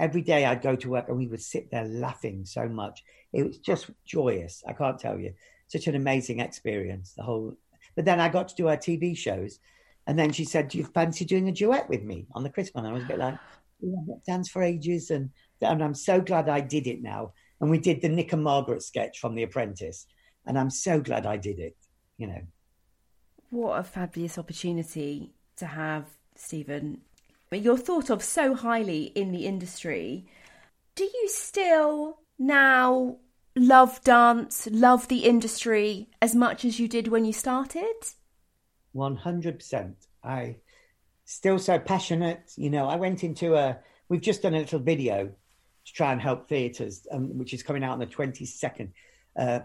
every 0.00 0.22
day 0.22 0.46
I'd 0.46 0.62
go 0.62 0.74
to 0.74 0.90
work 0.90 1.08
and 1.08 1.16
we 1.16 1.28
would 1.28 1.42
sit 1.42 1.70
there 1.70 1.84
laughing 1.84 2.44
so 2.44 2.68
much. 2.68 3.04
It 3.32 3.44
was 3.46 3.58
just 3.58 3.88
joyous. 4.04 4.64
I 4.66 4.72
can't 4.72 4.98
tell 4.98 5.16
you. 5.16 5.34
Such 5.68 5.86
an 5.86 5.94
amazing 5.94 6.40
experience. 6.40 7.12
The 7.12 7.22
whole. 7.22 7.56
But 7.94 8.04
then 8.04 8.18
I 8.18 8.28
got 8.28 8.48
to 8.48 8.54
do 8.56 8.66
our 8.66 8.76
TV 8.76 9.16
shows, 9.16 9.60
and 10.06 10.18
then 10.18 10.32
she 10.32 10.44
said, 10.44 10.68
"Do 10.68 10.78
you 10.78 10.84
fancy 10.84 11.24
doing 11.24 11.48
a 11.48 11.52
duet 11.52 11.88
with 11.88 12.02
me 12.02 12.26
on 12.32 12.42
the 12.42 12.50
Christmas?" 12.50 12.82
And 12.82 12.86
I 12.86 12.92
was 12.92 13.04
a 13.04 13.06
bit 13.06 13.18
like, 13.18 13.38
"Yeah, 13.80 14.00
not 14.06 14.24
danced 14.24 14.52
for 14.52 14.62
ages," 14.62 15.10
and 15.10 15.30
and 15.60 15.82
I'm 15.82 15.94
so 15.94 16.20
glad 16.20 16.48
I 16.48 16.60
did 16.60 16.86
it 16.86 17.02
now. 17.02 17.32
And 17.60 17.70
we 17.70 17.78
did 17.78 18.02
the 18.02 18.08
Nick 18.08 18.32
and 18.32 18.42
Margaret 18.42 18.82
sketch 18.82 19.18
from 19.18 19.34
The 19.34 19.42
Apprentice, 19.42 20.06
and 20.44 20.58
I'm 20.58 20.70
so 20.70 21.00
glad 21.00 21.26
I 21.26 21.36
did 21.36 21.58
it. 21.58 21.76
You 22.18 22.28
know. 22.28 22.42
What 23.50 23.80
a 23.80 23.84
fabulous 23.84 24.38
opportunity 24.38 25.32
to 25.56 25.66
have, 25.66 26.04
Stephen. 26.34 27.02
You're 27.50 27.78
thought 27.78 28.10
of 28.10 28.22
so 28.22 28.54
highly 28.54 29.04
in 29.14 29.32
the 29.32 29.46
industry. 29.46 30.26
Do 30.94 31.04
you 31.04 31.28
still 31.28 32.18
now 32.38 33.18
love 33.54 34.02
dance, 34.02 34.68
love 34.70 35.08
the 35.08 35.24
industry 35.24 36.08
as 36.20 36.34
much 36.34 36.64
as 36.64 36.78
you 36.78 36.88
did 36.88 37.08
when 37.08 37.24
you 37.24 37.32
started? 37.32 37.94
One 38.96 39.16
hundred 39.16 39.58
percent. 39.58 39.96
I 40.24 40.56
still 41.26 41.58
so 41.58 41.78
passionate. 41.78 42.52
You 42.56 42.70
know, 42.70 42.88
I 42.88 42.96
went 42.96 43.24
into 43.24 43.54
a. 43.54 43.78
We've 44.08 44.22
just 44.22 44.40
done 44.42 44.54
a 44.54 44.58
little 44.58 44.78
video 44.78 45.26
to 45.26 45.92
try 45.92 46.12
and 46.12 46.20
help 46.20 46.48
theatres, 46.48 47.06
um, 47.12 47.36
which 47.36 47.52
is 47.52 47.62
coming 47.62 47.84
out 47.84 47.92
on 47.92 47.98
the 47.98 48.06
twenty 48.06 48.46
second. 48.46 48.92
Uh, 49.38 49.60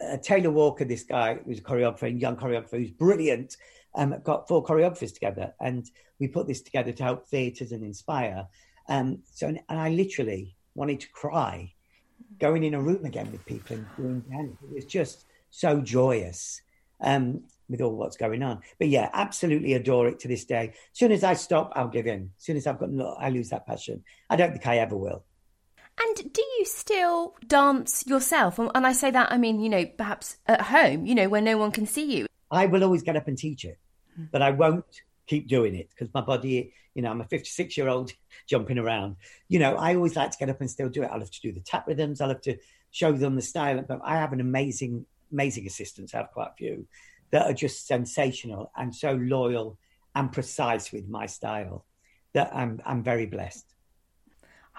uh, 0.00 0.16
Taylor 0.16 0.50
Walker, 0.50 0.84
this 0.84 1.04
guy 1.04 1.38
who's 1.44 1.60
a 1.60 1.62
choreographer, 1.62 2.20
young 2.20 2.36
choreographer 2.36 2.78
who's 2.78 2.90
brilliant, 2.90 3.56
um, 3.94 4.16
got 4.24 4.48
four 4.48 4.64
choreographers 4.64 5.14
together, 5.14 5.54
and 5.60 5.88
we 6.18 6.26
put 6.26 6.48
this 6.48 6.60
together 6.60 6.90
to 6.90 7.02
help 7.04 7.28
theatres 7.28 7.70
and 7.70 7.84
inspire. 7.84 8.48
Um, 8.88 9.20
so, 9.32 9.46
and 9.46 9.60
I 9.68 9.90
literally 9.90 10.56
wanted 10.74 10.98
to 11.00 11.08
cry, 11.10 11.74
going 12.40 12.64
in 12.64 12.74
a 12.74 12.82
room 12.82 13.04
again 13.04 13.30
with 13.30 13.46
people 13.46 13.76
and 13.76 13.86
doing 13.96 14.20
dance. 14.20 14.56
It 14.64 14.74
was 14.74 14.84
just 14.84 15.26
so 15.50 15.80
joyous 15.80 16.60
um, 17.00 17.42
with 17.68 17.80
all 17.80 17.94
what's 17.96 18.16
going 18.16 18.42
on. 18.42 18.60
But 18.78 18.88
yeah, 18.88 19.10
absolutely 19.12 19.74
adore 19.74 20.08
it 20.08 20.20
to 20.20 20.28
this 20.28 20.44
day. 20.44 20.68
As 20.68 20.98
soon 20.98 21.12
as 21.12 21.24
I 21.24 21.34
stop, 21.34 21.72
I'll 21.74 21.88
give 21.88 22.06
in. 22.06 22.30
As 22.38 22.44
soon 22.44 22.56
as 22.56 22.66
I've 22.66 22.78
got, 22.78 22.90
I 23.18 23.30
lose 23.30 23.50
that 23.50 23.66
passion. 23.66 24.02
I 24.30 24.36
don't 24.36 24.52
think 24.52 24.66
I 24.66 24.78
ever 24.78 24.96
will. 24.96 25.24
And 26.00 26.32
do 26.32 26.42
you 26.58 26.64
still 26.64 27.34
dance 27.46 28.06
yourself? 28.06 28.58
And 28.58 28.86
I 28.86 28.92
say 28.92 29.10
that, 29.10 29.32
I 29.32 29.38
mean, 29.38 29.60
you 29.60 29.68
know, 29.68 29.84
perhaps 29.84 30.36
at 30.46 30.60
home, 30.60 31.06
you 31.06 31.14
know, 31.14 31.28
where 31.28 31.40
no 31.40 31.58
one 31.58 31.72
can 31.72 31.86
see 31.86 32.18
you. 32.18 32.26
I 32.50 32.66
will 32.66 32.84
always 32.84 33.02
get 33.02 33.16
up 33.16 33.28
and 33.28 33.36
teach 33.36 33.64
it, 33.64 33.78
mm-hmm. 34.12 34.26
but 34.30 34.40
I 34.40 34.50
won't 34.50 35.02
keep 35.26 35.48
doing 35.48 35.74
it 35.74 35.90
because 35.90 36.12
my 36.14 36.20
body, 36.20 36.72
you 36.94 37.02
know, 37.02 37.10
I'm 37.10 37.20
a 37.20 37.24
56 37.24 37.76
year 37.76 37.88
old 37.88 38.12
jumping 38.46 38.78
around. 38.78 39.16
You 39.48 39.58
know, 39.58 39.76
I 39.76 39.94
always 39.96 40.16
like 40.16 40.30
to 40.30 40.38
get 40.38 40.50
up 40.50 40.60
and 40.60 40.70
still 40.70 40.88
do 40.88 41.02
it. 41.02 41.10
I 41.12 41.16
love 41.16 41.30
to 41.30 41.40
do 41.40 41.52
the 41.52 41.60
tap 41.60 41.86
rhythms. 41.86 42.20
I 42.20 42.26
love 42.26 42.42
to 42.42 42.56
show 42.90 43.12
them 43.12 43.34
the 43.34 43.42
style. 43.42 43.84
But 43.86 44.00
I 44.04 44.16
have 44.16 44.32
an 44.32 44.40
amazing, 44.40 45.04
amazing 45.32 45.66
assistants. 45.66 46.14
I 46.14 46.18
have 46.18 46.30
quite 46.32 46.48
a 46.48 46.54
few 46.56 46.86
that 47.30 47.46
are 47.46 47.54
just 47.54 47.86
sensational 47.86 48.70
and 48.76 48.94
so 48.94 49.12
loyal 49.12 49.78
and 50.14 50.32
precise 50.32 50.92
with 50.92 51.08
my 51.08 51.26
style 51.26 51.84
that 52.32 52.54
I'm, 52.54 52.80
I'm 52.84 53.02
very 53.02 53.26
blessed. 53.26 53.66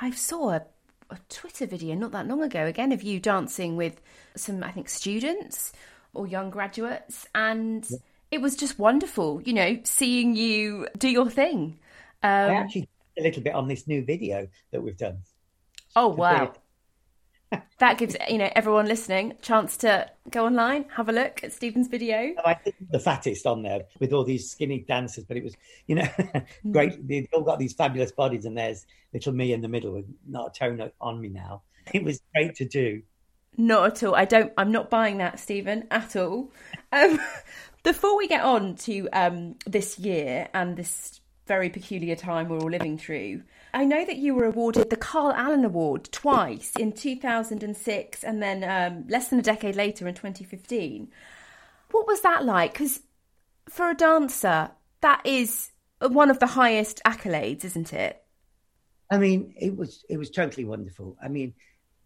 I 0.02 0.12
saw 0.12 0.52
a, 0.52 0.62
a 1.10 1.18
Twitter 1.30 1.66
video 1.66 1.96
not 1.96 2.12
that 2.12 2.28
long 2.28 2.42
ago, 2.44 2.66
again, 2.66 2.92
of 2.92 3.04
you 3.04 3.20
dancing 3.20 3.76
with 3.76 4.02
some, 4.36 4.64
I 4.64 4.72
think, 4.72 4.90
students 4.90 5.74
or 6.14 6.28
young 6.28 6.50
graduates. 6.50 7.28
And 7.36 7.88
it 8.32 8.42
was 8.42 8.56
just 8.56 8.80
wonderful, 8.80 9.42
you 9.42 9.54
know, 9.54 9.80
seeing 9.84 10.36
you 10.36 10.88
do 10.98 11.10
your 11.10 11.30
thing. 11.30 11.80
I 12.24 12.46
Um, 12.46 12.52
actually 12.52 12.90
a 13.18 13.24
little 13.24 13.44
bit 13.44 13.54
on 13.54 13.68
this 13.68 13.88
new 13.88 14.04
video 14.04 14.48
that 14.72 14.82
we've 14.82 14.98
done. 14.98 15.20
oh, 15.96 16.08
wow. 16.08 16.54
That 17.80 17.98
gives, 17.98 18.16
you 18.30 18.38
know, 18.38 18.50
everyone 18.56 18.88
listening 18.88 19.32
a 19.32 19.36
chance 19.36 19.78
to 19.78 20.10
go 20.30 20.46
online, 20.46 20.86
have 20.96 21.10
a 21.10 21.12
look 21.12 21.44
at 21.44 21.54
Stephen's 21.54 21.88
video. 21.88 22.34
I 22.46 22.54
think 22.54 22.76
the 22.92 23.00
fattest 23.00 23.46
on 23.48 23.64
there 23.64 23.86
with 24.00 24.14
all 24.14 24.24
these 24.24 24.52
skinny 24.52 24.80
dancers, 24.88 25.24
but 25.24 25.38
it 25.38 25.44
was, 25.44 25.56
you 25.88 25.96
know, 25.96 26.08
great. 26.72 27.08
They've 27.08 27.28
all 27.34 27.42
got 27.42 27.58
these 27.58 27.74
fabulous 27.74 28.12
bodies, 28.12 28.46
and 28.46 28.58
there's 28.58 28.86
little 29.14 29.34
me 29.34 29.54
in 29.54 29.62
the 29.62 29.68
middle 29.68 29.94
with 29.94 30.06
not 30.28 30.56
a 30.56 30.60
tone 30.60 30.92
on 31.02 31.22
me 31.22 31.30
now. 31.30 31.64
It 31.94 32.04
was 32.04 32.22
great 32.36 32.56
to 32.56 32.66
do. 32.66 33.02
Not 33.58 33.88
at 33.88 34.04
all. 34.04 34.14
I 34.14 34.26
don't. 34.26 34.54
I'm 34.58 34.72
not 34.72 34.90
buying 34.90 35.18
that, 35.18 35.40
Stephen, 35.40 35.88
at 35.90 36.16
all. 36.16 36.52
Um, 36.92 37.20
before 37.84 38.18
we 38.18 38.28
get 38.28 38.44
on 38.44 38.76
to 38.76 39.08
um, 39.12 39.56
this 39.66 39.98
year 39.98 40.50
and 40.54 40.76
this 40.76 41.20
very 41.48 41.70
peculiar 41.70 42.16
time 42.16 42.48
we're 42.48 42.60
all 42.60 42.70
living 42.70 42.98
through, 42.98 43.42
I 43.74 43.86
know 43.86 44.04
that 44.06 44.18
you 44.18 44.34
were 44.34 44.46
awarded 44.46 44.90
the 44.90 44.96
Carl 44.96 45.32
Allen 45.32 45.64
Award 45.64 46.10
twice 46.12 46.72
in 46.78 46.92
2006 46.92 48.24
and 48.24 48.42
then 48.42 48.64
um, 48.64 49.08
less 49.08 49.28
than 49.28 49.40
a 49.40 49.44
decade 49.44 49.76
later 49.76 50.08
in 50.08 50.16
2015. 50.16 51.10
What 51.92 52.08
was 52.08 52.22
that 52.22 52.46
like? 52.46 52.74
Because 52.74 53.02
for 53.70 53.90
a 53.90 53.96
dancer, 53.96 54.72
that 55.02 55.22
is 55.26 55.72
one 56.00 56.32
of 56.32 56.40
the 56.40 56.48
highest 56.48 57.02
accolades, 57.06 57.64
isn't 57.64 57.94
it? 57.94 58.24
I 59.12 59.18
mean, 59.18 59.54
it 59.60 59.76
was 59.76 60.06
it 60.10 60.18
was 60.18 60.30
totally 60.30 60.66
wonderful. 60.66 61.18
I 61.22 61.30
mean, 61.30 61.54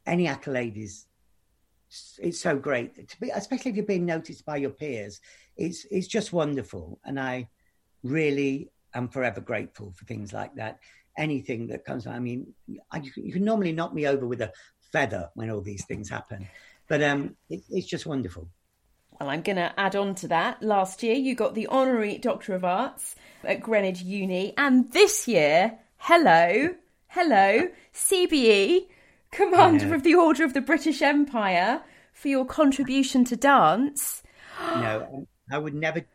any 0.05 0.27
accolade 0.27 0.77
is 0.77 1.05
it's 2.17 2.39
so 2.39 2.57
great 2.57 3.07
to 3.09 3.19
be, 3.19 3.29
especially 3.29 3.71
if 3.71 3.77
you're 3.77 3.85
being 3.85 4.05
noticed 4.05 4.45
by 4.45 4.57
your 4.57 4.71
peers. 4.71 5.19
It's 5.57 5.85
it's 5.91 6.07
just 6.07 6.33
wonderful, 6.33 6.99
and 7.03 7.19
I 7.19 7.49
really 8.03 8.71
am 8.93 9.09
forever 9.09 9.41
grateful 9.41 9.91
for 9.91 10.05
things 10.05 10.33
like 10.33 10.55
that. 10.55 10.79
Anything 11.17 11.67
that 11.67 11.85
comes, 11.85 12.07
I 12.07 12.19
mean, 12.19 12.53
I, 12.91 13.01
you, 13.15 13.31
can, 13.31 13.43
normally 13.43 13.71
knock 13.71 13.93
me 13.93 14.07
over 14.07 14.25
with 14.25 14.41
a 14.41 14.51
feather 14.91 15.29
when 15.35 15.49
all 15.49 15.61
these 15.61 15.85
things 15.85 16.09
happen, 16.09 16.47
but 16.87 17.03
um, 17.03 17.35
it, 17.49 17.63
it's 17.69 17.87
just 17.87 18.05
wonderful. 18.05 18.49
Well, 19.19 19.29
I'm 19.29 19.43
going 19.43 19.57
to 19.57 19.71
add 19.79 19.95
on 19.95 20.15
to 20.15 20.27
that. 20.29 20.63
Last 20.63 21.03
year, 21.03 21.13
you 21.13 21.35
got 21.35 21.53
the 21.53 21.67
Honorary 21.67 22.17
Doctor 22.17 22.55
of 22.55 22.65
Arts 22.65 23.15
at 23.43 23.61
Greenwich 23.61 24.01
Uni, 24.01 24.53
and 24.57 24.91
this 24.91 25.27
year, 25.27 25.77
hello, 25.97 26.69
hello, 27.07 27.67
CBE, 27.93 28.87
Commander 29.31 29.87
Yeah. 29.87 29.95
of 29.95 30.03
the 30.03 30.15
Order 30.15 30.43
of 30.43 30.53
the 30.53 30.61
British 30.61 31.01
Empire, 31.01 31.83
for 32.11 32.27
your 32.27 32.45
contribution 32.45 33.23
to 33.25 33.35
dance. 33.35 34.23
no, 34.59 35.27
I 35.51 35.57
would 35.57 35.75
never 35.75 36.05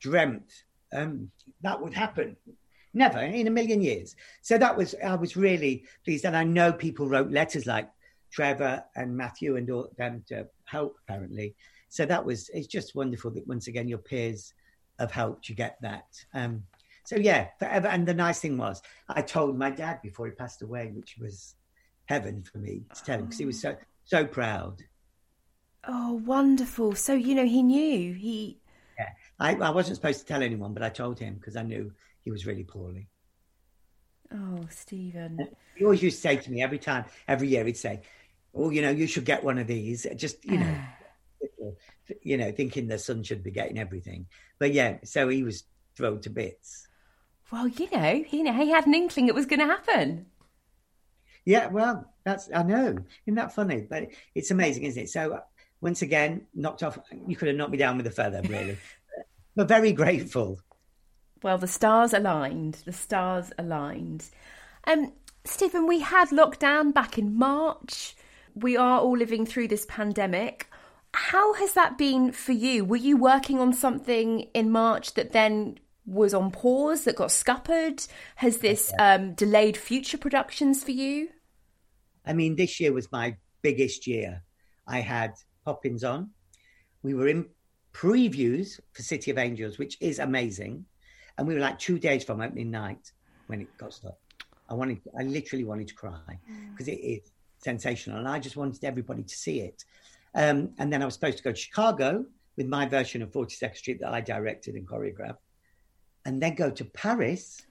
dreamt 0.00 0.64
um, 0.92 1.30
that 1.62 1.80
would 1.80 1.94
happen. 1.94 2.36
Never 2.94 3.20
in 3.20 3.46
a 3.46 3.50
million 3.50 3.80
years. 3.80 4.16
So 4.42 4.58
that 4.58 4.76
was 4.76 4.94
I 5.04 5.14
was 5.14 5.36
really 5.36 5.84
pleased, 6.04 6.24
and 6.26 6.36
I 6.36 6.44
know 6.44 6.72
people 6.72 7.08
wrote 7.08 7.30
letters 7.30 7.66
like 7.66 7.88
Trevor 8.30 8.84
and 8.96 9.16
Matthew 9.16 9.56
and 9.56 9.70
all 9.70 9.88
them 9.96 10.24
to 10.28 10.46
help 10.64 10.96
apparently. 11.02 11.54
So 11.88 12.04
that 12.06 12.24
was 12.24 12.50
it's 12.52 12.66
just 12.66 12.94
wonderful 12.94 13.30
that 13.32 13.46
once 13.46 13.66
again 13.66 13.88
your 13.88 13.98
peers 13.98 14.52
have 14.98 15.10
helped 15.10 15.48
you 15.48 15.54
get 15.54 15.76
that. 15.82 16.06
Um, 16.34 16.64
So 17.04 17.16
yeah, 17.16 17.48
forever. 17.58 17.88
And 17.88 18.06
the 18.06 18.14
nice 18.14 18.40
thing 18.40 18.56
was, 18.56 18.80
I 19.08 19.22
told 19.22 19.58
my 19.58 19.70
dad 19.70 20.00
before 20.02 20.26
he 20.26 20.32
passed 20.32 20.62
away, 20.62 20.92
which 20.94 21.16
was 21.18 21.56
heaven 22.06 22.42
for 22.42 22.58
me 22.58 22.82
to 22.94 23.04
tell 23.04 23.18
him 23.18 23.24
because 23.24 23.38
he 23.38 23.46
was 23.46 23.60
so 23.60 23.76
so 24.04 24.24
proud. 24.24 24.82
Oh, 25.84 26.12
wonderful! 26.24 26.94
So 26.94 27.12
you 27.14 27.34
know 27.34 27.46
he 27.46 27.62
knew 27.62 28.14
he. 28.14 28.58
I, 29.42 29.56
I 29.56 29.70
wasn't 29.70 29.96
supposed 29.96 30.20
to 30.20 30.26
tell 30.26 30.40
anyone, 30.40 30.72
but 30.72 30.84
I 30.84 30.88
told 30.88 31.18
him 31.18 31.34
because 31.34 31.56
I 31.56 31.62
knew 31.62 31.92
he 32.20 32.30
was 32.30 32.46
really 32.46 32.62
poorly. 32.62 33.08
Oh, 34.32 34.60
Stephen! 34.70 35.48
He 35.74 35.84
always 35.84 36.02
used 36.02 36.16
to 36.18 36.22
say 36.22 36.36
to 36.36 36.50
me 36.50 36.62
every 36.62 36.78
time, 36.78 37.04
every 37.26 37.48
year, 37.48 37.64
he'd 37.64 37.76
say, 37.76 38.02
"Oh, 38.54 38.70
you 38.70 38.80
know, 38.82 38.90
you 38.90 39.08
should 39.08 39.24
get 39.24 39.42
one 39.42 39.58
of 39.58 39.66
these." 39.66 40.06
Just 40.14 40.44
you 40.44 40.58
know, 40.58 40.74
ah. 40.78 41.70
you 42.22 42.36
know, 42.36 42.52
thinking 42.52 42.86
the 42.86 42.98
son 42.98 43.24
should 43.24 43.42
be 43.42 43.50
getting 43.50 43.78
everything. 43.78 44.26
But 44.60 44.72
yeah, 44.72 44.98
so 45.02 45.28
he 45.28 45.42
was 45.42 45.64
thrown 45.96 46.20
to 46.20 46.30
bits. 46.30 46.86
Well, 47.50 47.66
you 47.66 47.90
know, 47.90 48.22
he, 48.26 48.48
he 48.50 48.70
had 48.70 48.86
an 48.86 48.94
inkling 48.94 49.26
it 49.26 49.34
was 49.34 49.46
going 49.46 49.60
to 49.60 49.66
happen. 49.66 50.26
Yeah, 51.44 51.66
well, 51.66 52.10
that's 52.24 52.48
I 52.54 52.62
know. 52.62 52.96
Isn't 53.26 53.34
that 53.34 53.54
funny? 53.54 53.86
But 53.90 54.10
it's 54.36 54.52
amazing, 54.52 54.84
isn't 54.84 55.02
it? 55.02 55.10
So 55.10 55.40
once 55.82 56.00
again, 56.00 56.46
knocked 56.54 56.84
off. 56.84 56.98
You 57.26 57.36
could 57.36 57.48
have 57.48 57.56
knocked 57.56 57.72
me 57.72 57.76
down 57.76 57.96
with 57.96 58.06
a 58.06 58.10
feather, 58.10 58.40
really. 58.42 58.78
But 59.56 59.68
very 59.68 59.92
grateful. 59.92 60.60
Well, 61.42 61.58
the 61.58 61.66
stars 61.66 62.12
aligned. 62.12 62.74
The 62.84 62.92
stars 62.92 63.52
aligned. 63.58 64.26
Um, 64.86 65.12
Stephen, 65.44 65.86
we 65.86 66.00
had 66.00 66.28
lockdown 66.28 66.94
back 66.94 67.18
in 67.18 67.36
March. 67.36 68.14
We 68.54 68.76
are 68.76 69.00
all 69.00 69.16
living 69.16 69.44
through 69.46 69.68
this 69.68 69.86
pandemic. 69.88 70.68
How 71.14 71.54
has 71.54 71.74
that 71.74 71.98
been 71.98 72.32
for 72.32 72.52
you? 72.52 72.84
Were 72.84 72.96
you 72.96 73.16
working 73.16 73.58
on 73.58 73.72
something 73.72 74.40
in 74.54 74.70
March 74.70 75.14
that 75.14 75.32
then 75.32 75.78
was 76.06 76.32
on 76.32 76.50
pause, 76.50 77.04
that 77.04 77.16
got 77.16 77.30
scuppered? 77.30 78.04
Has 78.36 78.58
this 78.58 78.92
um, 78.98 79.34
delayed 79.34 79.76
future 79.76 80.18
productions 80.18 80.82
for 80.82 80.92
you? 80.92 81.28
I 82.24 82.32
mean, 82.32 82.56
this 82.56 82.80
year 82.80 82.92
was 82.92 83.10
my 83.10 83.36
biggest 83.62 84.06
year. 84.06 84.42
I 84.86 85.00
had 85.00 85.34
Poppins 85.64 86.04
on. 86.04 86.30
We 87.02 87.14
were 87.14 87.28
in 87.28 87.46
previews 87.92 88.80
for 88.92 89.02
City 89.02 89.30
of 89.30 89.38
Angels, 89.38 89.78
which 89.78 89.96
is 90.00 90.18
amazing. 90.18 90.84
And 91.38 91.46
we 91.46 91.54
were 91.54 91.60
like 91.60 91.78
two 91.78 91.98
days 91.98 92.24
from 92.24 92.40
opening 92.40 92.70
night 92.70 93.12
when 93.46 93.60
it 93.60 93.76
got 93.78 93.92
stopped. 93.94 94.20
I 94.68 94.74
wanted, 94.74 95.00
I 95.18 95.22
literally 95.22 95.64
wanted 95.64 95.88
to 95.88 95.94
cry 95.94 96.38
because 96.70 96.86
mm. 96.86 96.94
it 96.94 97.00
is 97.00 97.32
sensational. 97.58 98.18
And 98.18 98.28
I 98.28 98.38
just 98.38 98.56
wanted 98.56 98.84
everybody 98.84 99.22
to 99.22 99.34
see 99.34 99.60
it. 99.60 99.84
Um, 100.34 100.70
and 100.78 100.92
then 100.92 101.02
I 101.02 101.04
was 101.04 101.14
supposed 101.14 101.38
to 101.38 101.42
go 101.42 101.52
to 101.52 101.58
Chicago 101.58 102.24
with 102.56 102.66
my 102.66 102.86
version 102.86 103.22
of 103.22 103.30
42nd 103.30 103.76
Street 103.76 104.00
that 104.00 104.12
I 104.12 104.20
directed 104.20 104.74
and 104.74 104.86
choreographed, 104.86 105.38
and 106.24 106.42
then 106.42 106.54
go 106.54 106.70
to 106.70 106.84
Paris 106.84 107.62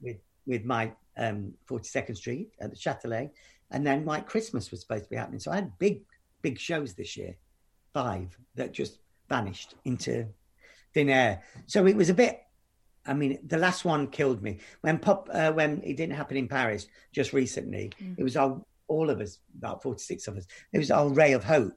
with 0.00 0.18
with 0.46 0.64
my 0.64 0.92
um, 1.16 1.52
42nd 1.68 2.16
Street 2.16 2.50
at 2.60 2.70
the 2.70 2.76
Châtelet, 2.76 3.30
and 3.70 3.86
then 3.86 4.04
White 4.04 4.26
Christmas 4.26 4.70
was 4.70 4.80
supposed 4.80 5.04
to 5.04 5.10
be 5.10 5.16
happening. 5.16 5.40
So 5.40 5.50
I 5.50 5.56
had 5.56 5.76
big, 5.78 6.02
big 6.42 6.58
shows 6.58 6.94
this 6.94 7.16
year, 7.16 7.36
five 7.92 8.36
that 8.54 8.72
just 8.72 8.98
vanished 9.28 9.74
into 9.84 10.26
thin 10.94 11.08
air. 11.08 11.42
So 11.66 11.86
it 11.86 11.96
was 11.96 12.10
a 12.10 12.14
bit. 12.14 12.42
I 13.08 13.14
mean, 13.14 13.38
the 13.46 13.58
last 13.58 13.84
one 13.84 14.08
killed 14.08 14.42
me 14.42 14.58
when 14.80 14.98
pop 14.98 15.28
uh, 15.32 15.52
when 15.52 15.80
it 15.84 15.96
didn't 15.96 16.16
happen 16.16 16.36
in 16.36 16.48
Paris 16.48 16.86
just 17.12 17.32
recently. 17.32 17.92
Mm. 18.02 18.18
It 18.18 18.24
was 18.24 18.36
all 18.36 18.66
all 18.88 19.10
of 19.10 19.20
us, 19.20 19.38
about 19.58 19.82
46 19.82 20.28
of 20.28 20.36
us. 20.36 20.46
It 20.72 20.78
was 20.78 20.90
our 20.90 21.08
ray 21.08 21.32
of 21.32 21.44
hope 21.44 21.72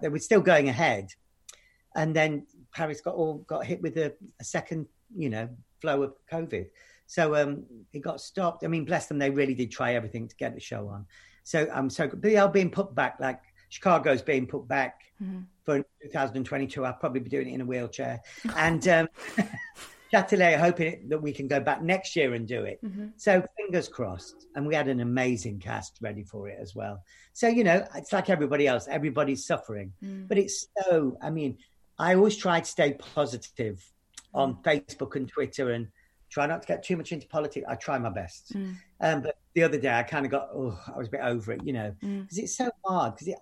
they 0.00 0.08
were 0.08 0.18
still 0.18 0.40
going 0.40 0.68
ahead, 0.68 1.10
and 1.94 2.14
then 2.14 2.46
Paris 2.74 3.00
got 3.00 3.14
all 3.14 3.38
got 3.38 3.66
hit 3.66 3.82
with 3.82 3.96
a, 3.96 4.12
a 4.40 4.44
second, 4.44 4.86
you 5.16 5.30
know, 5.30 5.48
flow 5.80 6.02
of 6.02 6.14
COVID. 6.30 6.66
So 7.06 7.34
um, 7.36 7.64
it 7.92 8.00
got 8.00 8.20
stopped. 8.20 8.64
I 8.64 8.68
mean, 8.68 8.84
bless 8.84 9.06
them, 9.06 9.18
they 9.18 9.30
really 9.30 9.54
did 9.54 9.70
try 9.70 9.94
everything 9.94 10.28
to 10.28 10.36
get 10.36 10.54
the 10.54 10.60
show 10.60 10.88
on. 10.88 11.06
So 11.44 11.68
I'm 11.72 11.78
um, 11.84 11.90
so 11.90 12.08
but 12.08 12.22
they 12.22 12.36
are 12.36 12.48
being 12.48 12.70
put 12.70 12.94
back. 12.94 13.16
Like 13.20 13.40
Chicago's 13.68 14.22
being 14.22 14.46
put 14.46 14.66
back 14.68 15.02
mm-hmm. 15.22 15.40
for 15.64 15.78
2022. 16.02 16.84
I'll 16.84 16.92
probably 16.94 17.20
be 17.20 17.30
doing 17.30 17.48
it 17.48 17.54
in 17.54 17.60
a 17.60 17.64
wheelchair, 17.64 18.20
and 18.56 18.86
um, 18.88 19.08
Châtelet 20.14 20.58
hoping 20.58 21.08
that 21.08 21.20
we 21.20 21.32
can 21.32 21.48
go 21.48 21.58
back 21.58 21.82
next 21.82 22.14
year 22.14 22.34
and 22.34 22.46
do 22.46 22.62
it. 22.62 22.78
Mm-hmm. 22.84 23.08
So 23.16 23.44
fingers 23.56 23.88
crossed. 23.88 24.46
And 24.54 24.66
we 24.66 24.74
had 24.74 24.86
an 24.86 25.00
amazing 25.00 25.58
cast 25.58 25.98
ready 26.00 26.22
for 26.22 26.48
it 26.48 26.58
as 26.60 26.74
well. 26.74 27.02
So, 27.32 27.48
you 27.48 27.64
know, 27.64 27.84
it's 27.96 28.12
like 28.12 28.30
everybody 28.30 28.68
else, 28.68 28.86
everybody's 28.88 29.44
suffering. 29.44 29.92
Mm. 30.02 30.28
But 30.28 30.38
it's 30.38 30.66
so, 30.78 31.18
I 31.20 31.30
mean, 31.30 31.58
I 31.98 32.14
always 32.14 32.36
try 32.36 32.60
to 32.60 32.66
stay 32.66 32.92
positive 33.14 33.84
on 34.32 34.54
mm. 34.54 34.62
Facebook 34.62 35.16
and 35.16 35.28
Twitter 35.28 35.72
and 35.72 35.88
try 36.30 36.46
not 36.46 36.62
to 36.62 36.68
get 36.68 36.84
too 36.84 36.96
much 36.96 37.10
into 37.10 37.26
politics. 37.26 37.66
I 37.68 37.74
try 37.74 37.98
my 37.98 38.10
best. 38.10 38.54
Mm. 38.54 38.76
Um, 39.00 39.22
but 39.22 39.36
the 39.54 39.64
other 39.64 39.78
day 39.78 39.92
I 39.92 40.04
kind 40.04 40.24
of 40.24 40.30
got, 40.30 40.50
oh, 40.54 40.78
I 40.94 40.96
was 40.96 41.08
a 41.08 41.10
bit 41.10 41.22
over 41.22 41.52
it, 41.52 41.62
you 41.64 41.72
know, 41.72 41.92
because 42.00 42.38
mm. 42.38 42.42
it's 42.42 42.56
so 42.56 42.70
hard. 42.84 43.16
Because 43.16 43.34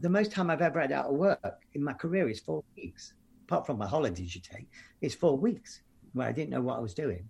the 0.00 0.08
most 0.08 0.32
time 0.32 0.50
I've 0.50 0.62
ever 0.62 0.80
had 0.80 0.92
out 0.92 1.06
of 1.06 1.14
work 1.14 1.62
in 1.74 1.82
my 1.82 1.92
career 1.92 2.28
is 2.28 2.40
four 2.40 2.62
weeks, 2.76 3.14
apart 3.46 3.66
from 3.66 3.78
my 3.78 3.86
holidays 3.86 4.34
you 4.34 4.40
take, 4.40 4.68
is 5.00 5.14
four 5.14 5.36
weeks 5.36 5.82
where 6.12 6.28
I 6.28 6.32
didn't 6.32 6.50
know 6.50 6.60
what 6.60 6.76
I 6.76 6.80
was 6.80 6.94
doing. 6.94 7.28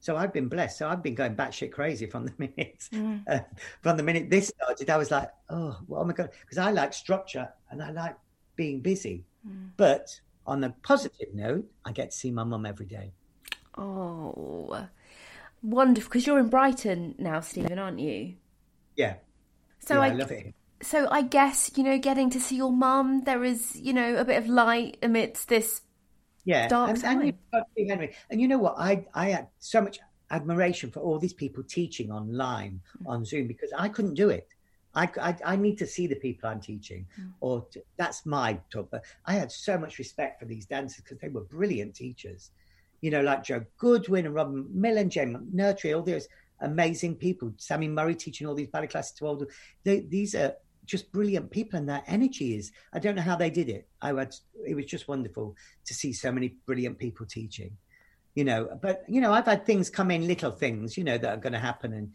So 0.00 0.16
I've 0.16 0.34
been 0.34 0.48
blessed. 0.48 0.78
So 0.78 0.88
I've 0.88 1.02
been 1.02 1.14
going 1.14 1.34
batshit 1.34 1.72
crazy 1.72 2.06
from 2.06 2.26
the 2.26 2.32
minute 2.38 2.88
mm. 2.92 3.22
uh, 3.26 3.40
from 3.82 3.96
the 3.96 4.02
minute 4.02 4.28
this 4.28 4.48
started. 4.48 4.90
I 4.90 4.98
was 4.98 5.10
like, 5.10 5.30
oh, 5.48 5.78
well, 5.86 6.02
oh 6.02 6.04
my 6.04 6.12
god, 6.12 6.30
because 6.42 6.58
I 6.58 6.70
like 6.72 6.92
structure 6.92 7.48
and 7.70 7.82
I 7.82 7.90
like 7.90 8.16
being 8.54 8.80
busy. 8.80 9.24
Mm. 9.48 9.70
But 9.76 10.20
on 10.46 10.62
a 10.64 10.70
positive 10.82 11.32
note, 11.32 11.64
I 11.84 11.92
get 11.92 12.10
to 12.10 12.16
see 12.16 12.30
my 12.30 12.44
mum 12.44 12.66
every 12.66 12.86
day. 12.86 13.12
Oh, 13.78 14.86
wonderful! 15.62 16.10
Because 16.10 16.26
you're 16.26 16.38
in 16.38 16.48
Brighton 16.48 17.14
now, 17.18 17.40
Stephen, 17.40 17.78
aren't 17.78 17.98
you? 17.98 18.34
Yeah. 18.96 19.14
So 19.80 19.94
yeah, 19.94 20.00
I, 20.00 20.06
I 20.08 20.12
love 20.12 20.30
it. 20.30 20.54
So 20.84 21.08
I 21.10 21.22
guess 21.22 21.70
you 21.76 21.82
know, 21.82 21.98
getting 21.98 22.30
to 22.30 22.40
see 22.40 22.56
your 22.56 22.72
mum, 22.72 23.24
there 23.24 23.42
is 23.42 23.74
you 23.76 23.92
know 23.92 24.16
a 24.16 24.24
bit 24.24 24.36
of 24.36 24.48
light 24.48 24.98
amidst 25.02 25.48
this 25.48 25.82
yeah, 26.44 26.68
dark 26.68 26.90
and, 26.90 27.00
time. 27.00 27.34
And, 27.52 27.90
Henry, 27.90 28.14
and 28.30 28.40
you 28.40 28.48
know 28.48 28.58
what? 28.58 28.74
I 28.78 29.06
I 29.14 29.30
had 29.30 29.48
so 29.58 29.80
much 29.80 29.98
admiration 30.30 30.90
for 30.90 31.00
all 31.00 31.18
these 31.18 31.32
people 31.32 31.62
teaching 31.62 32.10
online 32.10 32.80
mm. 33.02 33.08
on 33.08 33.24
Zoom 33.24 33.46
because 33.46 33.72
I 33.76 33.88
couldn't 33.88 34.14
do 34.14 34.28
it. 34.28 34.48
I, 34.96 35.08
I, 35.20 35.36
I 35.44 35.56
need 35.56 35.78
to 35.78 35.86
see 35.86 36.06
the 36.06 36.14
people 36.16 36.48
I'm 36.48 36.60
teaching, 36.60 37.06
mm. 37.20 37.32
or 37.40 37.66
to, 37.72 37.82
that's 37.96 38.24
my 38.26 38.60
talk. 38.70 38.90
But 38.90 39.04
I 39.26 39.34
had 39.34 39.50
so 39.50 39.76
much 39.78 39.98
respect 39.98 40.38
for 40.38 40.46
these 40.46 40.66
dancers 40.66 41.02
because 41.02 41.18
they 41.18 41.28
were 41.28 41.42
brilliant 41.42 41.94
teachers. 41.94 42.50
You 43.00 43.10
know, 43.10 43.22
like 43.22 43.44
Joe 43.44 43.64
Goodwin 43.78 44.26
and 44.26 44.34
Robin 44.34 44.66
Millen, 44.70 45.10
Jane 45.10 45.34
McNurtry, 45.34 45.94
all 45.94 46.02
those 46.02 46.28
amazing 46.60 47.16
people. 47.16 47.52
Sammy 47.56 47.88
Murray 47.88 48.14
teaching 48.14 48.46
all 48.46 48.54
these 48.54 48.68
ballet 48.68 48.86
classes 48.86 49.12
to 49.12 49.26
older. 49.26 49.48
They, 49.82 50.00
these 50.00 50.34
are 50.34 50.54
just 50.84 51.10
brilliant 51.12 51.50
people 51.50 51.78
and 51.78 51.88
their 51.88 52.02
energy 52.06 52.56
is 52.56 52.72
i 52.92 52.98
don't 52.98 53.14
know 53.14 53.22
how 53.22 53.36
they 53.36 53.50
did 53.50 53.68
it 53.68 53.88
i 54.02 54.08
had 54.12 54.34
it 54.66 54.74
was 54.74 54.84
just 54.84 55.08
wonderful 55.08 55.56
to 55.84 55.94
see 55.94 56.12
so 56.12 56.30
many 56.30 56.54
brilliant 56.66 56.98
people 56.98 57.26
teaching 57.26 57.76
you 58.34 58.44
know 58.44 58.68
but 58.82 59.04
you 59.08 59.20
know 59.20 59.32
i've 59.32 59.46
had 59.46 59.64
things 59.64 59.88
come 59.88 60.10
in 60.10 60.26
little 60.26 60.50
things 60.50 60.96
you 60.96 61.04
know 61.04 61.18
that 61.18 61.34
are 61.34 61.40
going 61.40 61.52
to 61.52 61.58
happen 61.58 61.92
and 61.92 62.12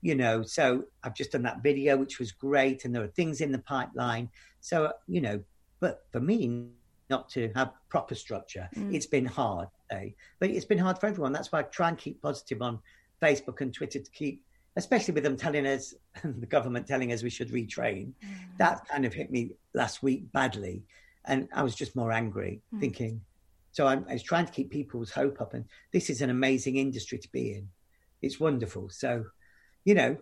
you 0.00 0.14
know 0.14 0.42
so 0.42 0.84
i've 1.04 1.14
just 1.14 1.32
done 1.32 1.42
that 1.42 1.62
video 1.62 1.96
which 1.96 2.18
was 2.18 2.32
great 2.32 2.84
and 2.84 2.94
there 2.94 3.02
are 3.02 3.08
things 3.08 3.40
in 3.40 3.52
the 3.52 3.58
pipeline 3.58 4.28
so 4.60 4.92
you 5.06 5.20
know 5.20 5.40
but 5.80 6.04
for 6.10 6.20
me 6.20 6.68
not 7.10 7.28
to 7.28 7.50
have 7.54 7.72
proper 7.88 8.14
structure 8.14 8.68
mm. 8.76 8.94
it's 8.94 9.06
been 9.06 9.24
hard 9.24 9.68
eh? 9.90 10.10
but 10.38 10.50
it's 10.50 10.64
been 10.64 10.78
hard 10.78 10.98
for 10.98 11.06
everyone 11.06 11.32
that's 11.32 11.52
why 11.52 11.60
i 11.60 11.62
try 11.62 11.88
and 11.88 11.98
keep 11.98 12.20
positive 12.22 12.62
on 12.62 12.78
facebook 13.22 13.60
and 13.60 13.74
twitter 13.74 13.98
to 13.98 14.10
keep 14.10 14.42
especially 14.78 15.12
with 15.12 15.24
them 15.24 15.36
telling 15.36 15.66
us, 15.66 15.92
the 16.24 16.46
government 16.46 16.86
telling 16.86 17.12
us 17.12 17.22
we 17.22 17.30
should 17.30 17.50
retrain. 17.50 18.12
Mm. 18.24 18.56
That 18.58 18.86
kind 18.88 19.04
of 19.04 19.12
hit 19.12 19.30
me 19.30 19.50
last 19.74 20.02
week 20.02 20.32
badly. 20.32 20.84
And 21.24 21.48
I 21.52 21.64
was 21.64 21.74
just 21.74 21.96
more 21.96 22.12
angry, 22.12 22.62
mm. 22.72 22.80
thinking, 22.80 23.20
so 23.72 23.86
I'm, 23.88 24.06
I 24.08 24.12
was 24.14 24.22
trying 24.22 24.46
to 24.46 24.52
keep 24.52 24.70
people's 24.70 25.10
hope 25.10 25.40
up. 25.40 25.52
And 25.52 25.64
this 25.92 26.08
is 26.08 26.22
an 26.22 26.30
amazing 26.30 26.76
industry 26.76 27.18
to 27.18 27.28
be 27.30 27.54
in. 27.54 27.68
It's 28.22 28.38
wonderful. 28.38 28.88
So, 28.88 29.24
you 29.84 29.94
know, 29.94 30.16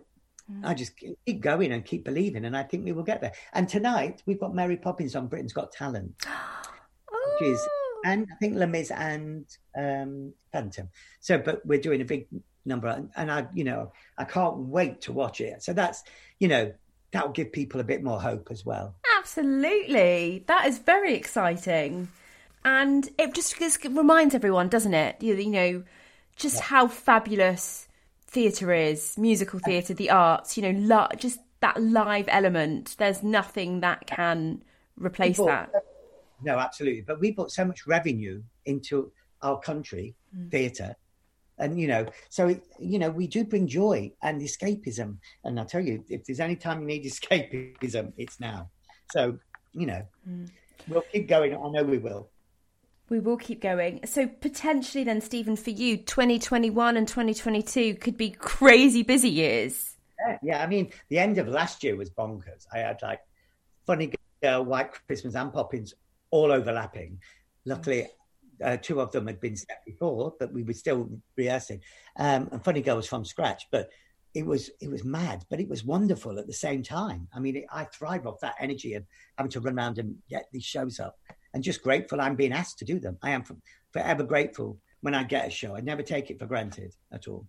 mm. 0.51 0.65
I 0.65 0.73
just 0.73 0.93
keep 0.97 1.39
going 1.39 1.71
and 1.71 1.85
keep 1.85 2.03
believing. 2.03 2.43
And 2.43 2.57
I 2.57 2.63
think 2.63 2.83
we 2.83 2.93
will 2.93 3.03
get 3.03 3.21
there. 3.21 3.33
And 3.53 3.69
tonight 3.69 4.23
we've 4.25 4.39
got 4.39 4.55
Mary 4.55 4.77
Poppins 4.77 5.15
on 5.15 5.27
Britain's 5.27 5.53
Got 5.53 5.71
Talent, 5.71 6.15
oh. 6.25 6.65
which 7.39 7.51
is, 7.51 7.59
oh. 7.63 8.01
and 8.05 8.27
I 8.31 8.35
think 8.37 8.55
Les 8.55 8.89
and 8.89 9.45
um, 9.77 10.33
Phantom. 10.51 10.89
So, 11.19 11.37
but 11.37 11.63
we're 11.63 11.79
doing 11.79 12.01
a 12.01 12.05
big 12.05 12.25
number 12.67 13.07
and, 13.15 13.31
i 13.31 13.47
you 13.53 13.63
know 13.63 13.91
i 14.17 14.23
can't 14.23 14.57
wait 14.57 15.01
to 15.01 15.11
watch 15.11 15.41
it. 15.41 15.63
So 15.63 15.73
that's 15.73 16.03
you 16.39 16.47
know 16.47 16.73
that'll 17.11 17.29
give 17.29 17.51
people 17.51 17.79
a 17.79 17.83
bit 17.83 18.03
more 18.03 18.19
hope 18.19 18.49
as 18.51 18.65
well. 18.65 18.95
Absolutely. 19.17 20.43
That 20.47 20.67
is 20.67 20.77
very 20.77 21.15
exciting. 21.15 22.09
And 22.65 23.09
it 23.17 23.33
just, 23.33 23.57
just 23.57 23.83
reminds 23.85 24.35
everyone 24.35 24.67
doesn't 24.67 24.93
it? 24.93 25.21
You, 25.21 25.35
you 25.35 25.49
know 25.49 25.83
just 26.35 26.57
yeah. 26.57 26.63
how 26.63 26.87
fabulous 26.87 27.87
theatre 28.27 28.73
is 28.73 29.17
musical 29.17 29.57
theatre 29.57 29.93
the 29.93 30.09
arts 30.09 30.57
you 30.57 30.61
know 30.61 30.77
lo- 30.79 31.07
just 31.17 31.39
that 31.61 31.81
live 31.81 32.25
element. 32.27 32.95
There's 32.99 33.23
nothing 33.23 33.79
that 33.81 34.05
can 34.05 34.63
replace 34.97 35.37
that. 35.37 35.71
No 36.43 36.59
absolutely. 36.59 37.01
But 37.01 37.19
we 37.19 37.31
put 37.31 37.51
so 37.51 37.65
much 37.65 37.87
revenue 37.87 38.43
into 38.65 39.11
our 39.41 39.59
country 39.59 40.15
mm. 40.35 40.51
theatre 40.51 40.95
and 41.59 41.79
you 41.79 41.87
know, 41.87 42.05
so 42.29 42.49
it, 42.49 42.63
you 42.79 42.99
know, 42.99 43.09
we 43.09 43.27
do 43.27 43.43
bring 43.43 43.67
joy 43.67 44.11
and 44.21 44.41
escapism. 44.41 45.17
And 45.43 45.59
I 45.59 45.63
tell 45.63 45.81
you, 45.81 46.03
if 46.09 46.25
there's 46.25 46.39
any 46.39 46.55
time 46.55 46.81
you 46.81 46.87
need 46.87 47.05
escapism, 47.05 48.13
it's 48.17 48.39
now. 48.39 48.69
So 49.11 49.39
you 49.73 49.85
know, 49.85 50.01
mm. 50.27 50.49
we'll 50.87 51.03
keep 51.11 51.27
going. 51.27 51.53
I 51.53 51.69
know 51.69 51.83
we 51.83 51.97
will. 51.97 52.29
We 53.09 53.19
will 53.19 53.37
keep 53.37 53.61
going. 53.61 54.01
So 54.05 54.27
potentially, 54.27 55.03
then, 55.03 55.21
Stephen, 55.21 55.55
for 55.55 55.69
you, 55.69 55.97
2021 55.97 56.97
and 56.97 57.07
2022 57.07 57.95
could 57.95 58.17
be 58.17 58.31
crazy 58.31 59.03
busy 59.03 59.29
years. 59.29 59.95
Yeah, 60.19 60.37
yeah. 60.43 60.63
I 60.63 60.67
mean, 60.67 60.91
the 61.09 61.19
end 61.19 61.37
of 61.37 61.47
last 61.47 61.83
year 61.83 61.95
was 61.95 62.09
bonkers. 62.09 62.65
I 62.73 62.79
had 62.79 63.01
like 63.01 63.21
Funny 63.85 64.11
Girl, 64.41 64.65
White 64.65 64.91
Christmas, 65.07 65.35
and 65.35 65.53
Poppins 65.53 65.93
all 66.31 66.51
overlapping. 66.51 67.19
Luckily, 67.65 68.07
uh, 68.63 68.77
two 68.77 69.01
of 69.01 69.11
them 69.11 69.27
had 69.27 69.39
been 69.39 69.55
set 69.55 69.81
before, 69.85 70.33
but 70.39 70.53
we 70.53 70.63
were 70.63 70.73
still 70.73 71.09
rehearsing. 71.35 71.81
Um, 72.17 72.49
and 72.51 72.63
Funny 72.63 72.81
Girl 72.81 72.95
was 72.95 73.07
from 73.07 73.25
scratch, 73.25 73.65
but 73.71 73.89
it 74.33 74.45
was 74.45 74.69
it 74.81 74.89
was 74.89 75.03
mad, 75.03 75.45
but 75.49 75.59
it 75.59 75.67
was 75.67 75.83
wonderful 75.83 76.37
at 76.37 76.47
the 76.47 76.53
same 76.53 76.83
time. 76.83 77.27
I 77.33 77.39
mean, 77.39 77.57
it, 77.57 77.65
I 77.71 77.85
thrive 77.85 78.27
off 78.27 78.41
that 78.41 78.55
energy 78.59 78.93
of 78.93 79.03
having 79.37 79.51
to 79.51 79.59
run 79.59 79.77
around 79.77 79.97
and 79.97 80.15
get 80.29 80.45
these 80.51 80.63
shows 80.63 80.99
up, 80.99 81.17
and 81.53 81.63
just 81.63 81.81
grateful 81.81 82.21
I'm 82.21 82.35
being 82.35 82.53
asked 82.53 82.79
to 82.79 82.85
do 82.85 82.99
them. 82.99 83.17
I 83.23 83.31
am 83.31 83.43
forever 83.91 84.23
grateful 84.23 84.77
when 85.01 85.15
I 85.15 85.23
get 85.23 85.47
a 85.47 85.51
show. 85.51 85.75
I 85.75 85.81
never 85.81 86.03
take 86.03 86.29
it 86.29 86.39
for 86.39 86.45
granted 86.45 86.93
at 87.11 87.27
all. 87.27 87.47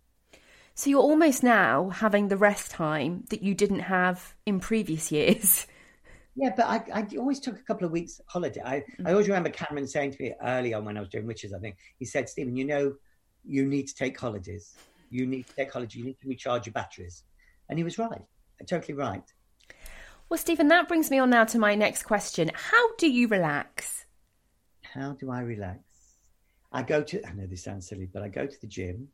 So 0.74 0.90
you're 0.90 1.00
almost 1.00 1.42
now 1.42 1.88
having 1.88 2.28
the 2.28 2.36
rest 2.36 2.70
time 2.70 3.24
that 3.30 3.42
you 3.42 3.54
didn't 3.54 3.80
have 3.80 4.34
in 4.46 4.60
previous 4.60 5.10
years. 5.10 5.66
Yeah, 6.38 6.52
but 6.56 6.66
I, 6.66 6.84
I 6.94 7.06
always 7.18 7.40
took 7.40 7.58
a 7.58 7.62
couple 7.62 7.84
of 7.84 7.90
weeks 7.90 8.20
holiday. 8.26 8.62
I, 8.64 8.84
mm. 9.00 9.06
I 9.06 9.10
always 9.10 9.26
remember 9.26 9.50
Cameron 9.50 9.88
saying 9.88 10.12
to 10.12 10.22
me 10.22 10.34
early 10.40 10.72
on 10.72 10.84
when 10.84 10.96
I 10.96 11.00
was 11.00 11.08
doing 11.08 11.26
Witches, 11.26 11.52
I 11.52 11.58
think, 11.58 11.76
he 11.98 12.04
said, 12.04 12.28
Stephen, 12.28 12.54
you 12.54 12.64
know, 12.64 12.94
you 13.44 13.66
need 13.66 13.88
to 13.88 13.94
take 13.94 14.18
holidays. 14.18 14.76
You 15.10 15.26
need 15.26 15.48
to 15.48 15.54
take 15.56 15.72
holidays. 15.72 15.96
You 15.96 16.04
need 16.04 16.20
to 16.20 16.28
recharge 16.28 16.66
your 16.66 16.74
batteries. 16.74 17.24
And 17.68 17.76
he 17.76 17.82
was 17.82 17.98
right. 17.98 18.22
Totally 18.66 18.94
right. 18.94 19.22
Well, 20.28 20.38
Stephen, 20.38 20.68
that 20.68 20.86
brings 20.86 21.10
me 21.10 21.18
on 21.18 21.30
now 21.30 21.44
to 21.46 21.58
my 21.58 21.74
next 21.74 22.04
question. 22.04 22.52
How 22.54 22.94
do 22.96 23.10
you 23.10 23.26
relax? 23.26 24.06
How 24.82 25.12
do 25.12 25.32
I 25.32 25.40
relax? 25.40 25.80
I 26.70 26.82
go 26.82 27.02
to, 27.02 27.26
I 27.26 27.32
know 27.32 27.46
this 27.46 27.64
sounds 27.64 27.88
silly, 27.88 28.08
but 28.12 28.22
I 28.22 28.28
go 28.28 28.46
to 28.46 28.60
the 28.60 28.66
gym. 28.68 29.08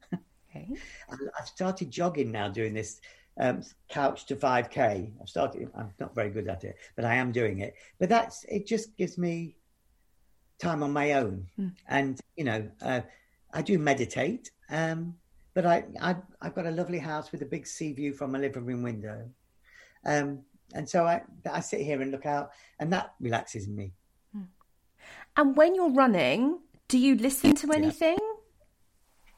Okay. 0.51 0.69
I've 1.11 1.49
started 1.49 1.91
jogging 1.91 2.33
now, 2.33 2.49
doing 2.49 2.75
this 2.75 3.01
um, 3.39 3.63
couch 3.89 4.27
to 4.27 4.37
5k 4.37 5.11
i've 5.21 5.29
started 5.29 5.69
i'm 5.77 5.91
not 5.99 6.15
very 6.15 6.31
good 6.31 6.49
at 6.49 6.65
it 6.65 6.77
but 6.97 7.05
i 7.05 7.15
am 7.15 7.33
doing 7.33 7.61
it. 7.61 7.75
But 7.99 8.09
that's 8.09 8.45
it 8.45 8.67
just 8.67 8.97
gives 8.97 9.19
me 9.19 9.57
time 10.59 10.83
on 10.83 10.93
my 10.93 11.13
own. 11.13 11.47
Mm. 11.59 11.73
and 11.89 12.21
you 12.37 12.45
know 12.45 12.71
uh, 12.83 13.01
i 13.53 13.63
do 13.63 13.79
meditate 13.79 14.51
um, 14.71 15.15
but 15.53 15.67
I, 15.67 15.85
I 16.01 16.17
i've 16.41 16.55
got 16.55 16.67
a 16.67 16.71
lovely 16.71 16.99
house 16.99 17.33
with 17.33 17.43
a 17.43 17.47
big 17.47 17.67
sea 17.67 17.93
view 17.93 18.13
from 18.13 18.33
my 18.33 18.39
living 18.39 18.65
room 18.65 18.83
window. 18.83 19.29
Um, 20.07 20.41
and 20.75 20.89
so 20.89 21.07
I, 21.07 21.23
I 21.51 21.61
sit 21.61 21.81
here 21.81 22.03
and 22.03 22.11
look 22.11 22.27
out 22.27 22.51
and 22.79 22.93
that 22.93 23.15
relaxes 23.21 23.69
me. 23.69 23.93
Mm. 24.37 24.47
and 25.37 25.57
when 25.57 25.75
you're 25.75 25.93
running 25.93 26.61
do 26.89 26.99
you 26.99 27.17
listen 27.17 27.55
to 27.57 27.73
anything? 27.73 28.19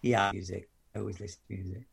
Yeah, 0.02 0.26
yeah 0.26 0.32
music. 0.32 0.68
I 0.94 0.98
always 0.98 1.20
listen 1.20 1.40
to 1.48 1.54
music 1.54 1.86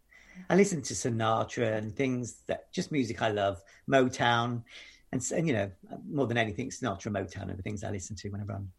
I 0.50 0.56
listen 0.56 0.82
to 0.84 0.94
Sinatra 0.94 1.78
and 1.78 1.96
things 1.96 2.42
that 2.48 2.72
just 2.72 2.92
music 2.92 3.22
I 3.22 3.30
love, 3.30 3.62
Motown, 3.90 4.64
and, 5.12 5.32
and 5.32 5.48
you 5.48 5.54
know 5.54 5.72
more 6.10 6.28
than 6.28 6.38
anything, 6.38 6.70
Sinatra, 6.70 7.12
Motown 7.12 7.52
are 7.52 7.56
the 7.56 7.62
things 7.62 7.84
I 7.84 7.92
listen 7.92 8.16
to 8.18 8.30
when 8.30 8.42
I 8.42 8.46
run. 8.46 8.70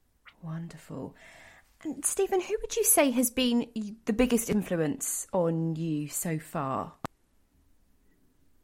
Wonderful. 0.42 1.14
And 1.82 2.04
Stephen, 2.04 2.40
who 2.40 2.56
would 2.60 2.76
you 2.76 2.84
say 2.84 3.10
has 3.10 3.30
been 3.30 3.66
the 4.04 4.12
biggest 4.12 4.50
influence 4.50 5.26
on 5.32 5.76
you 5.76 6.08
so 6.08 6.38
far? 6.38 6.92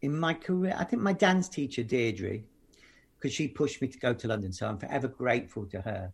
In 0.02 0.18
my 0.18 0.32
career, 0.32 0.74
I 0.78 0.84
think 0.84 1.02
my 1.02 1.12
dance 1.12 1.48
teacher 1.48 1.82
Deirdre, 1.82 2.40
because 3.18 3.34
she 3.34 3.48
pushed 3.48 3.82
me 3.82 3.88
to 3.88 3.98
go 3.98 4.14
to 4.14 4.28
London, 4.28 4.52
so 4.52 4.66
I'm 4.66 4.78
forever 4.78 5.08
grateful 5.08 5.66
to 5.66 5.80
her. 5.82 6.12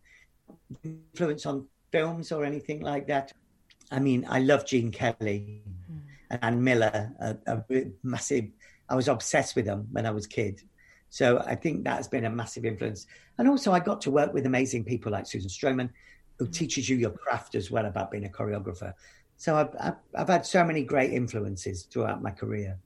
Influence 0.83 1.47
on 1.47 1.67
films 1.93 2.33
or 2.33 2.45
anything 2.45 2.81
like 2.81 3.07
that. 3.07 3.33
I 3.93 4.01
mean, 4.01 4.27
I 4.29 4.41
love 4.41 4.67
Gene 4.67 4.91
Kelly. 4.91 5.63
Mm 5.91 6.06
and 6.31 6.63
Miller, 6.63 7.13
a, 7.21 7.37
a, 7.47 7.85
massive. 8.03 8.47
I 8.89 8.95
was 8.95 9.09
obsessed 9.09 9.57
with 9.57 9.67
them 9.67 9.89
when 9.91 10.07
I 10.07 10.11
was 10.11 10.27
a 10.27 10.29
kid. 10.29 10.63
So 11.09 11.43
I 11.47 11.55
think 11.55 11.85
that's 11.85 12.09
been 12.09 12.25
a 12.25 12.31
massive 12.31 12.65
influence. 12.65 13.07
And 13.39 13.49
also, 13.49 13.73
I 13.73 13.81
got 13.81 14.01
to 14.03 14.11
work 14.11 14.33
with 14.33 14.47
amazing 14.47 14.85
people 14.85 15.13
like 15.13 15.27
Susan 15.27 15.49
Stroman, 15.49 15.91
who 16.39 16.47
mm. 16.47 16.53
teaches 16.53 16.89
you 16.89 16.97
your 16.97 17.11
craft 17.11 17.55
as 17.55 17.71
well 17.71 17.87
about 17.87 18.11
being 18.11 18.27
a 18.27 18.29
choreographer. 18.29 18.93
So 19.37 19.57
I've, 19.57 19.75
I've, 19.79 19.95
I've 20.15 20.29
had 20.29 20.47
so 20.47 20.65
many 20.65 20.83
great 20.83 21.13
influences 21.13 21.85
throughout 21.85 22.23
my 22.23 22.31
career. 22.31 22.79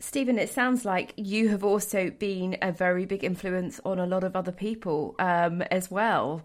Stephen, 0.00 0.38
it 0.38 0.48
sounds 0.48 0.84
like 0.84 1.12
you 1.16 1.48
have 1.48 1.64
also 1.64 2.10
been 2.10 2.56
a 2.62 2.70
very 2.70 3.04
big 3.04 3.24
influence 3.24 3.80
on 3.84 3.98
a 3.98 4.06
lot 4.06 4.22
of 4.22 4.36
other 4.36 4.52
people 4.52 5.16
um, 5.18 5.62
as 5.62 5.90
well. 5.90 6.42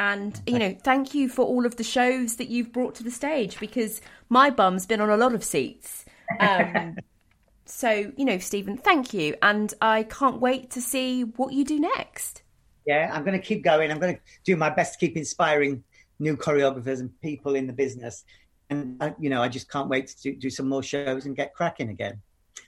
And, 0.00 0.40
you 0.46 0.58
know, 0.58 0.76
thank 0.84 1.14
you 1.14 1.28
for 1.28 1.44
all 1.44 1.66
of 1.66 1.76
the 1.76 1.84
shows 1.84 2.36
that 2.36 2.48
you've 2.48 2.72
brought 2.72 2.94
to 2.96 3.02
the 3.02 3.10
stage 3.10 3.58
because 3.58 4.00
my 4.28 4.48
bum's 4.50 4.86
been 4.86 5.00
on 5.00 5.10
a 5.10 5.16
lot 5.16 5.34
of 5.34 5.42
seats. 5.42 6.04
Um, 6.38 6.96
so, 7.64 8.12
you 8.16 8.24
know, 8.24 8.38
Stephen, 8.38 8.76
thank 8.76 9.12
you. 9.12 9.34
And 9.42 9.74
I 9.80 10.04
can't 10.04 10.40
wait 10.40 10.70
to 10.72 10.80
see 10.80 11.22
what 11.22 11.52
you 11.52 11.64
do 11.64 11.80
next. 11.80 12.42
Yeah, 12.86 13.10
I'm 13.12 13.24
going 13.24 13.38
to 13.38 13.44
keep 13.44 13.64
going. 13.64 13.90
I'm 13.90 13.98
going 13.98 14.14
to 14.14 14.20
do 14.44 14.56
my 14.56 14.70
best 14.70 14.94
to 14.94 14.98
keep 14.98 15.16
inspiring 15.16 15.82
new 16.20 16.36
choreographers 16.36 17.00
and 17.00 17.20
people 17.20 17.54
in 17.54 17.66
the 17.66 17.72
business. 17.72 18.24
And, 18.70 19.02
uh, 19.02 19.10
you 19.18 19.30
know, 19.30 19.42
I 19.42 19.48
just 19.48 19.70
can't 19.70 19.88
wait 19.88 20.06
to 20.08 20.22
do, 20.22 20.36
do 20.36 20.50
some 20.50 20.68
more 20.68 20.82
shows 20.82 21.26
and 21.26 21.34
get 21.34 21.54
cracking 21.54 21.90
again. 21.90 22.20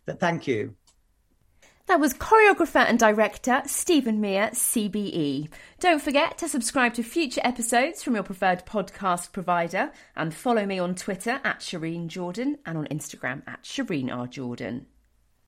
But 0.04 0.18
thank 0.18 0.46
you. 0.46 0.74
That 1.90 1.98
was 1.98 2.14
choreographer 2.14 2.88
and 2.88 3.00
director 3.00 3.62
Stephen 3.66 4.20
Mear, 4.20 4.50
CBE. 4.52 5.48
Don't 5.80 6.00
forget 6.00 6.38
to 6.38 6.48
subscribe 6.48 6.94
to 6.94 7.02
future 7.02 7.40
episodes 7.42 8.00
from 8.00 8.14
your 8.14 8.22
preferred 8.22 8.64
podcast 8.64 9.32
provider 9.32 9.90
and 10.14 10.32
follow 10.32 10.64
me 10.64 10.78
on 10.78 10.94
Twitter 10.94 11.40
at 11.42 11.58
Shireen 11.58 12.06
Jordan 12.06 12.58
and 12.64 12.78
on 12.78 12.86
Instagram 12.86 13.42
at 13.48 13.64
Shireen 13.64 14.16
R. 14.16 14.28
Jordan. 14.28 14.86